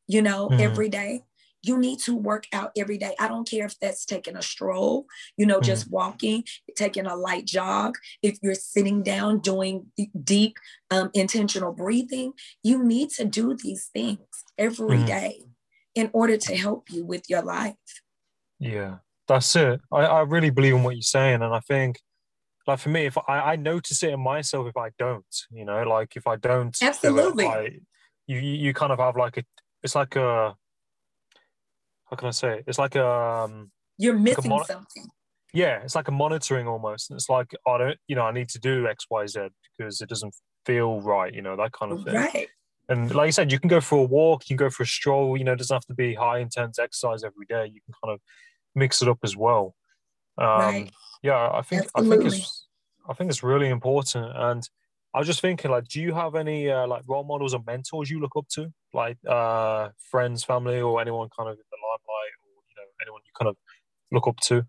you 0.07 0.23
know, 0.23 0.49
mm. 0.49 0.61
every 0.61 0.89
day 0.89 1.25
you 1.67 1.79
need 1.79 1.99
to 2.01 2.15
work 2.15 2.47
out 2.53 2.71
every 2.77 2.99
day. 2.99 3.15
I 3.19 3.29
don't 3.29 3.49
care 3.49 3.67
if 3.67 3.79
that's 3.81 4.05
taking 4.05 4.37
a 4.37 4.43
stroll, 4.43 5.07
you 5.37 5.47
know, 5.47 5.57
mm-hmm. 5.57 5.65
just 5.65 5.91
walking, 5.91 6.45
taking 6.77 7.07
a 7.07 7.17
light 7.17 7.45
jog. 7.45 7.97
If 8.23 8.39
you're 8.43 8.55
sitting 8.55 9.03
down 9.03 9.41
doing 9.41 9.87
deep, 10.23 10.57
um, 10.91 11.11
intentional 11.15 11.73
breathing, 11.73 12.33
you 12.63 12.85
need 12.85 13.11
to 13.11 13.25
do 13.25 13.57
these 13.57 13.91
things 13.93 14.21
every 14.57 14.99
mm-hmm. 14.99 15.07
day 15.07 15.41
in 15.95 16.11
order 16.13 16.37
to 16.37 16.57
help 16.57 16.91
you 16.91 17.05
with 17.05 17.25
your 17.29 17.43
life. 17.43 17.75
Yeah, 18.61 18.99
that's 19.27 19.57
it. 19.57 19.81
I, 19.91 20.03
I 20.05 20.21
really 20.21 20.51
believe 20.51 20.75
in 20.75 20.83
what 20.83 20.95
you're 20.95 21.03
saying. 21.03 21.43
And 21.43 21.55
I 21.55 21.61
think, 21.61 21.99
like 22.67 22.79
for 22.79 22.89
me, 22.89 23.07
if 23.07 23.17
I, 23.29 23.53
I 23.53 23.57
notice 23.57 24.03
it 24.03 24.11
in 24.11 24.21
myself 24.21 24.67
if 24.69 24.77
I 24.77 24.91
don't, 24.99 25.25
you 25.51 25.65
know, 25.65 25.83
like 25.85 26.17
if 26.17 26.27
I 26.27 26.37
don't, 26.37 26.77
absolutely, 26.83 27.45
do 27.45 27.51
it, 27.51 27.55
I, 27.55 27.79
you 28.27 28.39
you 28.39 28.75
kind 28.75 28.93
of 28.93 28.99
have 28.99 29.17
like 29.17 29.37
a, 29.37 29.45
it's 29.83 29.95
like 29.95 30.17
a 30.17 30.55
how 32.09 32.17
can 32.17 32.29
I 32.29 32.33
say 32.33 32.59
it? 32.59 32.65
It's 32.67 32.79
like 32.79 32.95
a 32.95 33.07
um, 33.07 33.71
you're 33.99 34.19
missing 34.19 34.51
like 34.51 34.51
mon- 34.51 34.65
something. 34.65 35.07
Yeah, 35.53 35.81
it's 35.83 35.95
like 35.95 36.09
a 36.09 36.13
monitoring 36.13 36.67
almost. 36.69 37.11
It's 37.11 37.29
like 37.29 37.55
I 37.67 37.79
don't, 37.79 37.99
you 38.09 38.17
know, 38.17 38.23
I 38.23 38.33
need 38.33 38.49
to 38.51 38.59
do 38.59 38.87
X, 38.87 39.07
Y, 39.11 39.27
Z 39.27 39.49
because 39.77 40.01
it 40.01 40.09
doesn't 40.09 40.35
feel 40.65 41.01
right, 41.01 41.33
you 41.33 41.43
know, 41.43 41.57
that 41.57 41.73
kind 41.73 41.93
of 41.93 42.05
thing. 42.05 42.15
Right. 42.15 42.49
And 42.89 43.13
like 43.15 43.27
you 43.27 43.33
said, 43.33 43.51
you 43.51 43.59
can 43.59 43.69
go 43.69 43.81
for 43.81 43.99
a 43.99 44.05
walk, 44.05 44.49
you 44.49 44.57
can 44.57 44.65
go 44.65 44.71
for 44.71 44.83
a 44.83 44.87
stroll. 44.87 45.37
You 45.37 45.45
know, 45.45 45.53
it 45.53 45.57
doesn't 45.57 45.75
have 45.75 45.87
to 45.87 45.95
be 45.95 46.15
high 46.15 46.39
intense 46.39 46.79
exercise 46.79 47.25
every 47.25 47.47
day. 47.47 47.67
You 47.67 47.81
can 47.85 47.95
kind 48.05 48.15
of 48.15 48.21
mix 48.75 49.03
it 49.03 49.09
up 49.09 49.19
as 49.25 49.37
well. 49.37 49.75
Um, 50.39 50.47
right. 50.47 50.91
Yeah, 51.23 51.51
I 51.53 51.63
think 51.63 51.85
Absolutely. 51.97 52.27
I 52.27 52.31
think 52.31 52.35
it's 52.35 52.67
I 53.09 53.15
think 53.15 53.31
it's 53.31 53.43
really 53.43 53.69
important. 53.69 54.31
And 54.35 54.69
I 55.15 55.19
was 55.19 55.27
just 55.27 55.41
thinking, 55.41 55.71
like, 55.71 55.89
do 55.89 56.01
you 56.01 56.13
have 56.13 56.35
any 56.35 56.71
uh, 56.71 56.87
like 56.87 57.03
role 57.09 57.25
models 57.25 57.55
or 57.55 57.63
mentors 57.67 58.11
you 58.11 58.21
look 58.21 58.37
up 58.37 58.47
to, 58.51 58.73
like 58.93 59.17
uh, 59.27 59.89
friends, 60.11 60.45
family, 60.45 60.81
or 60.81 61.01
anyone 61.01 61.29
kind 61.37 61.49
of 61.49 61.55
in 61.55 61.65
the 61.71 61.79
limelight, 61.89 62.35
or 62.45 62.63
you 62.69 62.77
know, 62.77 62.86
anyone 63.03 63.23
you 63.25 63.33
kind 63.39 63.49
of 63.49 63.57
look 64.11 64.27
up 64.27 64.39
to? 64.41 64.67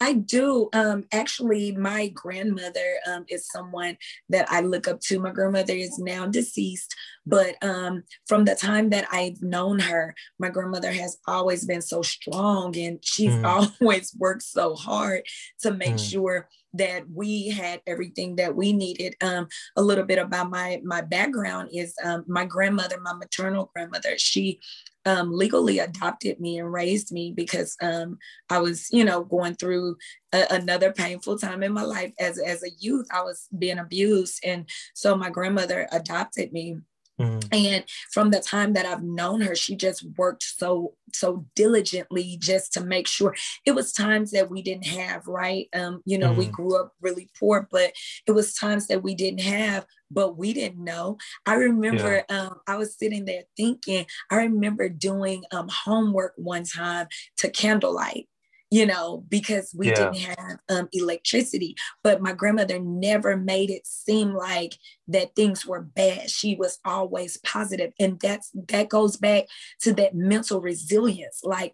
I 0.00 0.14
do. 0.14 0.68
Um, 0.72 1.04
actually, 1.12 1.72
my 1.72 2.08
grandmother 2.08 2.98
um, 3.06 3.24
is 3.28 3.48
someone 3.48 3.96
that 4.28 4.46
I 4.50 4.60
look 4.60 4.88
up 4.88 5.00
to. 5.02 5.20
My 5.20 5.30
grandmother 5.30 5.72
is 5.72 5.98
now 5.98 6.26
deceased, 6.26 6.94
but 7.24 7.54
um, 7.62 8.02
from 8.26 8.44
the 8.44 8.54
time 8.54 8.90
that 8.90 9.06
I've 9.10 9.40
known 9.40 9.78
her, 9.78 10.14
my 10.38 10.50
grandmother 10.50 10.92
has 10.92 11.16
always 11.26 11.64
been 11.64 11.80
so 11.80 12.02
strong 12.02 12.76
and 12.76 12.98
she's 13.02 13.32
mm. 13.32 13.44
always 13.80 14.14
worked 14.18 14.42
so 14.42 14.74
hard 14.74 15.22
to 15.60 15.72
make 15.72 15.94
mm. 15.94 16.10
sure 16.10 16.48
that 16.74 17.04
we 17.08 17.48
had 17.48 17.80
everything 17.86 18.36
that 18.36 18.54
we 18.54 18.72
needed. 18.72 19.14
Um, 19.22 19.46
a 19.76 19.82
little 19.82 20.04
bit 20.04 20.18
about 20.18 20.50
my 20.50 20.82
my 20.84 21.00
background 21.00 21.70
is 21.72 21.94
um, 22.04 22.24
my 22.26 22.44
grandmother, 22.44 23.00
my 23.00 23.14
maternal 23.14 23.70
grandmother. 23.72 24.18
She 24.18 24.60
um, 25.06 25.32
legally 25.32 25.78
adopted 25.78 26.40
me 26.40 26.58
and 26.58 26.72
raised 26.72 27.12
me 27.12 27.32
because 27.32 27.76
um, 27.82 28.18
I 28.50 28.58
was, 28.58 28.88
you 28.90 29.04
know, 29.04 29.24
going 29.24 29.54
through 29.54 29.96
a, 30.32 30.46
another 30.50 30.92
painful 30.92 31.38
time 31.38 31.62
in 31.62 31.72
my 31.72 31.82
life 31.82 32.12
as 32.18 32.38
as 32.38 32.62
a 32.62 32.70
youth. 32.78 33.06
I 33.12 33.22
was 33.22 33.48
being 33.56 33.78
abused, 33.78 34.40
and 34.44 34.68
so 34.94 35.16
my 35.16 35.30
grandmother 35.30 35.88
adopted 35.92 36.52
me 36.52 36.78
Mm-hmm. 37.20 37.48
And 37.52 37.84
from 38.12 38.30
the 38.30 38.40
time 38.40 38.72
that 38.72 38.86
I've 38.86 39.02
known 39.02 39.40
her, 39.42 39.54
she 39.54 39.76
just 39.76 40.04
worked 40.16 40.42
so 40.42 40.94
so 41.12 41.46
diligently 41.54 42.36
just 42.40 42.72
to 42.72 42.84
make 42.84 43.06
sure. 43.06 43.36
It 43.64 43.72
was 43.72 43.92
times 43.92 44.32
that 44.32 44.50
we 44.50 44.62
didn't 44.62 44.86
have, 44.86 45.26
right? 45.28 45.68
Um, 45.74 46.02
you 46.04 46.18
know, 46.18 46.30
mm-hmm. 46.30 46.40
we 46.40 46.46
grew 46.46 46.76
up 46.76 46.92
really 47.00 47.28
poor, 47.38 47.68
but 47.70 47.92
it 48.26 48.32
was 48.32 48.54
times 48.54 48.88
that 48.88 49.02
we 49.02 49.14
didn't 49.14 49.42
have, 49.42 49.86
but 50.10 50.36
we 50.36 50.52
didn't 50.52 50.82
know. 50.82 51.18
I 51.46 51.54
remember 51.54 52.24
yeah. 52.28 52.36
um, 52.40 52.60
I 52.66 52.76
was 52.76 52.96
sitting 52.98 53.24
there 53.24 53.44
thinking. 53.56 54.06
I 54.30 54.36
remember 54.36 54.88
doing 54.88 55.44
um, 55.52 55.68
homework 55.68 56.32
one 56.36 56.64
time 56.64 57.06
to 57.38 57.50
candlelight 57.50 58.28
you 58.74 58.84
know, 58.86 59.24
because 59.28 59.72
we 59.72 59.86
yeah. 59.86 59.94
didn't 59.94 60.16
have 60.16 60.58
um, 60.68 60.88
electricity. 60.92 61.76
But 62.02 62.20
my 62.20 62.32
grandmother 62.32 62.80
never 62.80 63.36
made 63.36 63.70
it 63.70 63.86
seem 63.86 64.34
like 64.34 64.74
that 65.06 65.36
things 65.36 65.64
were 65.64 65.80
bad. 65.80 66.28
She 66.28 66.56
was 66.56 66.80
always 66.84 67.36
positive, 67.36 67.92
and 68.00 68.18
that's 68.18 68.50
that 68.66 68.88
goes 68.88 69.16
back 69.16 69.44
to 69.82 69.94
that 69.94 70.16
mental 70.16 70.60
resilience. 70.60 71.42
Like 71.44 71.72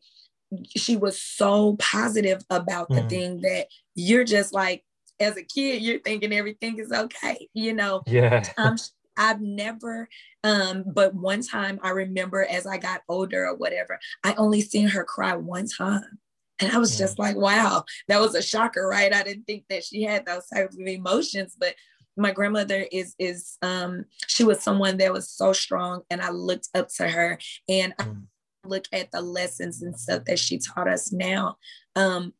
she 0.76 0.98
was 0.98 1.18
so 1.22 1.76
positive 1.78 2.42
about 2.50 2.90
the 2.90 3.00
mm. 3.00 3.08
thing 3.08 3.40
that 3.40 3.68
you're 3.94 4.24
just 4.24 4.52
like, 4.52 4.84
as 5.18 5.38
a 5.38 5.42
kid, 5.42 5.80
you're 5.80 6.00
thinking 6.00 6.34
everything 6.34 6.78
is 6.78 6.92
okay, 6.92 7.48
you 7.54 7.72
know. 7.72 8.02
Yeah. 8.06 8.44
Um, 8.58 8.76
I've 9.16 9.40
never, 9.40 10.06
um, 10.44 10.84
but 10.86 11.14
one 11.14 11.40
time 11.40 11.80
I 11.82 11.90
remember 11.90 12.44
as 12.44 12.66
I 12.66 12.76
got 12.76 13.00
older 13.08 13.46
or 13.46 13.56
whatever, 13.56 13.98
I 14.22 14.34
only 14.34 14.60
seen 14.60 14.88
her 14.88 15.04
cry 15.04 15.34
one 15.34 15.66
time. 15.66 16.18
And 16.60 16.72
I 16.72 16.78
was 16.78 16.98
just 16.98 17.18
like, 17.18 17.36
wow, 17.36 17.84
that 18.08 18.20
was 18.20 18.34
a 18.34 18.42
shocker, 18.42 18.86
right? 18.86 19.12
I 19.12 19.22
didn't 19.22 19.44
think 19.44 19.64
that 19.68 19.84
she 19.84 20.02
had 20.02 20.26
those 20.26 20.46
types 20.46 20.76
of 20.76 20.86
emotions, 20.86 21.56
but 21.58 21.74
my 22.16 22.32
grandmother 22.32 22.86
is 22.92 23.14
is 23.18 23.56
um 23.62 24.04
she 24.26 24.44
was 24.44 24.60
someone 24.60 24.98
that 24.98 25.12
was 25.12 25.30
so 25.30 25.52
strong 25.52 26.02
and 26.10 26.20
I 26.20 26.30
looked 26.30 26.68
up 26.74 26.88
to 26.96 27.08
her 27.08 27.38
and 27.68 27.94
I 27.98 28.02
mm. 28.02 28.22
look 28.64 28.84
at 28.92 29.10
the 29.10 29.22
lessons 29.22 29.82
and 29.82 29.98
stuff 29.98 30.24
that 30.26 30.38
she 30.38 30.58
taught 30.58 30.88
us 30.88 31.12
now. 31.12 31.56
Um 31.96 32.34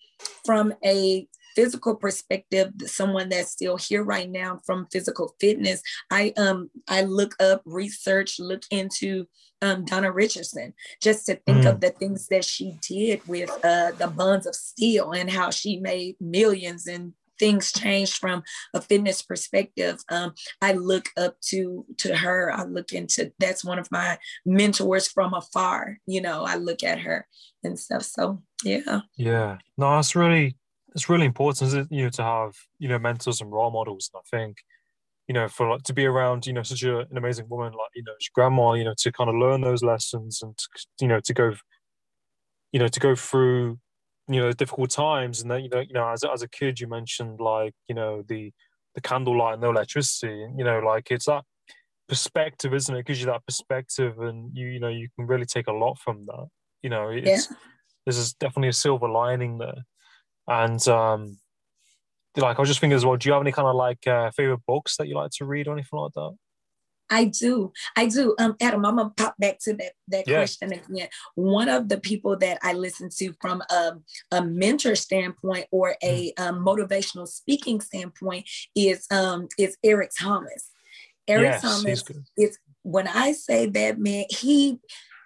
from 0.44 0.74
a 0.84 1.26
physical 1.55 1.94
perspective 1.94 2.72
someone 2.86 3.28
that's 3.28 3.51
still 3.51 3.76
here 3.76 4.03
right 4.03 4.30
now 4.30 4.61
from 4.64 4.86
physical 4.92 5.34
fitness 5.40 5.82
i 6.11 6.32
um 6.36 6.70
i 6.88 7.03
look 7.03 7.34
up 7.40 7.62
research 7.64 8.38
look 8.38 8.62
into 8.70 9.26
um, 9.62 9.84
Donna 9.84 10.11
Richardson, 10.11 10.72
just 11.03 11.26
to 11.26 11.34
think 11.34 11.64
mm. 11.64 11.70
of 11.70 11.80
the 11.80 11.90
things 11.90 12.28
that 12.28 12.46
she 12.46 12.78
did 12.80 13.20
with 13.28 13.51
uh, 13.62 13.90
the 13.98 14.07
buns 14.07 14.46
of 14.46 14.55
steel 14.55 15.12
and 15.12 15.30
how 15.30 15.51
she 15.51 15.78
made 15.78 16.16
millions 16.18 16.86
and 16.86 17.12
things 17.40 17.72
changed 17.72 18.18
from 18.18 18.42
a 18.74 18.80
fitness 18.80 19.22
perspective. 19.22 19.98
Um, 20.11 20.34
I 20.62 20.74
look 20.74 21.09
up 21.16 21.40
to 21.46 21.84
to 21.98 22.14
her. 22.14 22.53
I 22.53 22.64
look 22.64 22.92
into 22.92 23.32
that's 23.40 23.64
one 23.64 23.80
of 23.80 23.90
my 23.90 24.18
mentors 24.46 25.09
from 25.09 25.34
afar. 25.34 25.96
You 26.07 26.20
know, 26.20 26.44
I 26.44 26.57
look 26.57 26.84
at 26.84 27.01
her 27.01 27.26
and 27.64 27.78
stuff. 27.78 28.03
So 28.03 28.42
yeah. 28.62 29.01
Yeah. 29.16 29.59
No, 29.76 29.98
it's 29.98 30.14
really 30.14 30.57
it's 30.95 31.09
really 31.09 31.26
important, 31.26 31.91
you 31.91 32.05
know, 32.05 32.11
to 32.11 32.22
have 32.22 32.55
you 32.78 32.88
know 32.88 32.99
mentors 32.99 33.41
and 33.41 33.53
role 33.53 33.70
models. 33.70 34.11
And 34.12 34.20
I 34.20 34.36
think 34.36 34.59
you 35.30 35.34
know, 35.34 35.47
for 35.47 35.70
like 35.70 35.84
to 35.84 35.93
be 35.93 36.07
around, 36.07 36.45
you 36.45 36.53
know, 36.53 36.64
such 36.64 36.82
a, 36.82 36.99
an 36.99 37.16
amazing 37.16 37.49
woman 37.49 37.72
like, 37.72 37.91
you 37.95 38.03
know, 38.03 38.14
grandma, 38.34 38.72
you 38.72 38.82
know, 38.82 38.95
to 38.99 39.12
kind 39.12 39.30
of 39.30 39.36
learn 39.36 39.61
those 39.61 39.80
lessons 39.80 40.43
and, 40.43 40.59
you 41.01 41.07
know, 41.07 41.20
to 41.20 41.32
go, 41.32 41.55
you 42.72 42.80
know, 42.80 42.88
to 42.88 42.99
go 42.99 43.14
through, 43.14 43.78
you 44.26 44.41
know, 44.41 44.51
difficult 44.51 44.91
times. 44.91 45.41
And 45.41 45.49
then, 45.49 45.62
you 45.62 45.68
know, 45.68 45.78
you 45.78 45.95
know, 45.95 46.09
as, 46.09 46.24
as 46.24 46.43
a 46.43 46.49
kid, 46.49 46.80
you 46.80 46.88
mentioned 46.88 47.38
like, 47.38 47.74
you 47.88 47.95
know, 47.95 48.24
the, 48.26 48.51
the 48.97 49.01
candlelight 49.01 49.55
and 49.55 49.62
the 49.62 49.68
electricity, 49.68 50.43
And, 50.43 50.59
you 50.59 50.64
know, 50.64 50.80
like 50.80 51.12
it's 51.12 51.26
that 51.26 51.45
perspective, 52.09 52.74
isn't 52.74 52.93
it? 52.93 52.99
it? 52.99 53.07
gives 53.07 53.20
you 53.20 53.26
that 53.26 53.47
perspective 53.47 54.18
and 54.18 54.51
you, 54.53 54.66
you 54.66 54.80
know, 54.80 54.88
you 54.88 55.07
can 55.14 55.28
really 55.28 55.47
take 55.47 55.68
a 55.68 55.72
lot 55.72 55.97
from 56.01 56.26
that. 56.26 56.49
You 56.82 56.91
know, 56.91 57.09
it's, 57.11 57.49
yeah. 57.49 57.57
there's 58.05 58.32
definitely 58.32 58.70
a 58.70 58.72
silver 58.72 59.09
lining 59.09 59.59
there. 59.59 59.84
And, 60.51 60.86
um, 60.88 61.38
like 62.36 62.59
I 62.59 62.61
was 62.61 62.68
just 62.68 62.80
thinking 62.80 62.96
as 62.96 63.05
well. 63.05 63.16
Do 63.16 63.28
you 63.28 63.32
have 63.32 63.42
any 63.42 63.53
kind 63.53 63.68
of 63.68 63.74
like 63.74 64.07
uh, 64.07 64.30
favorite 64.32 64.61
books 64.66 64.96
that 64.98 65.09
you 65.09 65.14
like 65.14 65.30
to 65.32 65.44
read 65.44 65.66
or 65.66 65.72
anything 65.72 65.98
like 65.98 66.12
that? 66.12 66.36
I 67.11 67.24
do. 67.24 67.72
I 67.96 68.07
do. 68.07 68.36
Um, 68.38 68.55
Adam, 68.61 68.86
I'm 68.86 68.96
gonna 68.96 69.11
pop 69.16 69.34
back 69.38 69.59
to 69.62 69.74
that 69.74 69.92
that 70.09 70.28
yeah. 70.28 70.36
question 70.36 70.72
again. 70.72 71.09
One 71.34 71.68
of 71.68 71.88
the 71.88 71.98
people 71.98 72.36
that 72.38 72.59
I 72.62 72.72
listen 72.72 73.11
to 73.16 73.32
from 73.40 73.62
a, 73.68 73.94
a 74.30 74.44
mentor 74.44 74.94
standpoint 74.94 75.66
or 75.72 75.96
a 76.03 76.32
mm. 76.32 76.40
um, 76.40 76.64
motivational 76.64 77.26
speaking 77.26 77.80
standpoint 77.80 78.48
is 78.76 79.07
um 79.11 79.48
is 79.59 79.76
Eric 79.82 80.12
Thomas. 80.18 80.70
Eric 81.26 81.42
yes, 81.42 81.62
Thomas 81.62 82.05
is 82.36 82.59
when 82.82 83.09
I 83.09 83.32
say 83.32 83.66
that 83.66 83.98
man, 83.98 84.24
he 84.30 84.78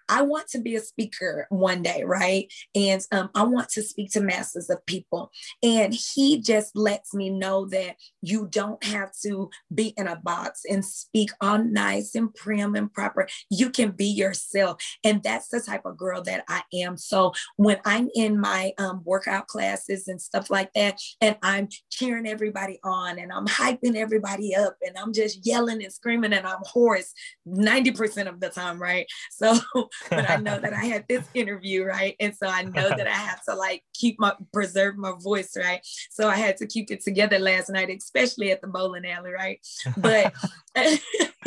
I 0.08 0.22
want 0.22 0.48
to 0.48 0.60
be 0.60 0.76
a 0.76 0.80
speaker 0.80 1.46
one 1.50 1.82
day, 1.82 2.02
right? 2.04 2.52
And 2.74 3.02
um, 3.12 3.30
I 3.34 3.44
want 3.44 3.68
to 3.70 3.82
speak 3.82 4.12
to 4.12 4.20
masses 4.20 4.70
of 4.70 4.84
people. 4.86 5.30
And 5.62 5.94
he 5.94 6.40
just 6.40 6.76
lets 6.76 7.14
me 7.14 7.30
know 7.30 7.66
that 7.66 7.96
you 8.22 8.46
don't 8.50 8.82
have 8.84 9.10
to 9.22 9.50
be 9.74 9.94
in 9.96 10.06
a 10.06 10.16
box 10.16 10.62
and 10.68 10.84
speak 10.84 11.30
all 11.40 11.58
nice 11.58 12.14
and 12.14 12.34
prim 12.34 12.74
and 12.74 12.92
proper. 12.92 13.28
You 13.50 13.70
can 13.70 13.90
be 13.92 14.06
yourself. 14.06 14.82
And 15.02 15.22
that's 15.22 15.48
the 15.48 15.60
type 15.60 15.82
of 15.84 15.96
girl 15.96 16.22
that 16.22 16.44
I 16.48 16.62
am. 16.74 16.96
So 16.96 17.32
when 17.56 17.78
I'm 17.84 18.08
in 18.14 18.40
my 18.40 18.72
um, 18.78 19.02
workout 19.04 19.46
classes 19.46 20.08
and 20.08 20.20
stuff 20.20 20.50
like 20.50 20.72
that, 20.74 20.98
and 21.20 21.36
I'm 21.42 21.68
cheering 21.90 22.26
everybody 22.26 22.78
on 22.84 23.18
and 23.18 23.32
I'm 23.32 23.46
hyping 23.46 23.96
everybody 23.96 24.54
up 24.54 24.76
and 24.82 24.96
I'm 24.96 25.12
just 25.12 25.46
yelling 25.46 25.82
and 25.82 25.92
screaming 25.92 26.32
and 26.32 26.46
I'm 26.46 26.62
hoarse 26.64 27.12
90% 27.46 28.28
of 28.28 28.40
the 28.40 28.50
time, 28.50 28.80
right? 28.80 29.06
So 29.30 29.58
but 30.10 30.30
I 30.30 30.36
know 30.36 30.58
that 30.58 30.72
I 30.72 30.84
had 30.84 31.04
this 31.08 31.26
interview, 31.34 31.84
right? 31.84 32.16
And 32.20 32.34
so 32.34 32.46
I 32.46 32.62
know 32.62 32.86
uh-huh. 32.86 32.96
that 32.96 33.06
I 33.06 33.10
have 33.10 33.44
to 33.44 33.54
like 33.54 33.82
keep 33.94 34.18
my 34.18 34.34
preserve 34.52 34.96
my 34.96 35.12
voice, 35.20 35.56
right? 35.56 35.80
So 36.10 36.28
I 36.28 36.36
had 36.36 36.56
to 36.58 36.66
keep 36.66 36.90
it 36.90 37.02
together 37.02 37.38
last 37.38 37.70
night, 37.70 37.90
especially 37.90 38.50
at 38.50 38.60
the 38.60 38.68
bowling 38.68 39.06
alley, 39.06 39.32
right? 39.32 39.60
But 39.96 40.32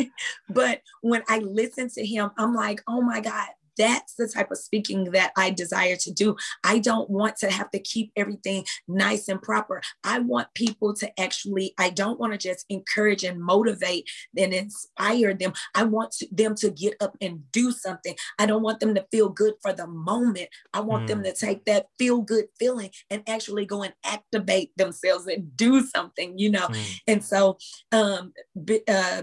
but 0.48 0.80
when 1.02 1.22
I 1.28 1.38
listen 1.38 1.88
to 1.90 2.04
him, 2.04 2.30
I'm 2.36 2.54
like, 2.54 2.82
oh 2.86 3.00
my 3.00 3.20
God, 3.20 3.48
that's 3.78 4.14
the 4.14 4.28
type 4.28 4.50
of 4.50 4.58
speaking 4.58 5.04
that 5.12 5.32
I 5.36 5.50
desire 5.50 5.96
to 5.96 6.12
do. 6.12 6.36
I 6.64 6.78
don't 6.78 7.08
want 7.08 7.36
to 7.38 7.50
have 7.50 7.70
to 7.70 7.78
keep 7.78 8.12
everything 8.16 8.64
nice 8.86 9.28
and 9.28 9.40
proper. 9.40 9.80
I 10.04 10.18
want 10.18 10.48
people 10.54 10.94
to 10.96 11.20
actually, 11.20 11.74
I 11.78 11.90
don't 11.90 12.20
want 12.20 12.32
to 12.32 12.38
just 12.38 12.66
encourage 12.68 13.24
and 13.24 13.40
motivate 13.42 14.08
and 14.36 14.52
inspire 14.52 15.34
them. 15.34 15.52
I 15.74 15.84
want 15.84 16.12
to, 16.12 16.28
them 16.30 16.54
to 16.56 16.70
get 16.70 16.94
up 17.00 17.16
and 17.20 17.50
do 17.52 17.72
something. 17.72 18.14
I 18.38 18.46
don't 18.46 18.62
want 18.62 18.80
them 18.80 18.94
to 18.94 19.06
feel 19.10 19.28
good 19.28 19.54
for 19.62 19.72
the 19.72 19.86
moment. 19.86 20.48
I 20.74 20.80
want 20.80 21.04
mm. 21.04 21.08
them 21.08 21.22
to 21.22 21.32
take 21.32 21.64
that 21.66 21.86
feel 21.98 22.20
good 22.20 22.46
feeling 22.58 22.90
and 23.10 23.22
actually 23.28 23.64
go 23.64 23.82
and 23.82 23.94
activate 24.04 24.76
themselves 24.76 25.26
and 25.26 25.56
do 25.56 25.82
something, 25.82 26.38
you 26.38 26.50
know? 26.50 26.68
Mm. 26.68 27.00
And 27.06 27.24
so, 27.24 27.58
um, 27.92 28.32
uh, 28.88 29.22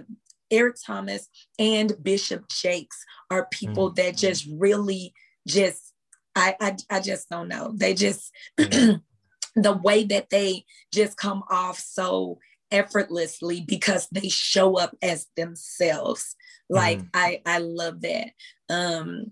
Eric 0.51 0.75
Thomas 0.85 1.27
and 1.59 1.93
Bishop 2.01 2.47
Jakes 2.49 3.03
are 3.29 3.47
people 3.51 3.91
mm. 3.91 3.95
that 3.95 4.17
just 4.17 4.47
really 4.51 5.13
just 5.47 5.93
I, 6.35 6.55
I 6.59 6.75
I 6.89 6.99
just 6.99 7.29
don't 7.29 7.47
know. 7.47 7.71
They 7.73 7.93
just 7.93 8.31
mm. 8.59 9.01
the 9.55 9.73
way 9.73 10.03
that 10.05 10.29
they 10.29 10.65
just 10.93 11.17
come 11.17 11.43
off 11.49 11.79
so 11.79 12.39
effortlessly 12.71 13.61
because 13.61 14.07
they 14.11 14.29
show 14.29 14.77
up 14.77 14.95
as 15.01 15.27
themselves. 15.35 16.35
Like 16.69 16.99
mm. 16.99 17.09
I 17.13 17.41
I 17.45 17.59
love 17.59 18.01
that. 18.01 18.29
Um 18.69 19.31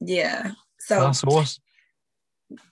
yeah. 0.00 0.52
So 0.80 1.06
awesome. 1.06 1.60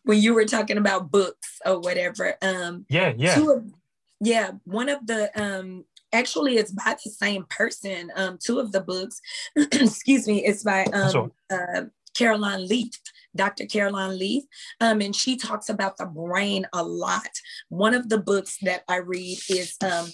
when 0.05 0.21
you 0.21 0.35
were 0.35 0.45
talking 0.45 0.79
about 0.79 1.11
books 1.11 1.59
or 1.65 1.81
whatever, 1.81 2.35
um 2.41 2.87
yeah, 2.89 3.13
yeah. 3.17 3.41
Of, 3.41 3.73
yeah, 4.21 4.53
one 4.65 4.89
of 4.89 5.07
the 5.07 5.31
um 5.41 5.85
actually 6.17 6.57
it's 6.57 6.73
by 6.73 6.97
the 7.05 7.11
same 7.11 7.45
person. 7.49 8.11
Um, 8.17 8.39
two 8.43 8.59
of 8.59 8.73
the 8.73 8.81
books, 8.81 9.21
excuse 9.57 10.27
me, 10.27 10.45
it's 10.45 10.63
by 10.63 10.85
um, 10.85 11.33
uh, 11.51 11.83
Caroline 12.15 12.67
Leaf. 12.67 12.91
Dr. 13.37 13.67
Caroline 13.67 14.19
Leaf, 14.19 14.45
um, 14.81 15.03
and 15.03 15.15
she 15.15 15.37
talks 15.37 15.69
about 15.69 15.99
the 15.99 16.07
brain 16.07 16.67
a 16.73 16.83
lot. 16.83 17.29
One 17.69 17.93
of 17.93 18.09
the 18.09 18.17
books 18.17 18.57
that 18.63 18.83
I 18.89 18.97
read 18.97 19.37
is 19.51 19.77
um, 19.85 20.07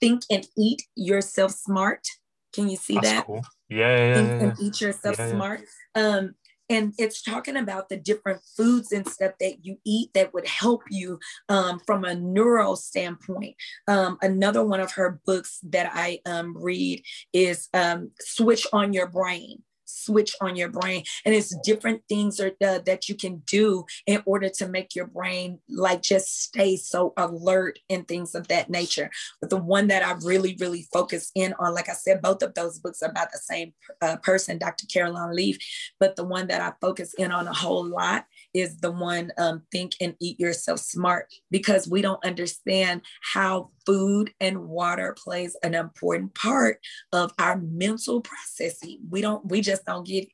Think 0.00 0.22
and 0.28 0.44
Eat 0.58 0.82
Yourself 0.96 1.52
Smart. 1.52 2.04
Can 2.52 2.68
you 2.68 2.76
see 2.76 2.94
That's 2.94 3.10
that? 3.10 3.26
Cool. 3.26 3.44
Yeah, 3.68 3.96
yeah, 3.96 4.14
Think 4.14 4.28
yeah, 4.28 4.48
and 4.48 4.60
Eat 4.60 4.80
Yourself 4.80 5.14
Smart. 5.14 5.60
Um, 5.94 6.34
and 6.70 6.94
it's 6.98 7.22
talking 7.22 7.56
about 7.56 7.88
the 7.88 7.96
different 7.96 8.40
foods 8.56 8.92
and 8.92 9.06
stuff 9.06 9.32
that 9.40 9.64
you 9.64 9.78
eat 9.84 10.10
that 10.14 10.32
would 10.32 10.46
help 10.46 10.82
you 10.90 11.18
um, 11.48 11.78
from 11.86 12.04
a 12.04 12.14
neural 12.14 12.76
standpoint. 12.76 13.56
Um, 13.86 14.18
another 14.22 14.64
one 14.64 14.80
of 14.80 14.92
her 14.92 15.20
books 15.26 15.58
that 15.64 15.90
I 15.92 16.20
um, 16.26 16.56
read 16.56 17.02
is 17.32 17.68
um, 17.74 18.10
Switch 18.20 18.66
on 18.72 18.92
Your 18.92 19.08
Brain. 19.08 19.62
Switch 19.94 20.34
on 20.40 20.56
your 20.56 20.68
brain. 20.68 21.04
And 21.24 21.34
it's 21.34 21.56
different 21.64 22.02
things 22.08 22.40
uh, 22.40 22.50
that 22.60 23.08
you 23.08 23.14
can 23.14 23.42
do 23.46 23.84
in 24.06 24.22
order 24.26 24.48
to 24.48 24.68
make 24.68 24.94
your 24.94 25.06
brain 25.06 25.58
like 25.68 26.02
just 26.02 26.42
stay 26.42 26.76
so 26.76 27.12
alert 27.16 27.78
and 27.88 28.06
things 28.06 28.34
of 28.34 28.48
that 28.48 28.70
nature. 28.70 29.10
But 29.40 29.50
the 29.50 29.56
one 29.56 29.88
that 29.88 30.04
i 30.04 30.12
really 30.24 30.56
really 30.60 30.86
focus 30.92 31.30
in 31.34 31.54
on 31.58 31.74
like 31.74 31.88
i 31.88 31.92
said 31.92 32.22
both 32.22 32.42
of 32.42 32.54
those 32.54 32.78
books 32.78 33.02
are 33.02 33.10
about 33.10 33.32
the 33.32 33.38
same 33.38 33.72
uh, 34.02 34.16
person 34.16 34.58
dr 34.58 34.86
caroline 34.92 35.34
leaf. 35.34 35.58
But 35.98 36.16
the 36.16 36.24
one 36.24 36.48
that 36.48 36.60
i 36.60 36.72
focus 36.80 37.14
in 37.14 37.32
on 37.32 37.46
a 37.46 37.52
whole 37.52 37.84
lot 37.84 38.26
is 38.54 38.78
the 38.78 38.90
one 38.90 39.32
um, 39.36 39.62
think 39.70 39.92
and 40.00 40.14
eat 40.20 40.38
yourself 40.38 40.78
smart 40.78 41.26
because 41.50 41.88
we 41.88 42.00
don't 42.00 42.24
understand 42.24 43.02
how 43.32 43.70
food 43.84 44.32
and 44.40 44.66
water 44.68 45.14
plays 45.22 45.56
an 45.62 45.74
important 45.74 46.34
part 46.34 46.78
of 47.12 47.32
our 47.38 47.60
mental 47.60 48.20
processing 48.20 48.98
we 49.10 49.20
don't 49.20 49.46
we 49.46 49.60
just 49.60 49.84
don't 49.84 50.06
get 50.06 50.24
it 50.24 50.28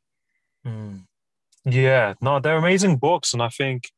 mm. 0.66 1.02
yeah 1.64 2.14
no 2.20 2.38
they're 2.38 2.56
amazing 2.56 2.96
books 2.96 3.32
and 3.32 3.42
i 3.42 3.48
think 3.48 3.90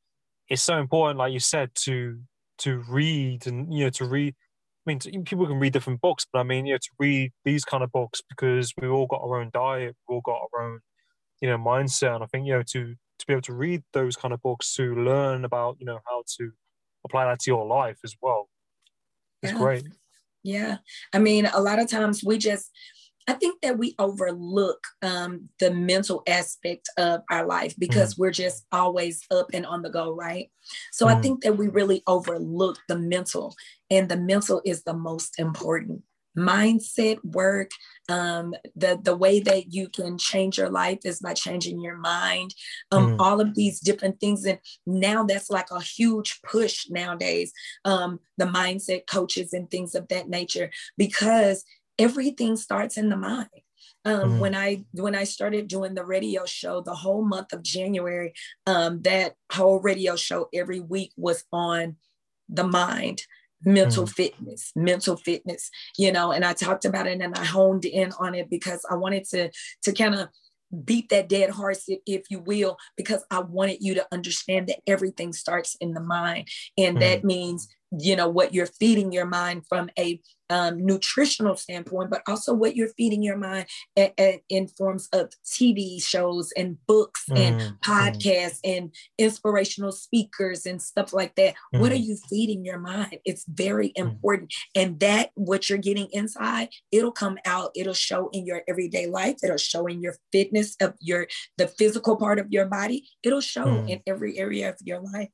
it's 0.48 0.62
so 0.62 0.78
important 0.78 1.18
like 1.18 1.32
you 1.32 1.40
said 1.40 1.70
to 1.74 2.18
to 2.58 2.82
read 2.88 3.46
and 3.46 3.72
you 3.74 3.84
know 3.84 3.90
to 3.90 4.04
read 4.04 4.34
I 4.84 4.90
mean, 4.90 5.24
people 5.24 5.46
can 5.46 5.60
read 5.60 5.72
different 5.72 6.00
books, 6.00 6.26
but 6.32 6.40
I 6.40 6.42
mean, 6.42 6.66
you 6.66 6.74
know, 6.74 6.78
to 6.78 6.90
read 6.98 7.32
these 7.44 7.64
kind 7.64 7.84
of 7.84 7.92
books 7.92 8.20
because 8.28 8.72
we've 8.76 8.90
all 8.90 9.06
got 9.06 9.22
our 9.22 9.40
own 9.40 9.50
diet, 9.54 9.94
we've 10.08 10.16
all 10.16 10.20
got 10.22 10.40
our 10.52 10.62
own, 10.64 10.80
you 11.40 11.48
know, 11.48 11.56
mindset. 11.56 12.16
And 12.16 12.24
I 12.24 12.26
think, 12.26 12.46
you 12.46 12.54
know, 12.54 12.64
to 12.72 12.96
to 13.22 13.26
be 13.26 13.32
able 13.34 13.42
to 13.42 13.54
read 13.54 13.82
those 13.92 14.16
kind 14.16 14.34
of 14.34 14.42
books 14.42 14.74
to 14.74 14.94
learn 14.94 15.44
about 15.44 15.76
you 15.78 15.86
know 15.86 15.98
how 16.08 16.22
to 16.38 16.52
apply 17.04 17.24
that 17.24 17.40
to 17.40 17.50
your 17.50 17.66
life 17.66 17.98
as 18.04 18.14
well 18.20 18.48
it's 19.42 19.52
yeah. 19.52 19.58
great 19.58 19.84
yeah 20.42 20.76
i 21.12 21.18
mean 21.18 21.46
a 21.46 21.60
lot 21.60 21.78
of 21.78 21.88
times 21.88 22.22
we 22.24 22.38
just 22.38 22.70
I 23.28 23.34
think 23.34 23.60
that 23.60 23.78
we 23.78 23.94
overlook 23.98 24.84
um, 25.02 25.48
the 25.60 25.70
mental 25.70 26.22
aspect 26.26 26.88
of 26.98 27.20
our 27.30 27.46
life 27.46 27.74
because 27.78 28.14
mm. 28.14 28.18
we're 28.18 28.32
just 28.32 28.66
always 28.72 29.22
up 29.30 29.50
and 29.52 29.64
on 29.64 29.82
the 29.82 29.90
go, 29.90 30.12
right? 30.12 30.50
So 30.90 31.06
mm. 31.06 31.14
I 31.14 31.20
think 31.20 31.42
that 31.42 31.56
we 31.56 31.68
really 31.68 32.02
overlook 32.06 32.78
the 32.88 32.98
mental, 32.98 33.54
and 33.90 34.08
the 34.08 34.16
mental 34.16 34.60
is 34.64 34.82
the 34.82 34.94
most 34.94 35.38
important 35.38 36.02
mindset 36.36 37.18
work 37.24 37.70
um, 38.08 38.54
the 38.74 38.98
the 39.02 39.16
way 39.16 39.40
that 39.40 39.72
you 39.72 39.88
can 39.88 40.16
change 40.18 40.58
your 40.58 40.70
life 40.70 41.00
is 41.04 41.20
by 41.20 41.34
changing 41.34 41.80
your 41.80 41.96
mind 41.96 42.54
um, 42.90 43.16
mm. 43.16 43.20
all 43.20 43.40
of 43.40 43.54
these 43.54 43.80
different 43.80 44.18
things 44.18 44.44
and 44.44 44.58
now 44.86 45.24
that's 45.24 45.50
like 45.50 45.70
a 45.70 45.80
huge 45.80 46.40
push 46.42 46.88
nowadays 46.88 47.52
um, 47.84 48.18
the 48.38 48.46
mindset 48.46 49.06
coaches 49.06 49.52
and 49.52 49.70
things 49.70 49.94
of 49.94 50.08
that 50.08 50.28
nature 50.28 50.70
because 50.96 51.64
everything 51.98 52.56
starts 52.56 52.96
in 52.96 53.08
the 53.08 53.16
mind 53.16 53.48
um, 54.04 54.32
mm. 54.32 54.38
when 54.40 54.54
I 54.54 54.84
when 54.92 55.14
I 55.14 55.24
started 55.24 55.68
doing 55.68 55.94
the 55.94 56.04
radio 56.04 56.44
show, 56.44 56.80
the 56.80 56.94
whole 56.94 57.24
month 57.24 57.52
of 57.52 57.62
January, 57.62 58.32
um, 58.66 59.00
that 59.02 59.34
whole 59.52 59.78
radio 59.78 60.16
show 60.16 60.48
every 60.52 60.80
week 60.80 61.12
was 61.16 61.44
on 61.52 61.96
the 62.48 62.64
mind 62.64 63.22
mental 63.64 64.04
mm. 64.04 64.12
fitness, 64.12 64.72
mental 64.76 65.16
fitness, 65.16 65.70
you 65.98 66.12
know, 66.12 66.32
and 66.32 66.44
I 66.44 66.52
talked 66.52 66.84
about 66.84 67.06
it 67.06 67.20
and 67.20 67.34
I 67.34 67.44
honed 67.44 67.84
in 67.84 68.12
on 68.18 68.34
it 68.34 68.50
because 68.50 68.84
I 68.90 68.96
wanted 68.96 69.24
to 69.30 69.50
to 69.82 69.92
kind 69.92 70.14
of 70.14 70.28
beat 70.84 71.10
that 71.10 71.28
dead 71.28 71.50
horse, 71.50 71.88
if 72.06 72.22
you 72.30 72.40
will, 72.40 72.78
because 72.96 73.24
I 73.30 73.40
wanted 73.40 73.78
you 73.80 73.94
to 73.94 74.06
understand 74.10 74.68
that 74.68 74.80
everything 74.86 75.32
starts 75.32 75.76
in 75.80 75.92
the 75.92 76.00
mind. 76.00 76.48
And 76.78 76.96
mm. 76.96 77.00
that 77.00 77.24
means 77.24 77.68
you 77.98 78.16
know 78.16 78.28
what 78.28 78.54
you're 78.54 78.66
feeding 78.66 79.12
your 79.12 79.26
mind 79.26 79.64
from 79.68 79.90
a 79.98 80.20
um, 80.52 80.84
nutritional 80.84 81.56
standpoint 81.56 82.10
but 82.10 82.22
also 82.28 82.52
what 82.52 82.76
you're 82.76 82.92
feeding 82.96 83.22
your 83.22 83.38
mind 83.38 83.64
a, 83.98 84.12
a, 84.20 84.42
in 84.50 84.68
forms 84.68 85.08
of 85.14 85.30
tv 85.46 86.02
shows 86.02 86.52
and 86.56 86.76
books 86.86 87.24
mm, 87.30 87.38
and 87.38 87.60
mm. 87.60 87.78
podcasts 87.80 88.60
mm. 88.64 88.76
and 88.76 88.94
inspirational 89.16 89.90
speakers 89.90 90.66
and 90.66 90.82
stuff 90.82 91.14
like 91.14 91.34
that 91.36 91.54
mm. 91.74 91.80
what 91.80 91.90
are 91.90 91.96
mm. 91.96 92.04
you 92.04 92.18
feeding 92.28 92.64
your 92.64 92.78
mind 92.78 93.16
it's 93.24 93.46
very 93.48 93.88
mm. 93.88 94.02
important 94.02 94.52
and 94.74 95.00
that 95.00 95.30
what 95.34 95.70
you're 95.70 95.78
getting 95.78 96.08
inside 96.12 96.68
it'll 96.90 97.10
come 97.10 97.38
out 97.46 97.70
it'll 97.74 97.94
show 97.94 98.28
in 98.34 98.44
your 98.44 98.60
everyday 98.68 99.06
life 99.06 99.36
it'll 99.42 99.56
show 99.56 99.86
in 99.86 100.02
your 100.02 100.14
fitness 100.32 100.76
of 100.82 100.92
your 101.00 101.26
the 101.56 101.66
physical 101.66 102.16
part 102.16 102.38
of 102.38 102.46
your 102.50 102.66
body 102.66 103.08
it'll 103.22 103.40
show 103.40 103.66
in 103.88 104.02
every 104.06 104.38
area 104.38 104.68
of 104.68 104.76
your 104.84 105.00
life 105.00 105.30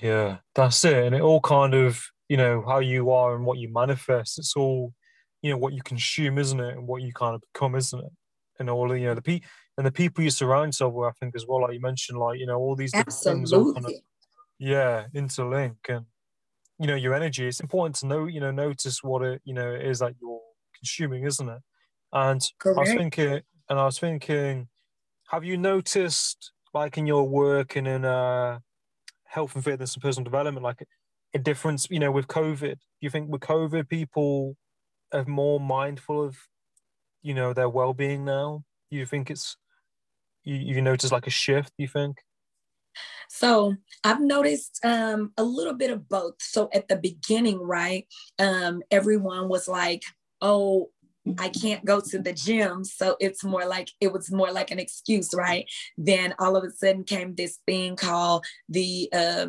yeah, 0.00 0.38
that's 0.54 0.84
it. 0.84 1.04
And 1.04 1.14
it 1.14 1.20
all 1.20 1.40
kind 1.40 1.74
of, 1.74 2.02
you 2.30 2.36
know, 2.36 2.62
how 2.64 2.78
you 2.78 3.10
are 3.10 3.34
and 3.34 3.44
what 3.44 3.58
you 3.58 3.68
manifest. 3.72 4.38
It's 4.38 4.54
all, 4.56 4.94
you 5.42 5.50
know, 5.50 5.56
what 5.56 5.72
you 5.72 5.82
consume, 5.82 6.38
isn't 6.38 6.60
it? 6.60 6.76
And 6.76 6.86
what 6.86 7.02
you 7.02 7.12
kind 7.12 7.34
of 7.34 7.42
become, 7.52 7.74
isn't 7.74 7.98
it? 7.98 8.12
And 8.60 8.70
all, 8.70 8.88
the 8.88 9.00
you 9.00 9.06
know, 9.06 9.16
the 9.16 9.22
pe 9.22 9.40
and 9.76 9.84
the 9.84 9.90
people 9.90 10.22
you 10.22 10.30
surround 10.30 10.68
yourself 10.68 10.94
with, 10.94 11.08
I 11.08 11.12
think, 11.18 11.34
as 11.34 11.44
well. 11.48 11.62
Like 11.62 11.74
you 11.74 11.80
mentioned, 11.80 12.20
like 12.20 12.38
you 12.38 12.46
know, 12.46 12.56
all 12.56 12.76
these 12.76 12.92
different 12.92 13.18
things 13.24 13.52
all 13.52 13.74
kind 13.74 13.84
of, 13.84 13.92
yeah, 14.60 15.06
interlink 15.12 15.74
and 15.88 16.06
you 16.78 16.86
know 16.86 16.94
your 16.94 17.14
energy. 17.14 17.48
It's 17.48 17.58
important 17.58 17.96
to 17.96 18.06
know, 18.06 18.26
you 18.26 18.38
know, 18.38 18.52
notice 18.52 19.02
what 19.02 19.22
it, 19.22 19.42
you 19.44 19.52
know, 19.52 19.74
it 19.74 19.84
is 19.84 19.98
that 19.98 20.14
you're 20.20 20.40
consuming, 20.78 21.24
isn't 21.24 21.48
it? 21.48 21.62
And 22.12 22.40
Correct. 22.60 22.78
I 22.78 22.80
was 22.82 22.90
thinking, 22.90 23.40
and 23.68 23.78
I 23.80 23.84
was 23.86 23.98
thinking, 23.98 24.68
have 25.30 25.44
you 25.44 25.56
noticed, 25.56 26.52
like 26.72 26.96
in 26.96 27.08
your 27.08 27.26
work 27.28 27.74
and 27.74 27.88
in 27.88 28.04
uh 28.04 28.60
health 29.24 29.56
and 29.56 29.64
fitness 29.64 29.94
and 29.94 30.02
personal 30.02 30.24
development, 30.24 30.62
like 30.62 30.86
a 31.34 31.38
difference, 31.38 31.86
you 31.90 31.98
know, 31.98 32.10
with 32.10 32.26
COVID? 32.26 32.74
Do 32.74 33.00
you 33.00 33.10
think 33.10 33.30
with 33.30 33.40
COVID, 33.40 33.88
people 33.88 34.56
are 35.12 35.24
more 35.24 35.60
mindful 35.60 36.22
of, 36.22 36.36
you 37.22 37.34
know, 37.34 37.52
their 37.52 37.68
well 37.68 37.94
being 37.94 38.24
now? 38.24 38.64
Do 38.90 38.96
you 38.96 39.06
think 39.06 39.30
it's, 39.30 39.56
you, 40.44 40.56
you 40.56 40.82
notice 40.82 41.12
like 41.12 41.26
a 41.26 41.30
shift, 41.30 41.72
you 41.78 41.88
think? 41.88 42.18
So 43.28 43.76
I've 44.02 44.20
noticed 44.20 44.80
um, 44.84 45.32
a 45.36 45.44
little 45.44 45.74
bit 45.74 45.90
of 45.90 46.08
both. 46.08 46.34
So 46.40 46.68
at 46.74 46.88
the 46.88 46.96
beginning, 46.96 47.60
right, 47.60 48.06
um, 48.38 48.82
everyone 48.90 49.48
was 49.48 49.68
like, 49.68 50.02
oh, 50.40 50.90
I 51.38 51.50
can't 51.50 51.84
go 51.84 52.00
to 52.00 52.18
the 52.18 52.32
gym. 52.32 52.82
So 52.82 53.16
it's 53.20 53.44
more 53.44 53.66
like, 53.66 53.90
it 54.00 54.12
was 54.12 54.32
more 54.32 54.50
like 54.50 54.70
an 54.72 54.80
excuse, 54.80 55.32
right? 55.34 55.66
Then 55.96 56.34
all 56.40 56.56
of 56.56 56.64
a 56.64 56.70
sudden 56.70 57.04
came 57.04 57.34
this 57.34 57.58
thing 57.66 57.94
called 57.94 58.44
the, 58.68 59.08
uh, 59.12 59.46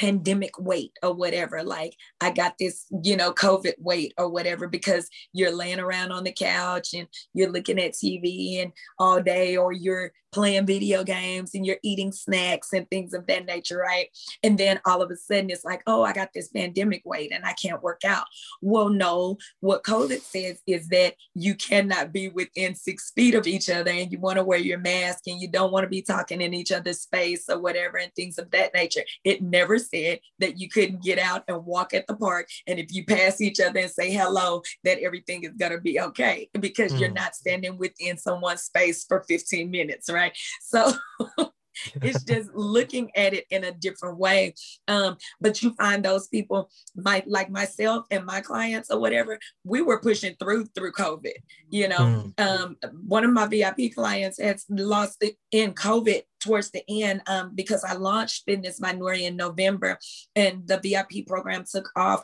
pandemic 0.00 0.58
weight 0.58 0.92
or 1.02 1.12
whatever. 1.12 1.62
Like 1.62 1.94
I 2.22 2.30
got 2.30 2.54
this, 2.58 2.86
you 3.02 3.16
know, 3.18 3.32
COVID 3.34 3.74
weight 3.78 4.14
or 4.16 4.30
whatever 4.30 4.66
because 4.66 5.10
you're 5.34 5.54
laying 5.54 5.78
around 5.78 6.10
on 6.10 6.24
the 6.24 6.32
couch 6.32 6.94
and 6.94 7.06
you're 7.34 7.52
looking 7.52 7.78
at 7.78 7.92
TV 7.92 8.62
and 8.62 8.72
all 8.98 9.20
day, 9.20 9.58
or 9.58 9.72
you're 9.72 10.12
playing 10.32 10.66
video 10.66 11.04
games 11.04 11.54
and 11.54 11.66
you're 11.66 11.78
eating 11.82 12.12
snacks 12.12 12.72
and 12.72 12.88
things 12.88 13.14
of 13.14 13.26
that 13.26 13.46
nature, 13.46 13.78
right? 13.78 14.08
And 14.42 14.58
then 14.58 14.80
all 14.86 15.02
of 15.02 15.10
a 15.10 15.16
sudden 15.16 15.50
it's 15.50 15.64
like, 15.64 15.82
oh, 15.86 16.02
I 16.02 16.12
got 16.12 16.30
this 16.34 16.48
pandemic 16.48 17.02
weight 17.04 17.32
and 17.32 17.44
I 17.44 17.52
can't 17.54 17.82
work 17.82 18.04
out. 18.04 18.24
Well, 18.62 18.88
no, 18.88 19.38
what 19.60 19.84
COVID 19.84 20.20
says 20.20 20.60
is 20.66 20.88
that 20.88 21.14
you 21.34 21.54
cannot 21.54 22.12
be 22.12 22.28
within 22.28 22.74
six 22.74 23.12
feet 23.14 23.34
of 23.34 23.46
each 23.46 23.68
other 23.70 23.90
and 23.90 24.10
you 24.10 24.18
want 24.18 24.38
to 24.38 24.44
wear 24.44 24.58
your 24.58 24.78
mask 24.78 25.24
and 25.26 25.40
you 25.40 25.48
don't 25.48 25.72
want 25.72 25.84
to 25.84 25.88
be 25.88 26.02
talking 26.02 26.40
in 26.40 26.54
each 26.54 26.72
other's 26.72 27.00
space 27.00 27.44
or 27.48 27.58
whatever 27.58 27.98
and 27.98 28.14
things 28.14 28.38
of 28.38 28.50
that 28.50 28.74
nature. 28.74 29.02
It 29.24 29.42
never 29.42 29.78
said 29.78 30.20
that 30.38 30.58
you 30.58 30.68
couldn't 30.68 31.02
get 31.02 31.18
out 31.18 31.44
and 31.48 31.64
walk 31.64 31.94
at 31.94 32.06
the 32.06 32.16
park. 32.16 32.48
And 32.66 32.78
if 32.78 32.92
you 32.92 33.04
pass 33.04 33.40
each 33.40 33.60
other 33.60 33.80
and 33.80 33.90
say 33.90 34.10
hello, 34.10 34.62
that 34.84 35.00
everything 35.00 35.44
is 35.44 35.52
going 35.52 35.72
to 35.72 35.80
be 35.80 36.00
okay 36.00 36.48
because 36.58 36.92
mm. 36.92 37.00
you're 37.00 37.10
not 37.10 37.34
standing 37.34 37.78
within 37.78 38.16
someone's 38.16 38.62
space 38.62 39.04
for 39.04 39.24
15 39.28 39.70
minutes, 39.70 40.10
right? 40.10 40.19
Right? 40.20 40.36
So 40.62 40.92
it's 42.02 42.24
just 42.24 42.50
looking 42.54 43.10
at 43.16 43.34
it 43.34 43.46
in 43.50 43.64
a 43.64 43.72
different 43.72 44.18
way. 44.18 44.54
Um, 44.88 45.16
but 45.40 45.62
you 45.62 45.72
find 45.74 46.04
those 46.04 46.28
people, 46.28 46.70
my, 46.94 47.22
like 47.26 47.50
myself 47.50 48.06
and 48.10 48.24
my 48.24 48.40
clients 48.40 48.90
or 48.90 49.00
whatever, 49.00 49.38
we 49.64 49.82
were 49.82 50.00
pushing 50.00 50.34
through 50.38 50.66
through 50.74 50.92
COVID. 50.92 51.34
You 51.70 51.88
know, 51.88 52.32
mm. 52.36 52.40
um, 52.40 52.76
one 53.06 53.24
of 53.24 53.32
my 53.32 53.46
VIP 53.46 53.94
clients 53.94 54.40
has 54.40 54.64
lost 54.68 55.18
it 55.22 55.36
in 55.50 55.74
COVID 55.74 56.22
towards 56.40 56.70
the 56.70 56.82
end 56.88 57.22
um, 57.26 57.54
because 57.54 57.84
I 57.84 57.94
launched 57.94 58.44
Fitness 58.46 58.80
by 58.80 58.92
Nori 58.92 59.22
in 59.22 59.36
November 59.36 59.98
and 60.34 60.66
the 60.66 60.78
VIP 60.78 61.26
program 61.26 61.64
took 61.70 61.90
off. 61.94 62.22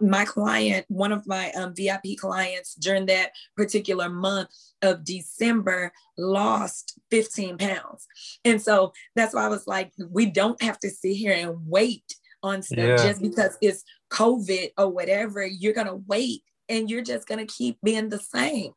My 0.00 0.24
client, 0.24 0.84
one 0.88 1.12
of 1.12 1.26
my 1.26 1.50
um, 1.52 1.74
VIP 1.74 2.18
clients 2.18 2.74
during 2.74 3.06
that 3.06 3.32
particular 3.56 4.08
month 4.08 4.50
of 4.82 5.04
December, 5.04 5.92
lost 6.16 6.98
15 7.10 7.58
pounds. 7.58 8.06
And 8.44 8.60
so 8.60 8.92
that's 9.14 9.34
why 9.34 9.44
I 9.44 9.48
was 9.48 9.66
like, 9.66 9.92
we 10.10 10.26
don't 10.26 10.60
have 10.62 10.78
to 10.80 10.90
sit 10.90 11.14
here 11.14 11.32
and 11.32 11.56
wait 11.66 12.04
on 12.42 12.62
stuff 12.62 12.78
yeah. 12.78 12.96
just 12.96 13.22
because 13.22 13.56
it's 13.60 13.84
COVID 14.10 14.70
or 14.76 14.90
whatever. 14.90 15.44
You're 15.44 15.72
going 15.72 15.86
to 15.86 16.02
wait 16.06 16.42
and 16.68 16.90
you're 16.90 17.02
just 17.02 17.26
going 17.26 17.44
to 17.44 17.52
keep 17.52 17.78
being 17.82 18.08
the 18.08 18.18
same. 18.18 18.72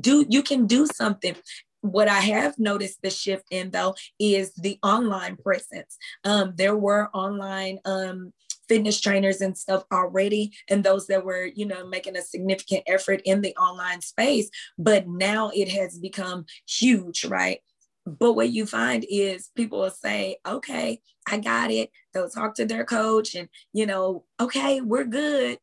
Do 0.00 0.26
you 0.28 0.42
can 0.42 0.66
do 0.66 0.86
something 0.86 1.36
what 1.82 2.06
I 2.06 2.20
have 2.20 2.58
noticed 2.60 3.02
the 3.02 3.10
shift 3.10 3.46
in 3.50 3.70
though 3.70 3.96
is 4.18 4.54
the 4.54 4.78
online 4.84 5.36
presence. 5.36 5.98
Um, 6.24 6.54
there 6.56 6.76
were 6.76 7.10
online 7.12 7.80
um, 7.84 8.32
fitness 8.68 9.00
trainers 9.00 9.40
and 9.40 9.58
stuff 9.58 9.84
already 9.92 10.52
and 10.70 10.82
those 10.82 11.06
that 11.08 11.24
were 11.24 11.44
you 11.44 11.66
know 11.66 11.86
making 11.86 12.16
a 12.16 12.22
significant 12.22 12.82
effort 12.86 13.20
in 13.24 13.40
the 13.40 13.54
online 13.56 14.00
space 14.00 14.48
but 14.78 15.06
now 15.06 15.50
it 15.54 15.68
has 15.68 15.98
become 15.98 16.46
huge 16.66 17.24
right 17.24 17.60
but 18.06 18.32
what 18.32 18.50
you 18.50 18.66
find 18.66 19.04
is 19.08 19.50
people 19.54 19.80
will 19.80 19.90
say 19.90 20.36
okay 20.46 21.00
i 21.28 21.38
got 21.38 21.70
it 21.70 21.90
they'll 22.12 22.28
talk 22.28 22.54
to 22.54 22.64
their 22.64 22.84
coach 22.84 23.34
and 23.34 23.48
you 23.72 23.86
know 23.86 24.24
okay 24.40 24.80
we're 24.80 25.04
good 25.04 25.58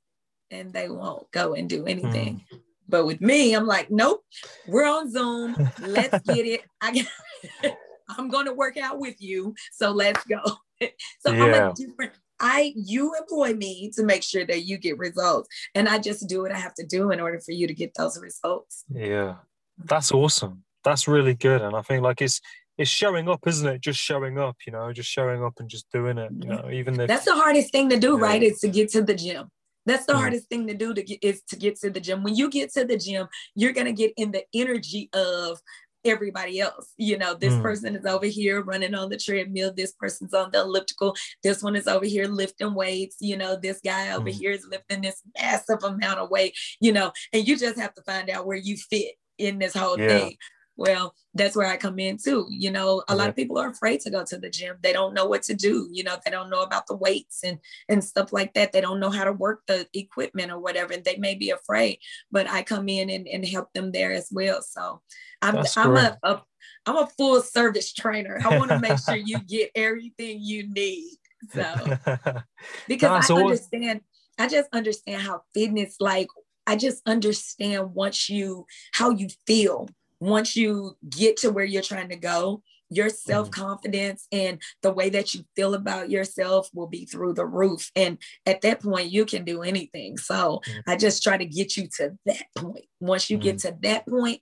and 0.51 0.73
they 0.73 0.89
won't 0.89 1.29
go 1.31 1.53
and 1.53 1.69
do 1.69 1.85
anything 1.85 2.43
mm. 2.53 2.59
but 2.87 3.05
with 3.05 3.21
me 3.21 3.53
i'm 3.53 3.65
like 3.65 3.91
nope 3.91 4.23
we're 4.67 4.87
on 4.87 5.11
zoom 5.11 5.55
let's 5.79 6.19
get 6.33 6.45
it 6.45 6.61
i 6.81 6.93
got 6.93 7.75
i'm 8.17 8.29
going 8.29 8.45
to 8.45 8.53
work 8.53 8.77
out 8.77 8.99
with 8.99 9.15
you 9.21 9.53
so 9.71 9.91
let's 9.91 10.23
go 10.25 10.41
so 11.19 11.31
yeah. 11.31 11.43
i'm 11.43 11.71
a 11.71 11.73
different 11.73 12.13
I 12.41 12.71
you 12.73 13.13
employ 13.19 13.53
me 13.53 13.91
to 13.97 14.03
make 14.03 14.23
sure 14.23 14.45
that 14.45 14.63
you 14.63 14.77
get 14.77 14.97
results. 14.97 15.49
And 15.75 15.89
I 15.89 15.99
just 15.99 16.29
do 16.29 16.41
what 16.41 16.53
I 16.53 16.57
have 16.57 16.73
to 16.75 16.85
do 16.85 17.11
in 17.11 17.19
order 17.19 17.37
for 17.41 17.51
you 17.51 17.67
to 17.67 17.73
get 17.73 17.95
those 17.95 18.17
results. 18.17 18.85
Yeah. 18.89 19.35
That's 19.77 20.13
awesome. 20.13 20.63
That's 20.89 21.07
really 21.07 21.35
good. 21.35 21.61
And 21.61 21.75
I 21.75 21.81
think 21.81 22.03
like 22.03 22.21
it's 22.21 22.41
it's 22.77 22.89
showing 22.89 23.27
up, 23.27 23.45
isn't 23.45 23.67
it? 23.67 23.81
Just 23.81 23.99
showing 23.99 24.39
up, 24.39 24.55
you 24.65 24.71
know, 24.71 24.91
just 24.93 25.09
showing 25.09 25.43
up 25.43 25.53
and 25.59 25.69
just 25.69 25.85
doing 25.91 26.17
it. 26.17 26.31
You 26.31 26.49
know, 26.49 26.69
even 26.71 26.99
if 26.99 27.07
that's 27.07 27.25
the 27.25 27.35
hardest 27.35 27.71
thing 27.71 27.89
to 27.89 27.99
do, 27.99 28.17
yeah. 28.17 28.23
right? 28.23 28.43
Is 28.43 28.59
to 28.59 28.69
get 28.69 28.89
to 28.91 29.01
the 29.01 29.13
gym. 29.13 29.49
That's 29.85 30.05
the 30.05 30.13
mm. 30.13 30.17
hardest 30.17 30.47
thing 30.49 30.67
to 30.67 30.73
do 30.73 30.93
to 30.93 31.03
get 31.03 31.19
is 31.21 31.41
to 31.49 31.55
get 31.55 31.79
to 31.81 31.89
the 31.89 31.99
gym. 31.99 32.23
When 32.23 32.35
you 32.35 32.49
get 32.49 32.71
to 32.73 32.85
the 32.85 32.97
gym, 32.97 33.27
you're 33.55 33.73
gonna 33.73 33.91
get 33.91 34.13
in 34.17 34.31
the 34.31 34.43
energy 34.53 35.09
of 35.13 35.59
everybody 36.05 36.59
else. 36.59 36.93
You 36.97 37.17
know, 37.17 37.33
this 37.33 37.53
mm. 37.53 37.61
person 37.61 37.95
is 37.95 38.05
over 38.05 38.25
here 38.25 38.61
running 38.61 38.95
on 38.95 39.09
the 39.09 39.17
treadmill, 39.17 39.73
this 39.75 39.91
person's 39.91 40.33
on 40.33 40.49
the 40.51 40.61
elliptical, 40.61 41.15
this 41.43 41.61
one 41.61 41.75
is 41.75 41.87
over 41.87 42.05
here 42.05 42.25
lifting 42.25 42.73
weights, 42.73 43.17
you 43.19 43.37
know, 43.37 43.57
this 43.61 43.81
guy 43.83 44.11
over 44.11 44.29
mm. 44.29 44.33
here 44.33 44.51
is 44.51 44.65
lifting 44.69 45.01
this 45.01 45.21
massive 45.39 45.83
amount 45.83 46.19
of 46.19 46.29
weight, 46.29 46.55
you 46.79 46.91
know, 46.93 47.11
and 47.33 47.47
you 47.47 47.57
just 47.57 47.77
have 47.77 47.93
to 47.95 48.01
find 48.03 48.29
out 48.29 48.45
where 48.45 48.57
you 48.57 48.77
fit 48.77 49.15
in 49.37 49.59
this 49.59 49.75
whole 49.75 49.99
yeah. 49.99 50.07
thing. 50.07 50.37
Well, 50.79 51.13
that's 51.33 51.57
where 51.57 51.67
I 51.67 51.75
come 51.75 51.99
in 51.99 52.17
too. 52.17 52.47
You 52.49 52.71
know, 52.71 53.03
a 53.09 53.15
lot 53.15 53.27
of 53.27 53.35
people 53.35 53.57
are 53.57 53.69
afraid 53.69 53.99
to 54.01 54.09
go 54.09 54.23
to 54.23 54.37
the 54.37 54.49
gym. 54.49 54.77
They 54.81 54.93
don't 54.93 55.13
know 55.13 55.25
what 55.25 55.43
to 55.43 55.53
do. 55.53 55.89
You 55.91 56.05
know, 56.05 56.15
they 56.23 56.31
don't 56.31 56.49
know 56.49 56.61
about 56.61 56.87
the 56.87 56.95
weights 56.95 57.43
and 57.43 57.59
and 57.89 58.01
stuff 58.01 58.31
like 58.31 58.53
that. 58.53 58.71
They 58.71 58.79
don't 58.79 59.01
know 59.01 59.09
how 59.09 59.25
to 59.25 59.33
work 59.33 59.63
the 59.67 59.85
equipment 59.93 60.53
or 60.53 60.59
whatever. 60.59 60.93
And 60.93 61.03
they 61.03 61.17
may 61.17 61.35
be 61.35 61.49
afraid, 61.49 61.99
but 62.31 62.49
I 62.49 62.63
come 62.63 62.87
in 62.87 63.09
and, 63.09 63.27
and 63.27 63.45
help 63.45 63.73
them 63.73 63.91
there 63.91 64.13
as 64.13 64.29
well. 64.31 64.61
So 64.61 65.01
I'm 65.41 65.55
that's 65.55 65.75
I'm 65.75 65.97
a, 65.97 66.17
a 66.23 66.41
I'm 66.85 66.95
a 66.95 67.07
full 67.07 67.41
service 67.41 67.91
trainer. 67.91 68.39
I 68.41 68.57
want 68.57 68.71
to 68.71 68.79
make 68.79 68.99
sure 68.99 69.15
you 69.17 69.39
get 69.39 69.71
everything 69.75 70.39
you 70.39 70.71
need. 70.71 71.17
So 71.53 71.97
because 72.87 73.29
I 73.29 73.33
understand, 73.33 73.99
I 74.37 74.47
just 74.47 74.69
understand 74.71 75.23
how 75.23 75.41
fitness 75.53 75.97
like 75.99 76.29
I 76.65 76.77
just 76.77 77.01
understand 77.05 77.95
once 77.95 78.29
you 78.29 78.65
how 78.93 79.09
you 79.09 79.27
feel 79.45 79.89
once 80.19 80.55
you 80.55 80.97
get 81.09 81.37
to 81.37 81.51
where 81.51 81.65
you're 81.65 81.81
trying 81.81 82.09
to 82.09 82.15
go, 82.15 82.61
your 82.89 83.07
mm-hmm. 83.07 83.31
self 83.31 83.51
confidence 83.51 84.27
and 84.31 84.61
the 84.81 84.91
way 84.91 85.09
that 85.09 85.33
you 85.33 85.43
feel 85.55 85.73
about 85.73 86.09
yourself 86.09 86.69
will 86.73 86.87
be 86.87 87.05
through 87.05 87.33
the 87.33 87.45
roof. 87.45 87.91
And 87.95 88.17
at 88.45 88.61
that 88.61 88.81
point, 88.81 89.11
you 89.11 89.25
can 89.25 89.45
do 89.45 89.61
anything. 89.61 90.17
So 90.17 90.61
mm-hmm. 90.65 90.89
I 90.89 90.95
just 90.95 91.23
try 91.23 91.37
to 91.37 91.45
get 91.45 91.77
you 91.77 91.87
to 91.97 92.17
that 92.25 92.43
point. 92.55 92.85
Once 92.99 93.29
you 93.29 93.37
mm-hmm. 93.37 93.43
get 93.43 93.59
to 93.59 93.77
that 93.81 94.07
point, 94.07 94.41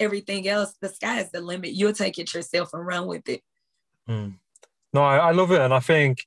everything 0.00 0.48
else, 0.48 0.74
the 0.80 0.88
sky 0.88 1.20
is 1.20 1.30
the 1.30 1.40
limit. 1.40 1.72
You'll 1.72 1.92
take 1.92 2.18
it 2.18 2.32
yourself 2.34 2.70
and 2.72 2.86
run 2.86 3.06
with 3.06 3.28
it. 3.28 3.42
Mm. 4.08 4.34
No, 4.92 5.02
I, 5.02 5.16
I 5.16 5.30
love 5.32 5.52
it. 5.52 5.60
And 5.60 5.74
I 5.74 5.80
think 5.80 6.24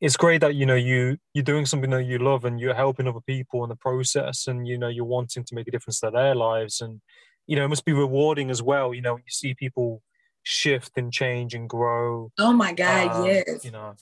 it's 0.00 0.16
great 0.16 0.40
that 0.40 0.56
you 0.56 0.66
know 0.66 0.74
you 0.74 1.16
you're 1.32 1.44
doing 1.44 1.64
something 1.64 1.90
that 1.90 2.04
you 2.04 2.18
love 2.18 2.44
and 2.44 2.58
you're 2.58 2.74
helping 2.74 3.06
other 3.06 3.20
people 3.20 3.62
in 3.62 3.68
the 3.68 3.76
process 3.76 4.48
and 4.48 4.66
you 4.66 4.76
know 4.76 4.88
you're 4.88 5.04
wanting 5.04 5.44
to 5.44 5.54
make 5.54 5.68
a 5.68 5.70
difference 5.70 6.00
to 6.00 6.10
their 6.10 6.34
lives 6.34 6.80
and 6.80 7.00
you 7.46 7.56
know, 7.56 7.64
it 7.64 7.68
must 7.68 7.84
be 7.84 7.92
rewarding 7.92 8.50
as 8.50 8.62
well. 8.62 8.94
You 8.94 9.02
know, 9.02 9.16
you 9.16 9.22
see 9.28 9.54
people 9.54 10.02
shift 10.42 10.92
and 10.96 11.12
change 11.12 11.54
and 11.54 11.68
grow. 11.68 12.30
Oh 12.38 12.52
my 12.52 12.72
God, 12.72 13.08
um, 13.08 13.26
yes. 13.26 13.64
You 13.64 13.70
know. 13.70 13.94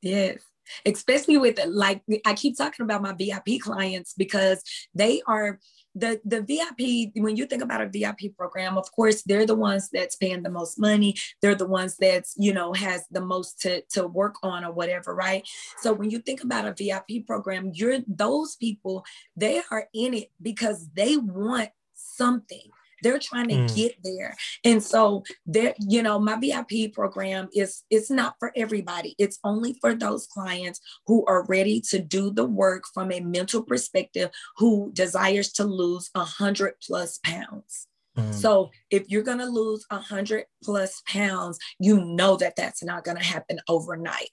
Yes. 0.00 0.38
Especially 0.86 1.36
with 1.36 1.58
like 1.66 2.02
I 2.24 2.34
keep 2.34 2.56
talking 2.56 2.84
about 2.84 3.02
my 3.02 3.12
VIP 3.12 3.60
clients 3.60 4.14
because 4.16 4.62
they 4.94 5.22
are 5.26 5.58
the 5.94 6.20
the 6.24 6.40
VIP 6.40 7.12
when 7.22 7.36
you 7.36 7.46
think 7.46 7.62
about 7.62 7.82
a 7.82 7.88
VIP 7.88 8.34
program 8.36 8.78
of 8.78 8.90
course 8.92 9.22
they're 9.22 9.46
the 9.46 9.54
ones 9.54 9.90
that's 9.92 10.16
paying 10.16 10.42
the 10.42 10.50
most 10.50 10.78
money 10.78 11.14
they're 11.42 11.54
the 11.54 11.66
ones 11.66 11.96
that's 11.98 12.34
you 12.38 12.52
know 12.52 12.72
has 12.72 13.04
the 13.10 13.20
most 13.20 13.60
to 13.60 13.82
to 13.90 14.06
work 14.06 14.36
on 14.42 14.64
or 14.64 14.72
whatever 14.72 15.14
right 15.14 15.46
so 15.80 15.92
when 15.92 16.10
you 16.10 16.18
think 16.18 16.42
about 16.42 16.66
a 16.66 16.72
VIP 16.72 17.26
program 17.26 17.70
you're 17.74 17.98
those 18.06 18.56
people 18.56 19.04
they 19.36 19.60
are 19.70 19.86
in 19.92 20.14
it 20.14 20.30
because 20.40 20.88
they 20.94 21.16
want 21.16 21.68
something. 22.16 22.70
They're 23.02 23.18
trying 23.18 23.48
to 23.48 23.54
mm. 23.54 23.76
get 23.76 23.96
there. 24.02 24.36
And 24.64 24.82
so 24.82 25.24
there, 25.44 25.74
you 25.80 26.02
know, 26.02 26.18
my 26.18 26.36
VIP 26.36 26.92
program 26.92 27.48
is 27.52 27.82
it's 27.90 28.10
not 28.10 28.36
for 28.38 28.52
everybody. 28.56 29.14
It's 29.18 29.38
only 29.44 29.76
for 29.80 29.94
those 29.94 30.26
clients 30.28 30.80
who 31.06 31.24
are 31.26 31.44
ready 31.46 31.80
to 31.90 31.98
do 31.98 32.30
the 32.30 32.44
work 32.44 32.84
from 32.94 33.10
a 33.10 33.20
mental 33.20 33.62
perspective, 33.62 34.30
who 34.56 34.92
desires 34.92 35.52
to 35.54 35.64
lose 35.64 36.10
a 36.14 36.24
hundred 36.24 36.74
plus 36.86 37.18
pounds. 37.24 37.88
Mm. 38.16 38.32
So 38.34 38.70
if 38.90 39.08
you're 39.08 39.22
going 39.22 39.38
to 39.38 39.46
lose 39.46 39.84
a 39.90 39.98
hundred 39.98 40.44
plus 40.62 41.02
pounds, 41.06 41.58
you 41.78 42.04
know 42.04 42.36
that 42.36 42.56
that's 42.56 42.84
not 42.84 43.04
going 43.04 43.16
to 43.16 43.24
happen 43.24 43.58
overnight. 43.68 44.30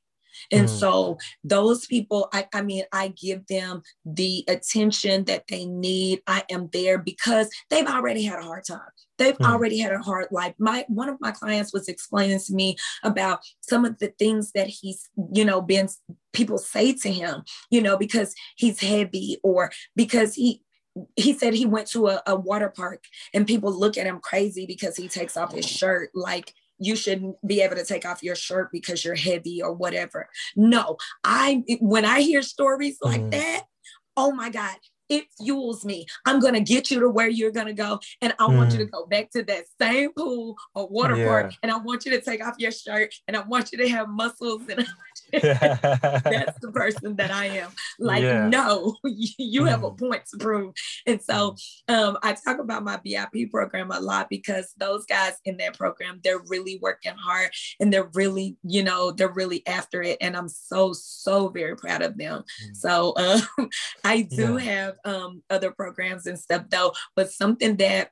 And 0.51 0.67
mm. 0.67 0.69
so 0.69 1.17
those 1.43 1.85
people, 1.85 2.29
I, 2.33 2.47
I 2.53 2.61
mean, 2.61 2.83
I 2.91 3.09
give 3.09 3.45
them 3.47 3.81
the 4.05 4.43
attention 4.47 5.25
that 5.25 5.47
they 5.47 5.65
need. 5.65 6.21
I 6.27 6.43
am 6.49 6.69
there 6.71 6.97
because 6.97 7.49
they've 7.69 7.87
already 7.87 8.23
had 8.23 8.39
a 8.39 8.43
hard 8.43 8.65
time. 8.65 8.79
They've 9.17 9.37
mm. 9.37 9.49
already 9.49 9.79
had 9.79 9.91
a 9.91 9.99
hard 9.99 10.27
life. 10.31 10.55
My 10.57 10.85
one 10.87 11.09
of 11.09 11.17
my 11.19 11.31
clients 11.31 11.73
was 11.73 11.87
explaining 11.87 12.39
to 12.39 12.53
me 12.53 12.77
about 13.03 13.41
some 13.61 13.85
of 13.85 13.99
the 13.99 14.13
things 14.19 14.51
that 14.53 14.67
he's, 14.67 15.09
you 15.33 15.45
know, 15.45 15.61
been 15.61 15.89
people 16.33 16.57
say 16.57 16.93
to 16.93 17.11
him, 17.11 17.43
you 17.69 17.81
know, 17.81 17.97
because 17.97 18.33
he's 18.55 18.79
heavy 18.79 19.39
or 19.43 19.71
because 19.95 20.35
he 20.35 20.63
he 21.15 21.33
said 21.33 21.53
he 21.53 21.65
went 21.65 21.87
to 21.87 22.07
a, 22.07 22.21
a, 22.25 22.35
water 22.35 22.73
park 22.75 23.03
and 23.33 23.47
people 23.47 23.71
look 23.71 23.97
at 23.97 24.07
him 24.07 24.19
crazy 24.19 24.65
because 24.65 24.97
he 24.97 25.07
takes 25.07 25.37
off 25.37 25.53
his 25.53 25.65
shirt 25.65 26.09
like 26.13 26.53
you 26.79 26.95
shouldn't 26.95 27.35
be 27.45 27.61
able 27.61 27.75
to 27.75 27.85
take 27.85 28.05
off 28.05 28.23
your 28.23 28.35
shirt 28.35 28.71
because 28.71 29.03
you're 29.03 29.15
heavy 29.15 29.61
or 29.61 29.73
whatever. 29.73 30.29
No, 30.55 30.97
I 31.23 31.63
when 31.79 32.05
I 32.05 32.21
hear 32.21 32.41
stories 32.41 32.97
like 33.01 33.21
mm. 33.21 33.31
that, 33.31 33.63
oh 34.17 34.31
my 34.31 34.49
God, 34.49 34.75
it 35.09 35.25
fuels 35.37 35.83
me. 35.83 36.05
I'm 36.25 36.39
gonna 36.39 36.61
get 36.61 36.91
you 36.91 36.99
to 36.99 37.09
where 37.09 37.27
you're 37.27 37.51
gonna 37.51 37.73
go, 37.73 37.99
and 38.21 38.33
I 38.39 38.45
mm. 38.45 38.57
want 38.57 38.71
you 38.71 38.77
to 38.79 38.85
mm. 38.85 38.91
go 38.91 39.05
back 39.07 39.31
to 39.31 39.43
that 39.43 39.65
same 39.81 40.13
pool 40.13 40.55
or 40.75 40.87
water 40.87 41.17
yeah. 41.17 41.27
park, 41.27 41.53
and 41.63 41.71
I 41.71 41.77
want 41.77 42.05
you 42.05 42.11
to 42.11 42.21
take 42.21 42.45
off 42.45 42.55
your 42.59 42.71
shirt, 42.71 43.13
and 43.27 43.35
I 43.35 43.41
want 43.41 43.71
you 43.71 43.77
to 43.79 43.89
have 43.89 44.07
muscles, 44.07 44.61
and 44.69 44.87
that's 45.41 46.59
the 46.59 46.71
person 46.73 47.15
that 47.17 47.31
I 47.31 47.45
am. 47.45 47.71
Like, 47.99 48.23
yeah. 48.23 48.47
no, 48.47 48.97
you 49.03 49.65
have 49.65 49.83
a 49.83 49.91
mm. 49.91 49.99
point 49.99 50.23
to 50.31 50.37
prove. 50.37 50.73
And 51.05 51.21
so 51.21 51.55
um, 51.87 52.17
I 52.23 52.33
talk 52.33 52.59
about 52.59 52.83
my 52.83 52.99
VIP 53.03 53.51
program 53.51 53.91
a 53.91 53.99
lot 53.99 54.29
because 54.29 54.73
those 54.77 55.05
guys 55.05 55.33
in 55.45 55.57
that 55.57 55.77
program, 55.77 56.19
they're 56.23 56.41
really 56.47 56.79
working 56.81 57.15
hard 57.15 57.51
and 57.79 57.91
they're 57.91 58.09
really, 58.13 58.57
you 58.63 58.83
know, 58.83 59.11
they're 59.11 59.31
really 59.31 59.65
after 59.67 60.01
it. 60.01 60.17
And 60.21 60.35
I'm 60.35 60.49
so, 60.49 60.93
so 60.93 61.49
very 61.49 61.75
proud 61.75 62.01
of 62.01 62.17
them. 62.17 62.43
Mm. 62.65 62.75
So 62.75 63.13
um, 63.17 63.69
I 64.03 64.21
do 64.21 64.57
yeah. 64.57 64.71
have 64.71 64.97
um, 65.05 65.43
other 65.49 65.71
programs 65.71 66.25
and 66.25 66.39
stuff 66.39 66.63
though, 66.69 66.93
but 67.15 67.31
something 67.31 67.75
that 67.77 68.11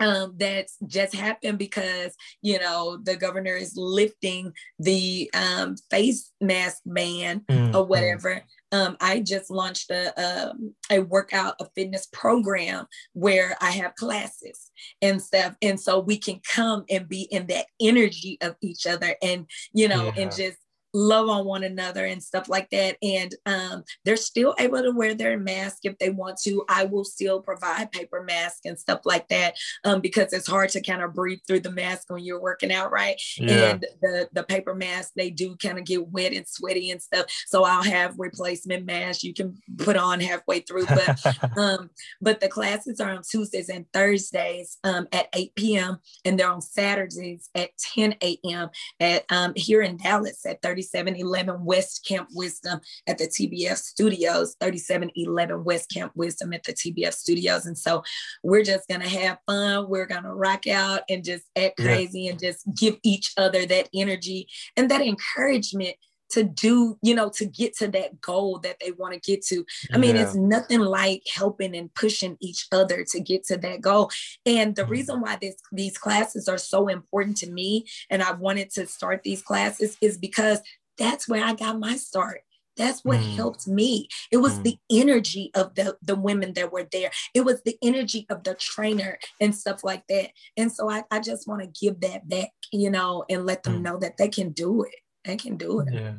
um, 0.00 0.34
that's 0.36 0.76
just 0.86 1.14
happened 1.14 1.58
because 1.58 2.14
you 2.40 2.58
know 2.58 2.98
the 3.02 3.16
governor 3.16 3.54
is 3.54 3.76
lifting 3.76 4.52
the 4.78 5.30
um, 5.34 5.76
face 5.90 6.32
mask 6.40 6.82
ban 6.86 7.40
mm-hmm. 7.40 7.76
or 7.76 7.84
whatever. 7.84 8.42
Um, 8.70 8.96
I 9.02 9.20
just 9.20 9.50
launched 9.50 9.90
a, 9.90 10.18
a, 10.18 10.50
um, 10.50 10.74
a 10.90 11.00
workout, 11.00 11.56
a 11.60 11.66
fitness 11.74 12.08
program 12.10 12.86
where 13.12 13.54
I 13.60 13.70
have 13.72 13.94
classes 13.96 14.70
and 15.02 15.20
stuff, 15.20 15.54
and 15.60 15.78
so 15.78 16.00
we 16.00 16.16
can 16.16 16.40
come 16.46 16.84
and 16.88 17.08
be 17.08 17.22
in 17.30 17.46
that 17.48 17.66
energy 17.80 18.38
of 18.40 18.56
each 18.62 18.86
other, 18.86 19.14
and 19.22 19.46
you 19.72 19.88
know, 19.88 20.06
yeah. 20.06 20.22
and 20.22 20.34
just 20.34 20.58
love 20.94 21.28
on 21.28 21.44
one 21.44 21.64
another 21.64 22.04
and 22.06 22.22
stuff 22.22 22.48
like 22.48 22.68
that. 22.70 22.96
And 23.02 23.34
um, 23.46 23.84
they're 24.04 24.16
still 24.16 24.54
able 24.58 24.82
to 24.82 24.92
wear 24.92 25.14
their 25.14 25.38
mask 25.38 25.78
if 25.84 25.98
they 25.98 26.10
want 26.10 26.38
to. 26.44 26.64
I 26.68 26.84
will 26.84 27.04
still 27.04 27.40
provide 27.40 27.92
paper 27.92 28.22
mask 28.22 28.64
and 28.64 28.78
stuff 28.78 29.00
like 29.04 29.28
that 29.28 29.54
um, 29.84 30.00
because 30.00 30.32
it's 30.32 30.48
hard 30.48 30.70
to 30.70 30.82
kind 30.82 31.02
of 31.02 31.14
breathe 31.14 31.40
through 31.46 31.60
the 31.60 31.70
mask 31.70 32.10
when 32.10 32.24
you're 32.24 32.40
working 32.40 32.72
out, 32.72 32.90
right? 32.90 33.20
Yeah. 33.36 33.70
And 33.70 33.86
the 34.00 34.28
the 34.32 34.42
paper 34.42 34.74
mask 34.74 35.12
they 35.16 35.30
do 35.30 35.56
kind 35.56 35.78
of 35.78 35.84
get 35.84 36.08
wet 36.08 36.32
and 36.32 36.46
sweaty 36.46 36.90
and 36.90 37.00
stuff. 37.00 37.26
So 37.46 37.64
I'll 37.64 37.82
have 37.82 38.14
replacement 38.18 38.86
masks 38.86 39.24
you 39.24 39.34
can 39.34 39.56
put 39.78 39.96
on 39.96 40.20
halfway 40.20 40.60
through. 40.60 40.86
But 40.86 41.24
um, 41.56 41.90
but 42.20 42.40
the 42.40 42.48
classes 42.48 43.00
are 43.00 43.10
on 43.10 43.22
Tuesdays 43.22 43.68
and 43.68 43.86
Thursdays 43.92 44.78
um, 44.84 45.08
at 45.12 45.28
8 45.34 45.54
p.m. 45.54 45.98
and 46.24 46.38
they're 46.38 46.50
on 46.50 46.60
Saturdays 46.60 47.48
at 47.54 47.70
10 47.94 48.16
a.m. 48.22 48.70
at 49.00 49.24
um, 49.30 49.52
here 49.56 49.82
in 49.82 49.96
Dallas 49.96 50.44
at 50.46 50.62
30 50.62 50.81
3711 50.82 51.64
West 51.64 52.04
Camp 52.06 52.28
Wisdom 52.32 52.80
at 53.06 53.18
the 53.18 53.24
TBF 53.24 53.76
Studios, 53.76 54.56
3711 54.60 55.64
West 55.64 55.90
Camp 55.90 56.12
Wisdom 56.14 56.52
at 56.52 56.64
the 56.64 56.72
TBF 56.72 57.12
Studios. 57.12 57.66
And 57.66 57.76
so 57.76 58.02
we're 58.42 58.64
just 58.64 58.88
going 58.88 59.00
to 59.00 59.08
have 59.08 59.38
fun. 59.46 59.88
We're 59.88 60.06
going 60.06 60.24
to 60.24 60.34
rock 60.34 60.66
out 60.66 61.02
and 61.08 61.24
just 61.24 61.44
act 61.56 61.78
crazy 61.78 62.22
yeah. 62.22 62.32
and 62.32 62.40
just 62.40 62.62
give 62.74 62.96
each 63.02 63.32
other 63.36 63.66
that 63.66 63.88
energy 63.94 64.48
and 64.76 64.90
that 64.90 65.02
encouragement 65.02 65.96
to 66.32 66.44
do, 66.44 66.98
you 67.02 67.14
know, 67.14 67.30
to 67.30 67.44
get 67.44 67.76
to 67.78 67.88
that 67.88 68.20
goal 68.20 68.58
that 68.60 68.78
they 68.80 68.92
want 68.92 69.14
to 69.14 69.20
get 69.20 69.44
to. 69.46 69.64
I 69.92 69.98
mean, 69.98 70.16
yeah. 70.16 70.22
it's 70.22 70.34
nothing 70.34 70.80
like 70.80 71.22
helping 71.32 71.76
and 71.76 71.92
pushing 71.94 72.36
each 72.40 72.66
other 72.72 73.04
to 73.10 73.20
get 73.20 73.44
to 73.44 73.56
that 73.58 73.80
goal. 73.80 74.10
And 74.44 74.74
the 74.74 74.82
mm-hmm. 74.82 74.90
reason 74.90 75.20
why 75.20 75.38
this 75.40 75.56
these 75.72 75.98
classes 75.98 76.48
are 76.48 76.58
so 76.58 76.88
important 76.88 77.36
to 77.38 77.50
me 77.50 77.86
and 78.10 78.22
I 78.22 78.32
wanted 78.32 78.70
to 78.72 78.86
start 78.86 79.22
these 79.22 79.42
classes 79.42 79.96
is 80.00 80.18
because 80.18 80.60
that's 80.98 81.28
where 81.28 81.44
I 81.44 81.54
got 81.54 81.78
my 81.78 81.96
start. 81.96 82.42
That's 82.76 83.04
what 83.04 83.18
mm. 83.18 83.34
helped 83.36 83.68
me. 83.68 84.08
It 84.30 84.38
was 84.38 84.58
mm. 84.58 84.62
the 84.64 84.78
energy 84.90 85.50
of 85.54 85.74
the, 85.74 85.96
the 86.02 86.16
women 86.16 86.54
that 86.54 86.72
were 86.72 86.88
there. 86.90 87.10
It 87.34 87.42
was 87.42 87.62
the 87.62 87.76
energy 87.82 88.26
of 88.30 88.44
the 88.44 88.54
trainer 88.54 89.18
and 89.40 89.54
stuff 89.54 89.84
like 89.84 90.06
that. 90.08 90.30
And 90.56 90.72
so 90.72 90.90
I, 90.90 91.04
I 91.10 91.20
just 91.20 91.46
want 91.46 91.62
to 91.62 91.80
give 91.80 92.00
that 92.00 92.28
back, 92.28 92.48
you 92.72 92.90
know, 92.90 93.24
and 93.28 93.44
let 93.44 93.62
them 93.62 93.78
mm. 93.78 93.82
know 93.82 93.98
that 93.98 94.16
they 94.16 94.28
can 94.28 94.50
do 94.50 94.84
it. 94.84 94.94
They 95.24 95.36
can 95.36 95.56
do 95.56 95.80
it. 95.80 95.92
Yeah. 95.92 96.14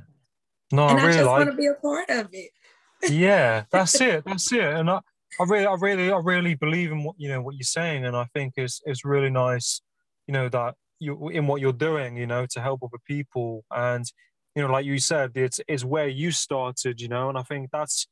No, 0.72 0.88
and 0.88 1.00
I 1.00 1.06
really 1.06 1.08
I 1.08 1.18
just 1.18 1.26
like... 1.28 1.38
want 1.40 1.52
to 1.52 1.58
be 1.58 1.68
a 1.68 1.74
part 1.74 2.10
of 2.10 2.30
it. 2.32 2.52
yeah, 3.10 3.64
that's 3.72 4.00
it. 4.02 4.24
That's 4.26 4.52
it. 4.52 4.64
And 4.64 4.90
I, 4.90 5.00
I 5.40 5.44
really, 5.48 5.66
I 5.66 5.74
really, 5.74 6.12
I 6.12 6.18
really 6.18 6.56
believe 6.56 6.92
in 6.92 7.04
what 7.04 7.16
you 7.18 7.30
know 7.30 7.42
what 7.42 7.56
you're 7.56 7.64
saying, 7.64 8.06
and 8.06 8.16
I 8.16 8.26
think 8.34 8.54
it's 8.58 8.82
it's 8.86 9.06
really 9.06 9.30
nice, 9.30 9.82
you 10.28 10.34
know, 10.34 10.50
that 10.50 10.76
you 11.00 11.30
in 11.30 11.48
what 11.48 11.62
you're 11.62 11.74
doing, 11.74 12.18
you 12.18 12.28
know, 12.28 12.46
to 12.52 12.62
help 12.62 12.82
other 12.84 13.02
people, 13.06 13.66
and 13.72 14.06
you 14.56 14.62
know, 14.62 14.72
like 14.72 14.86
you 14.86 15.00
said, 15.00 15.32
it's 15.36 15.60
it's 15.68 15.84
where 15.84 16.08
you 16.08 16.32
started, 16.32 17.02
you 17.02 17.08
know, 17.08 17.30
and 17.30 17.38
I 17.38 17.44
think 17.44 17.70
that's 17.72 18.08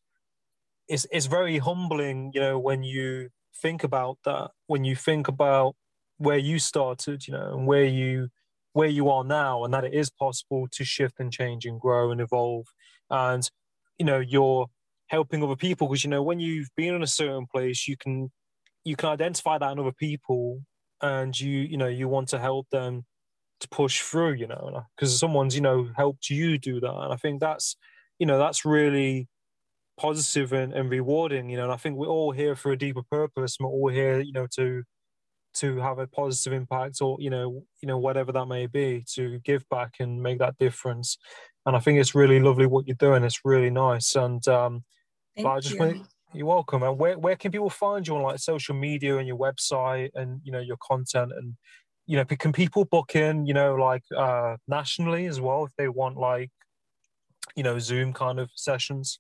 it's 0.87 1.05
it's 1.11 1.27
very 1.27 1.57
humbling, 1.59 2.31
you 2.33 2.41
know, 2.41 2.59
when 2.59 2.83
you 2.83 3.29
think 3.61 3.83
about 3.83 4.17
that, 4.25 4.51
when 4.67 4.83
you 4.83 4.95
think 4.95 5.27
about 5.27 5.75
where 6.17 6.37
you 6.37 6.59
started, 6.59 7.27
you 7.27 7.33
know, 7.33 7.53
and 7.57 7.65
where 7.67 7.85
you 7.85 8.29
where 8.73 8.87
you 8.87 9.09
are 9.09 9.23
now 9.23 9.63
and 9.63 9.73
that 9.73 9.83
it 9.83 9.93
is 9.93 10.09
possible 10.09 10.67
to 10.71 10.83
shift 10.83 11.19
and 11.19 11.31
change 11.31 11.65
and 11.65 11.79
grow 11.79 12.11
and 12.11 12.21
evolve 12.21 12.65
and 13.09 13.49
you 13.97 14.05
know 14.05 14.19
you're 14.19 14.67
helping 15.07 15.43
other 15.43 15.55
people. 15.55 15.87
Because 15.87 16.03
you 16.03 16.09
know 16.09 16.23
when 16.23 16.39
you've 16.39 16.69
been 16.75 16.95
in 16.95 17.03
a 17.03 17.07
certain 17.07 17.45
place 17.45 17.87
you 17.87 17.97
can 17.97 18.31
you 18.83 18.95
can 18.95 19.09
identify 19.09 19.57
that 19.57 19.71
in 19.71 19.79
other 19.79 19.91
people 19.91 20.61
and 21.01 21.37
you 21.39 21.59
you 21.59 21.77
know 21.77 21.87
you 21.87 22.07
want 22.07 22.29
to 22.29 22.39
help 22.39 22.67
them 22.71 23.05
to 23.59 23.67
push 23.69 24.01
through 24.01 24.33
you 24.33 24.47
know 24.47 24.83
because 24.95 25.19
someone's 25.19 25.55
you 25.55 25.61
know 25.61 25.89
helped 25.95 26.29
you 26.29 26.57
do 26.57 26.79
that. 26.79 26.91
And 26.91 27.13
i 27.13 27.15
think 27.15 27.39
that's 27.39 27.75
you 28.17 28.25
know 28.25 28.39
that's 28.39 28.65
really 28.65 29.27
positive 29.99 30.51
and, 30.53 30.73
and 30.73 30.89
rewarding 30.89 31.49
you 31.49 31.57
know 31.57 31.63
and 31.63 31.71
i 31.71 31.75
think 31.75 31.95
we're 31.95 32.07
all 32.07 32.31
here 32.31 32.55
for 32.55 32.71
a 32.71 32.77
deeper 32.77 33.03
purpose. 33.03 33.57
And 33.59 33.67
we're 33.67 33.73
all 33.73 33.89
here 33.89 34.19
you 34.19 34.31
know 34.31 34.47
to 34.55 34.83
to 35.55 35.77
have 35.77 35.99
a 35.99 36.07
positive 36.07 36.53
impact 36.53 37.01
or 37.01 37.17
you 37.19 37.29
know 37.29 37.63
you 37.81 37.87
know 37.87 37.97
whatever 37.97 38.31
that 38.31 38.45
may 38.45 38.67
be 38.67 39.03
to 39.13 39.39
give 39.39 39.67
back 39.69 39.95
and 39.99 40.21
make 40.21 40.39
that 40.39 40.57
difference. 40.57 41.17
And 41.65 41.75
i 41.75 41.79
think 41.79 41.99
it's 41.99 42.15
really 42.15 42.39
lovely 42.39 42.65
what 42.65 42.87
you're 42.87 42.95
doing. 42.95 43.23
It's 43.23 43.41
really 43.45 43.69
nice. 43.69 44.15
And 44.15 44.45
um 44.47 44.83
Thank 45.35 45.45
but 45.45 45.51
i 45.51 45.59
just 45.59 45.75
you. 45.75 45.79
want 45.79 46.07
you're 46.33 46.47
welcome. 46.47 46.81
And 46.83 46.97
where, 46.97 47.19
where 47.19 47.35
can 47.35 47.51
people 47.51 47.69
find 47.69 48.07
you 48.07 48.15
on 48.15 48.21
like 48.21 48.39
social 48.39 48.73
media 48.73 49.17
and 49.17 49.27
your 49.27 49.37
website 49.37 50.11
and 50.15 50.39
you 50.45 50.51
know 50.53 50.61
your 50.61 50.77
content? 50.81 51.33
And 51.35 51.55
you 52.07 52.17
know 52.17 52.25
can 52.25 52.51
people 52.51 52.85
book 52.85 53.15
in 53.15 53.45
you 53.45 53.53
know 53.53 53.75
like 53.75 54.03
uh 54.15 54.57
nationally 54.67 55.25
as 55.27 55.39
well 55.39 55.65
if 55.65 55.71
they 55.77 55.87
want 55.87 56.17
like 56.17 56.49
you 57.55 57.63
know 57.63 57.79
zoom 57.79 58.11
kind 58.11 58.39
of 58.39 58.49
sessions 58.55 59.19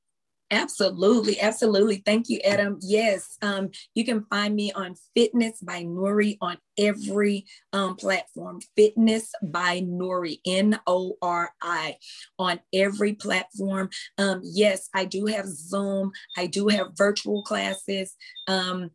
Absolutely, 0.51 1.39
absolutely. 1.39 2.03
Thank 2.05 2.27
you, 2.27 2.39
Adam. 2.43 2.77
Yes, 2.81 3.37
um, 3.41 3.69
you 3.95 4.03
can 4.03 4.25
find 4.25 4.53
me 4.53 4.73
on 4.73 4.95
Fitness 5.15 5.61
by 5.61 5.83
Nori 5.83 6.37
on 6.41 6.57
every 6.77 7.45
um, 7.71 7.95
platform. 7.95 8.59
Fitness 8.75 9.31
by 9.41 9.79
Nori, 9.79 10.39
N 10.45 10.77
O 10.85 11.15
R 11.21 11.51
I, 11.61 11.95
on 12.37 12.59
every 12.73 13.13
platform. 13.13 13.89
Um, 14.17 14.41
yes, 14.43 14.89
I 14.93 15.05
do 15.05 15.25
have 15.27 15.47
Zoom. 15.47 16.11
I 16.37 16.47
do 16.47 16.67
have 16.67 16.97
virtual 16.97 17.43
classes. 17.43 18.13
Um, 18.47 18.91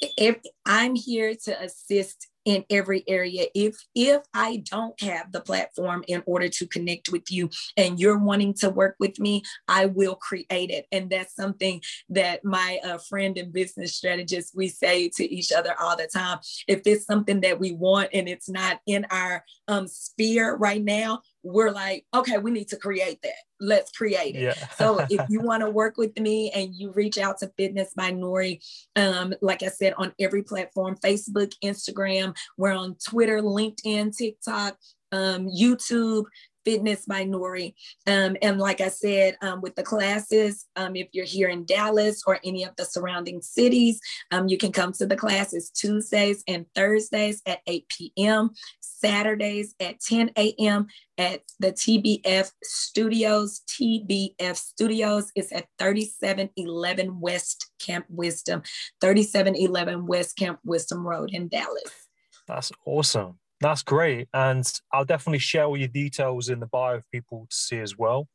if 0.00 0.36
I'm 0.66 0.94
here 0.94 1.34
to 1.44 1.62
assist 1.62 2.29
in 2.44 2.64
every 2.70 3.04
area. 3.06 3.46
If 3.54 3.76
if 3.94 4.22
i 4.34 4.62
don't 4.70 5.00
have 5.02 5.32
the 5.32 5.40
platform 5.40 6.04
in 6.08 6.22
order 6.26 6.48
to 6.48 6.66
connect 6.66 7.10
with 7.10 7.30
you 7.30 7.50
and 7.76 7.98
you're 7.98 8.18
wanting 8.18 8.54
to 8.54 8.70
work 8.70 8.96
with 8.98 9.18
me 9.18 9.42
i 9.68 9.86
will 9.86 10.14
create 10.14 10.70
it. 10.70 10.86
And 10.92 11.10
that's 11.10 11.34
something 11.34 11.82
that 12.10 12.44
my 12.44 12.78
uh, 12.84 12.98
friend 12.98 13.36
and 13.38 13.52
business 13.52 13.94
strategist 13.94 14.54
we 14.56 14.68
say 14.68 15.08
to 15.10 15.24
each 15.24 15.52
other 15.52 15.74
all 15.80 15.96
the 15.96 16.06
time. 16.06 16.38
If 16.66 16.82
it's 16.86 17.06
something 17.06 17.40
that 17.40 17.60
we 17.60 17.72
want 17.72 18.10
and 18.12 18.28
it's 18.28 18.48
not 18.48 18.80
in 18.86 19.06
our 19.10 19.44
um, 19.68 19.86
sphere 19.88 20.56
right 20.56 20.82
now 20.82 21.22
we're 21.42 21.70
like, 21.70 22.04
okay, 22.14 22.38
we 22.38 22.50
need 22.50 22.68
to 22.68 22.76
create 22.76 23.20
that. 23.22 23.32
Let's 23.60 23.90
create 23.92 24.36
it. 24.36 24.42
Yeah. 24.42 24.68
so 24.76 25.04
if 25.08 25.20
you 25.28 25.40
want 25.40 25.62
to 25.62 25.70
work 25.70 25.96
with 25.96 26.18
me 26.18 26.50
and 26.50 26.74
you 26.74 26.92
reach 26.92 27.18
out 27.18 27.38
to 27.38 27.50
Fitness 27.56 27.92
by 27.94 28.12
Nori, 28.12 28.60
um, 28.96 29.34
like 29.40 29.62
I 29.62 29.68
said, 29.68 29.94
on 29.96 30.12
every 30.18 30.42
platform, 30.42 30.96
Facebook, 31.02 31.52
Instagram, 31.64 32.36
we're 32.56 32.72
on 32.72 32.96
Twitter, 33.06 33.40
LinkedIn, 33.40 34.16
TikTok, 34.16 34.76
um, 35.12 35.48
YouTube, 35.48 36.24
Fitness 36.64 37.06
by 37.06 37.24
Nori. 37.24 37.74
Um, 38.06 38.36
and 38.42 38.58
like 38.58 38.80
I 38.80 38.88
said, 38.88 39.36
um, 39.42 39.60
with 39.60 39.74
the 39.76 39.82
classes, 39.82 40.66
um, 40.76 40.96
if 40.96 41.08
you're 41.12 41.24
here 41.24 41.48
in 41.48 41.64
Dallas 41.64 42.22
or 42.26 42.38
any 42.44 42.64
of 42.64 42.74
the 42.76 42.84
surrounding 42.84 43.40
cities, 43.40 44.00
um, 44.30 44.48
you 44.48 44.58
can 44.58 44.72
come 44.72 44.92
to 44.94 45.06
the 45.06 45.16
classes 45.16 45.70
Tuesdays 45.70 46.42
and 46.46 46.66
Thursdays 46.74 47.42
at 47.46 47.60
8 47.66 47.86
p.m., 47.88 48.50
Saturdays 48.80 49.74
at 49.80 50.00
10 50.00 50.30
a.m. 50.36 50.86
at 51.16 51.40
the 51.58 51.72
TBF 51.72 52.50
Studios. 52.62 53.62
TBF 53.66 54.56
Studios 54.56 55.32
is 55.34 55.50
at 55.52 55.66
3711 55.78 57.20
West 57.20 57.70
Camp 57.78 58.04
Wisdom, 58.08 58.62
3711 59.00 60.06
West 60.06 60.36
Camp 60.36 60.58
Wisdom 60.64 61.06
Road 61.06 61.30
in 61.32 61.48
Dallas. 61.48 62.08
That's 62.46 62.72
awesome. 62.84 63.38
That's 63.60 63.82
great. 63.82 64.28
And 64.32 64.64
I'll 64.92 65.04
definitely 65.04 65.38
share 65.38 65.64
all 65.64 65.76
your 65.76 65.88
details 65.88 66.48
in 66.48 66.60
the 66.60 66.66
bio 66.66 66.98
for 66.98 67.06
people 67.12 67.46
to 67.50 67.56
see 67.56 67.78
as 67.78 67.98
well. 67.98 68.28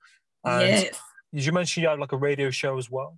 And 0.43 0.67
yes. 0.67 1.01
Did 1.33 1.45
you 1.45 1.51
mention 1.51 1.83
you 1.83 1.89
had 1.89 1.99
like 1.99 2.11
a 2.11 2.17
radio 2.17 2.49
show 2.49 2.77
as 2.77 2.89
well? 2.89 3.17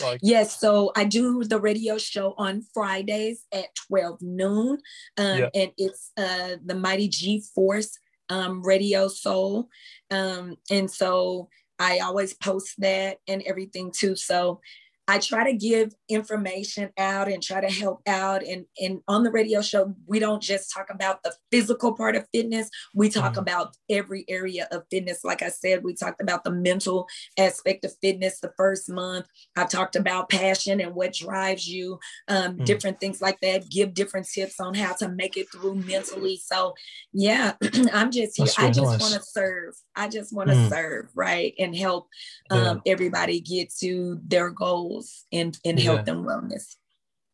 Like- 0.00 0.20
yes, 0.22 0.58
so 0.58 0.92
I 0.96 1.04
do 1.04 1.44
the 1.44 1.60
radio 1.60 1.98
show 1.98 2.34
on 2.38 2.62
Fridays 2.72 3.44
at 3.52 3.74
12 3.88 4.22
noon. 4.22 4.78
Um, 5.18 5.38
yeah. 5.38 5.48
And 5.54 5.72
it's 5.76 6.12
uh, 6.16 6.56
the 6.64 6.74
Mighty 6.74 7.08
G 7.08 7.42
Force 7.54 7.98
um, 8.28 8.62
Radio 8.62 9.08
Soul. 9.08 9.68
Um, 10.10 10.56
and 10.70 10.90
so 10.90 11.48
I 11.78 11.98
always 11.98 12.34
post 12.34 12.74
that 12.78 13.18
and 13.28 13.42
everything 13.42 13.92
too. 13.92 14.16
So 14.16 14.60
I 15.08 15.18
try 15.18 15.50
to 15.50 15.56
give 15.56 15.92
information 16.08 16.90
out 16.96 17.28
and 17.28 17.42
try 17.42 17.60
to 17.60 17.68
help 17.68 18.00
out. 18.06 18.44
And, 18.44 18.66
and 18.80 19.00
on 19.08 19.24
the 19.24 19.32
radio 19.32 19.60
show, 19.60 19.94
we 20.06 20.20
don't 20.20 20.42
just 20.42 20.72
talk 20.72 20.86
about 20.90 21.24
the 21.24 21.34
physical 21.50 21.94
part 21.94 22.14
of 22.14 22.26
fitness, 22.32 22.68
we 22.94 23.08
talk 23.08 23.32
mm-hmm. 23.32 23.40
about 23.40 23.76
every 23.90 24.24
area 24.28 24.68
of 24.70 24.84
fitness. 24.90 25.24
Like 25.24 25.42
I 25.42 25.48
said, 25.48 25.82
we 25.82 25.94
talked 25.94 26.22
about 26.22 26.44
the 26.44 26.52
mental 26.52 27.06
aspect 27.36 27.84
of 27.84 27.92
fitness 28.00 28.38
the 28.40 28.52
first 28.56 28.88
month. 28.88 29.26
I've 29.56 29.70
talked 29.70 29.96
about 29.96 30.28
passion 30.28 30.80
and 30.80 30.94
what 30.94 31.14
drives 31.14 31.68
you, 31.68 31.98
um, 32.28 32.54
mm-hmm. 32.54 32.64
different 32.64 33.00
things 33.00 33.20
like 33.20 33.40
that, 33.40 33.68
give 33.68 33.94
different 33.94 34.28
tips 34.32 34.60
on 34.60 34.74
how 34.74 34.92
to 34.94 35.08
make 35.08 35.36
it 35.36 35.50
through 35.50 35.76
mentally. 35.76 36.36
So, 36.36 36.74
yeah, 37.12 37.54
I'm 37.92 38.12
just 38.12 38.36
here. 38.36 38.46
I 38.56 38.68
just 38.70 38.80
nice. 38.80 39.00
want 39.00 39.14
to 39.14 39.22
serve. 39.22 39.74
I 39.96 40.08
just 40.08 40.32
want 40.32 40.48
to 40.50 40.54
mm-hmm. 40.54 40.68
serve, 40.68 41.08
right? 41.14 41.54
And 41.58 41.76
help 41.76 42.08
um, 42.50 42.80
yeah. 42.84 42.92
everybody 42.92 43.40
get 43.40 43.74
to 43.80 44.20
their 44.28 44.50
goals 44.50 44.91
goals 44.92 45.24
in 45.30 45.52
in 45.64 45.78
yeah. 45.78 45.84
health 45.84 46.08
and 46.08 46.24
wellness. 46.24 46.76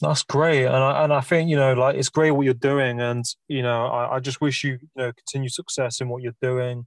That's 0.00 0.22
great, 0.22 0.64
and 0.64 0.76
I, 0.76 1.04
and 1.04 1.12
I 1.12 1.20
think 1.20 1.50
you 1.50 1.56
know, 1.56 1.74
like 1.74 1.96
it's 1.96 2.08
great 2.08 2.30
what 2.30 2.44
you're 2.44 2.54
doing, 2.54 3.00
and 3.00 3.24
you 3.48 3.62
know, 3.62 3.86
I, 3.86 4.16
I 4.16 4.20
just 4.20 4.40
wish 4.40 4.62
you, 4.62 4.72
you 4.72 4.88
know, 4.96 5.12
continued 5.12 5.52
success 5.52 6.00
in 6.00 6.08
what 6.08 6.22
you're 6.22 6.36
doing. 6.40 6.86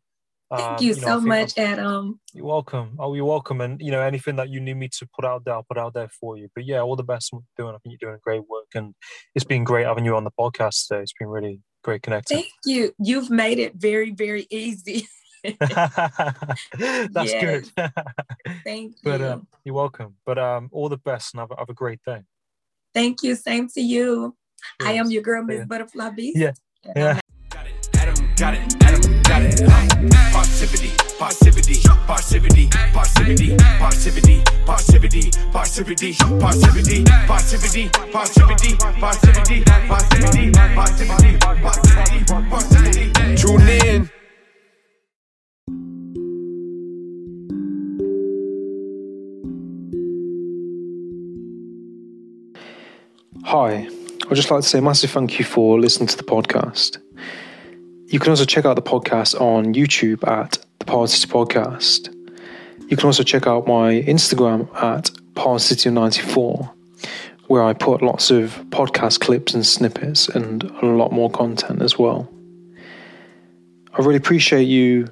Thank 0.50 0.64
um, 0.64 0.78
you, 0.80 0.94
you 0.94 1.02
know, 1.02 1.08
so 1.08 1.22
much, 1.22 1.58
I'm, 1.58 1.66
Adam. 1.66 2.20
You're 2.34 2.46
welcome. 2.46 2.98
Oh, 3.00 3.14
you're 3.14 3.26
welcome. 3.26 3.62
And 3.62 3.82
you 3.82 3.92
know, 3.92 4.02
anything 4.02 4.38
that 4.38 4.50
you 4.50 4.60
need 4.62 4.76
me 4.76 4.90
to 5.00 5.08
put 5.14 5.26
out 5.26 5.44
there, 5.44 5.56
I'll 5.56 5.64
put 5.64 5.78
out 5.78 5.94
there 5.94 6.10
for 6.20 6.38
you. 6.38 6.48
But 6.56 6.66
yeah, 6.66 6.80
all 6.80 6.96
the 6.96 7.04
best 7.04 7.30
what 7.32 7.44
you're 7.58 7.66
doing. 7.66 7.76
I 7.76 7.80
think 7.80 7.98
you're 8.00 8.10
doing 8.10 8.20
great 8.24 8.48
work, 8.50 8.68
and 8.76 8.94
it's 9.36 9.46
been 9.46 9.66
great 9.66 9.86
having 9.86 10.06
you 10.06 10.16
on 10.16 10.24
the 10.24 10.32
podcast 10.40 10.88
today. 10.88 11.02
It's 11.02 11.14
been 11.18 11.30
really 11.30 11.60
great 11.84 12.04
connecting. 12.04 12.38
Thank 12.38 12.52
you. 12.66 12.94
You've 12.98 13.30
made 13.30 13.60
it 13.60 13.74
very, 13.76 14.12
very 14.12 14.48
easy. 14.50 15.08
That's 15.44 17.34
good. 17.34 17.72
Thank 18.64 18.94
you. 18.94 19.02
But 19.04 19.22
uh, 19.22 19.40
you're 19.64 19.76
welcome. 19.76 20.16
But 20.26 20.38
um, 20.38 20.70
all 20.72 20.90
the 20.90 20.98
best 20.98 21.34
and 21.34 21.40
have, 21.40 21.52
have 21.58 21.70
a 21.70 21.74
great 21.74 22.00
day. 22.06 22.22
Thank 22.94 23.24
you. 23.24 23.36
Same 23.36 23.68
to 23.70 23.82
you. 23.82 24.36
Yes. 24.80 24.90
I 24.90 24.94
am 24.94 25.10
your 25.10 25.22
girl, 25.22 25.44
Miss 25.44 25.60
yeah. 25.60 25.66
Butterfly 25.66 26.10
Beast. 26.12 26.38
Yeah. 26.38 26.52
Yeah. 26.96 27.20
Got 27.50 27.68
it. 27.68 27.90
Adam 27.96 28.30
got 28.36 28.54
it. 28.54 28.84
Adam 28.84 29.24
got 29.24 29.42
it. 29.42 29.62
Uh, 29.62 29.68
Parrsitivity. 30.32 31.02
Hi, 53.64 53.88
I'd 54.28 54.36
just 54.36 54.50
like 54.50 54.64
to 54.64 54.68
say 54.68 54.80
a 54.80 54.82
massive 54.82 55.12
thank 55.12 55.38
you 55.38 55.46
for 55.46 55.80
listening 55.80 56.08
to 56.08 56.18
the 56.18 56.24
podcast. 56.24 56.98
You 58.08 58.18
can 58.18 58.32
also 58.32 58.44
check 58.44 58.66
out 58.66 58.76
the 58.76 58.82
podcast 58.82 59.40
on 59.40 59.76
YouTube 59.76 60.28
at 60.28 60.58
the 60.80 60.86
Parrsitivity 60.86 61.28
Podcast. 61.28 62.90
You 62.90 62.98
can 62.98 63.06
also 63.06 63.22
check 63.22 63.46
out 63.46 63.68
my 63.68 64.02
Instagram 64.02 64.68
at 64.82 65.12
Parrsitivity 65.36 65.94
94 65.94 66.74
where 67.50 67.62
I 67.62 67.74
put 67.74 68.02
lots 68.02 68.32
of 68.32 68.50
podcast 68.72 69.20
clips 69.20 69.54
and 69.54 69.64
snippets 69.64 70.28
and 70.28 70.64
a 70.64 70.88
lot 70.88 71.12
more 71.12 71.30
content 71.30 71.84
as 71.84 72.00
well. 72.00 72.28
I 73.94 74.00
really 74.00 74.16
appreciate 74.16 74.64
you 74.64 75.08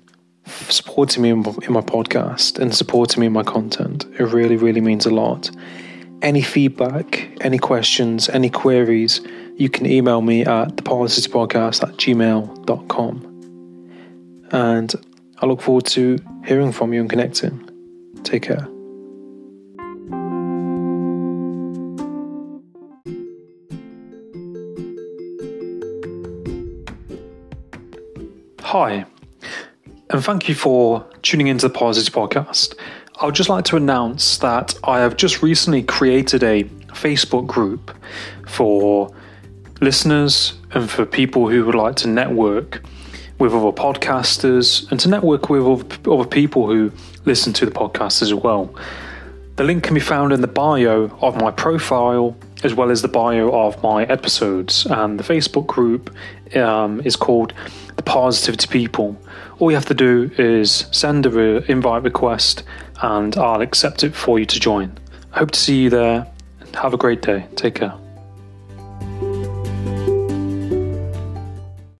supporting 0.47 1.21
me 1.21 1.29
in 1.29 1.43
my 1.43 1.81
podcast 1.81 2.57
and 2.57 2.73
supporting 2.73 3.21
me 3.21 3.27
in 3.27 3.33
my 3.33 3.43
content. 3.43 4.05
It 4.17 4.23
really, 4.23 4.55
really 4.55 4.81
means 4.81 5.05
a 5.05 5.11
lot 5.11 5.51
any 6.21 6.41
feedback, 6.41 7.29
any 7.41 7.57
questions, 7.57 8.29
any 8.29 8.49
queries, 8.49 9.21
you 9.55 9.69
can 9.69 9.85
email 9.85 10.21
me 10.21 10.41
at 10.41 10.75
theparrsitivitypodcast 10.75 11.83
at 11.83 11.95
gmail.com. 11.97 13.25
And 14.51 14.95
I 15.39 15.45
look 15.45 15.61
forward 15.61 15.85
to 15.87 16.17
hearing 16.45 16.71
from 16.71 16.93
you 16.93 17.01
and 17.01 17.09
connecting. 17.09 17.69
Take 18.23 18.43
care. 18.43 18.67
Hi, 28.61 29.05
and 30.11 30.23
thank 30.23 30.47
you 30.47 30.55
for 30.55 31.05
tuning 31.21 31.47
into 31.47 31.67
the 31.67 31.73
Parrsitivity 31.73 32.11
Podcast. 32.11 32.75
I 33.21 33.25
would 33.25 33.35
just 33.35 33.49
like 33.49 33.65
to 33.65 33.75
announce 33.75 34.37
that 34.37 34.75
I 34.81 34.99
have 34.99 35.17
just 35.17 35.43
recently 35.43 35.83
created 35.83 36.41
a 36.41 36.63
Facebook 36.93 37.47
group 37.47 37.93
for 38.47 39.13
listeners 39.81 40.53
and 40.71 40.89
for 40.89 41.05
people 41.05 41.49
who 41.49 41.65
would 41.65 41.75
like 41.75 41.97
to 41.97 42.07
network 42.07 42.81
with 43.37 43.53
other 43.53 43.73
podcasters 43.73 44.89
and 44.89 45.01
to 45.01 45.09
network 45.09 45.49
with 45.49 46.07
other 46.07 46.25
people 46.25 46.67
who 46.67 46.93
listen 47.25 47.51
to 47.51 47.65
the 47.65 47.71
podcast 47.71 48.21
as 48.21 48.33
well. 48.33 48.73
The 49.57 49.65
link 49.65 49.83
can 49.83 49.95
be 49.95 49.99
found 49.99 50.31
in 50.31 50.39
the 50.39 50.47
bio 50.47 51.09
of 51.19 51.35
my 51.35 51.51
profile 51.51 52.37
as 52.63 52.73
well 52.73 52.89
as 52.89 53.01
the 53.01 53.09
bio 53.09 53.51
of 53.51 53.83
my 53.83 54.05
episodes. 54.05 54.85
And 54.85 55.19
the 55.19 55.23
Facebook 55.23 55.67
group 55.67 56.15
um, 56.55 57.01
is 57.01 57.17
called 57.17 57.53
The 57.97 58.03
Parrsitivity 58.03 58.69
People. 58.69 59.21
All 59.59 59.69
you 59.71 59.75
have 59.75 59.85
to 59.87 59.93
do 59.93 60.31
is 60.37 60.85
send 60.91 61.25
an 61.25 61.65
invite 61.67 62.03
request 62.03 62.63
and 63.01 63.35
I'll 63.37 63.61
accept 63.61 64.03
it 64.03 64.15
for 64.15 64.39
you 64.39 64.45
to 64.45 64.59
join. 64.59 64.97
I 65.33 65.39
hope 65.39 65.51
to 65.51 65.59
see 65.59 65.83
you 65.83 65.89
there. 65.89 66.27
And 66.59 66.75
have 66.75 66.93
a 66.93 66.97
great 66.97 67.21
day. 67.21 67.47
Take 67.55 67.75
care. 67.75 67.93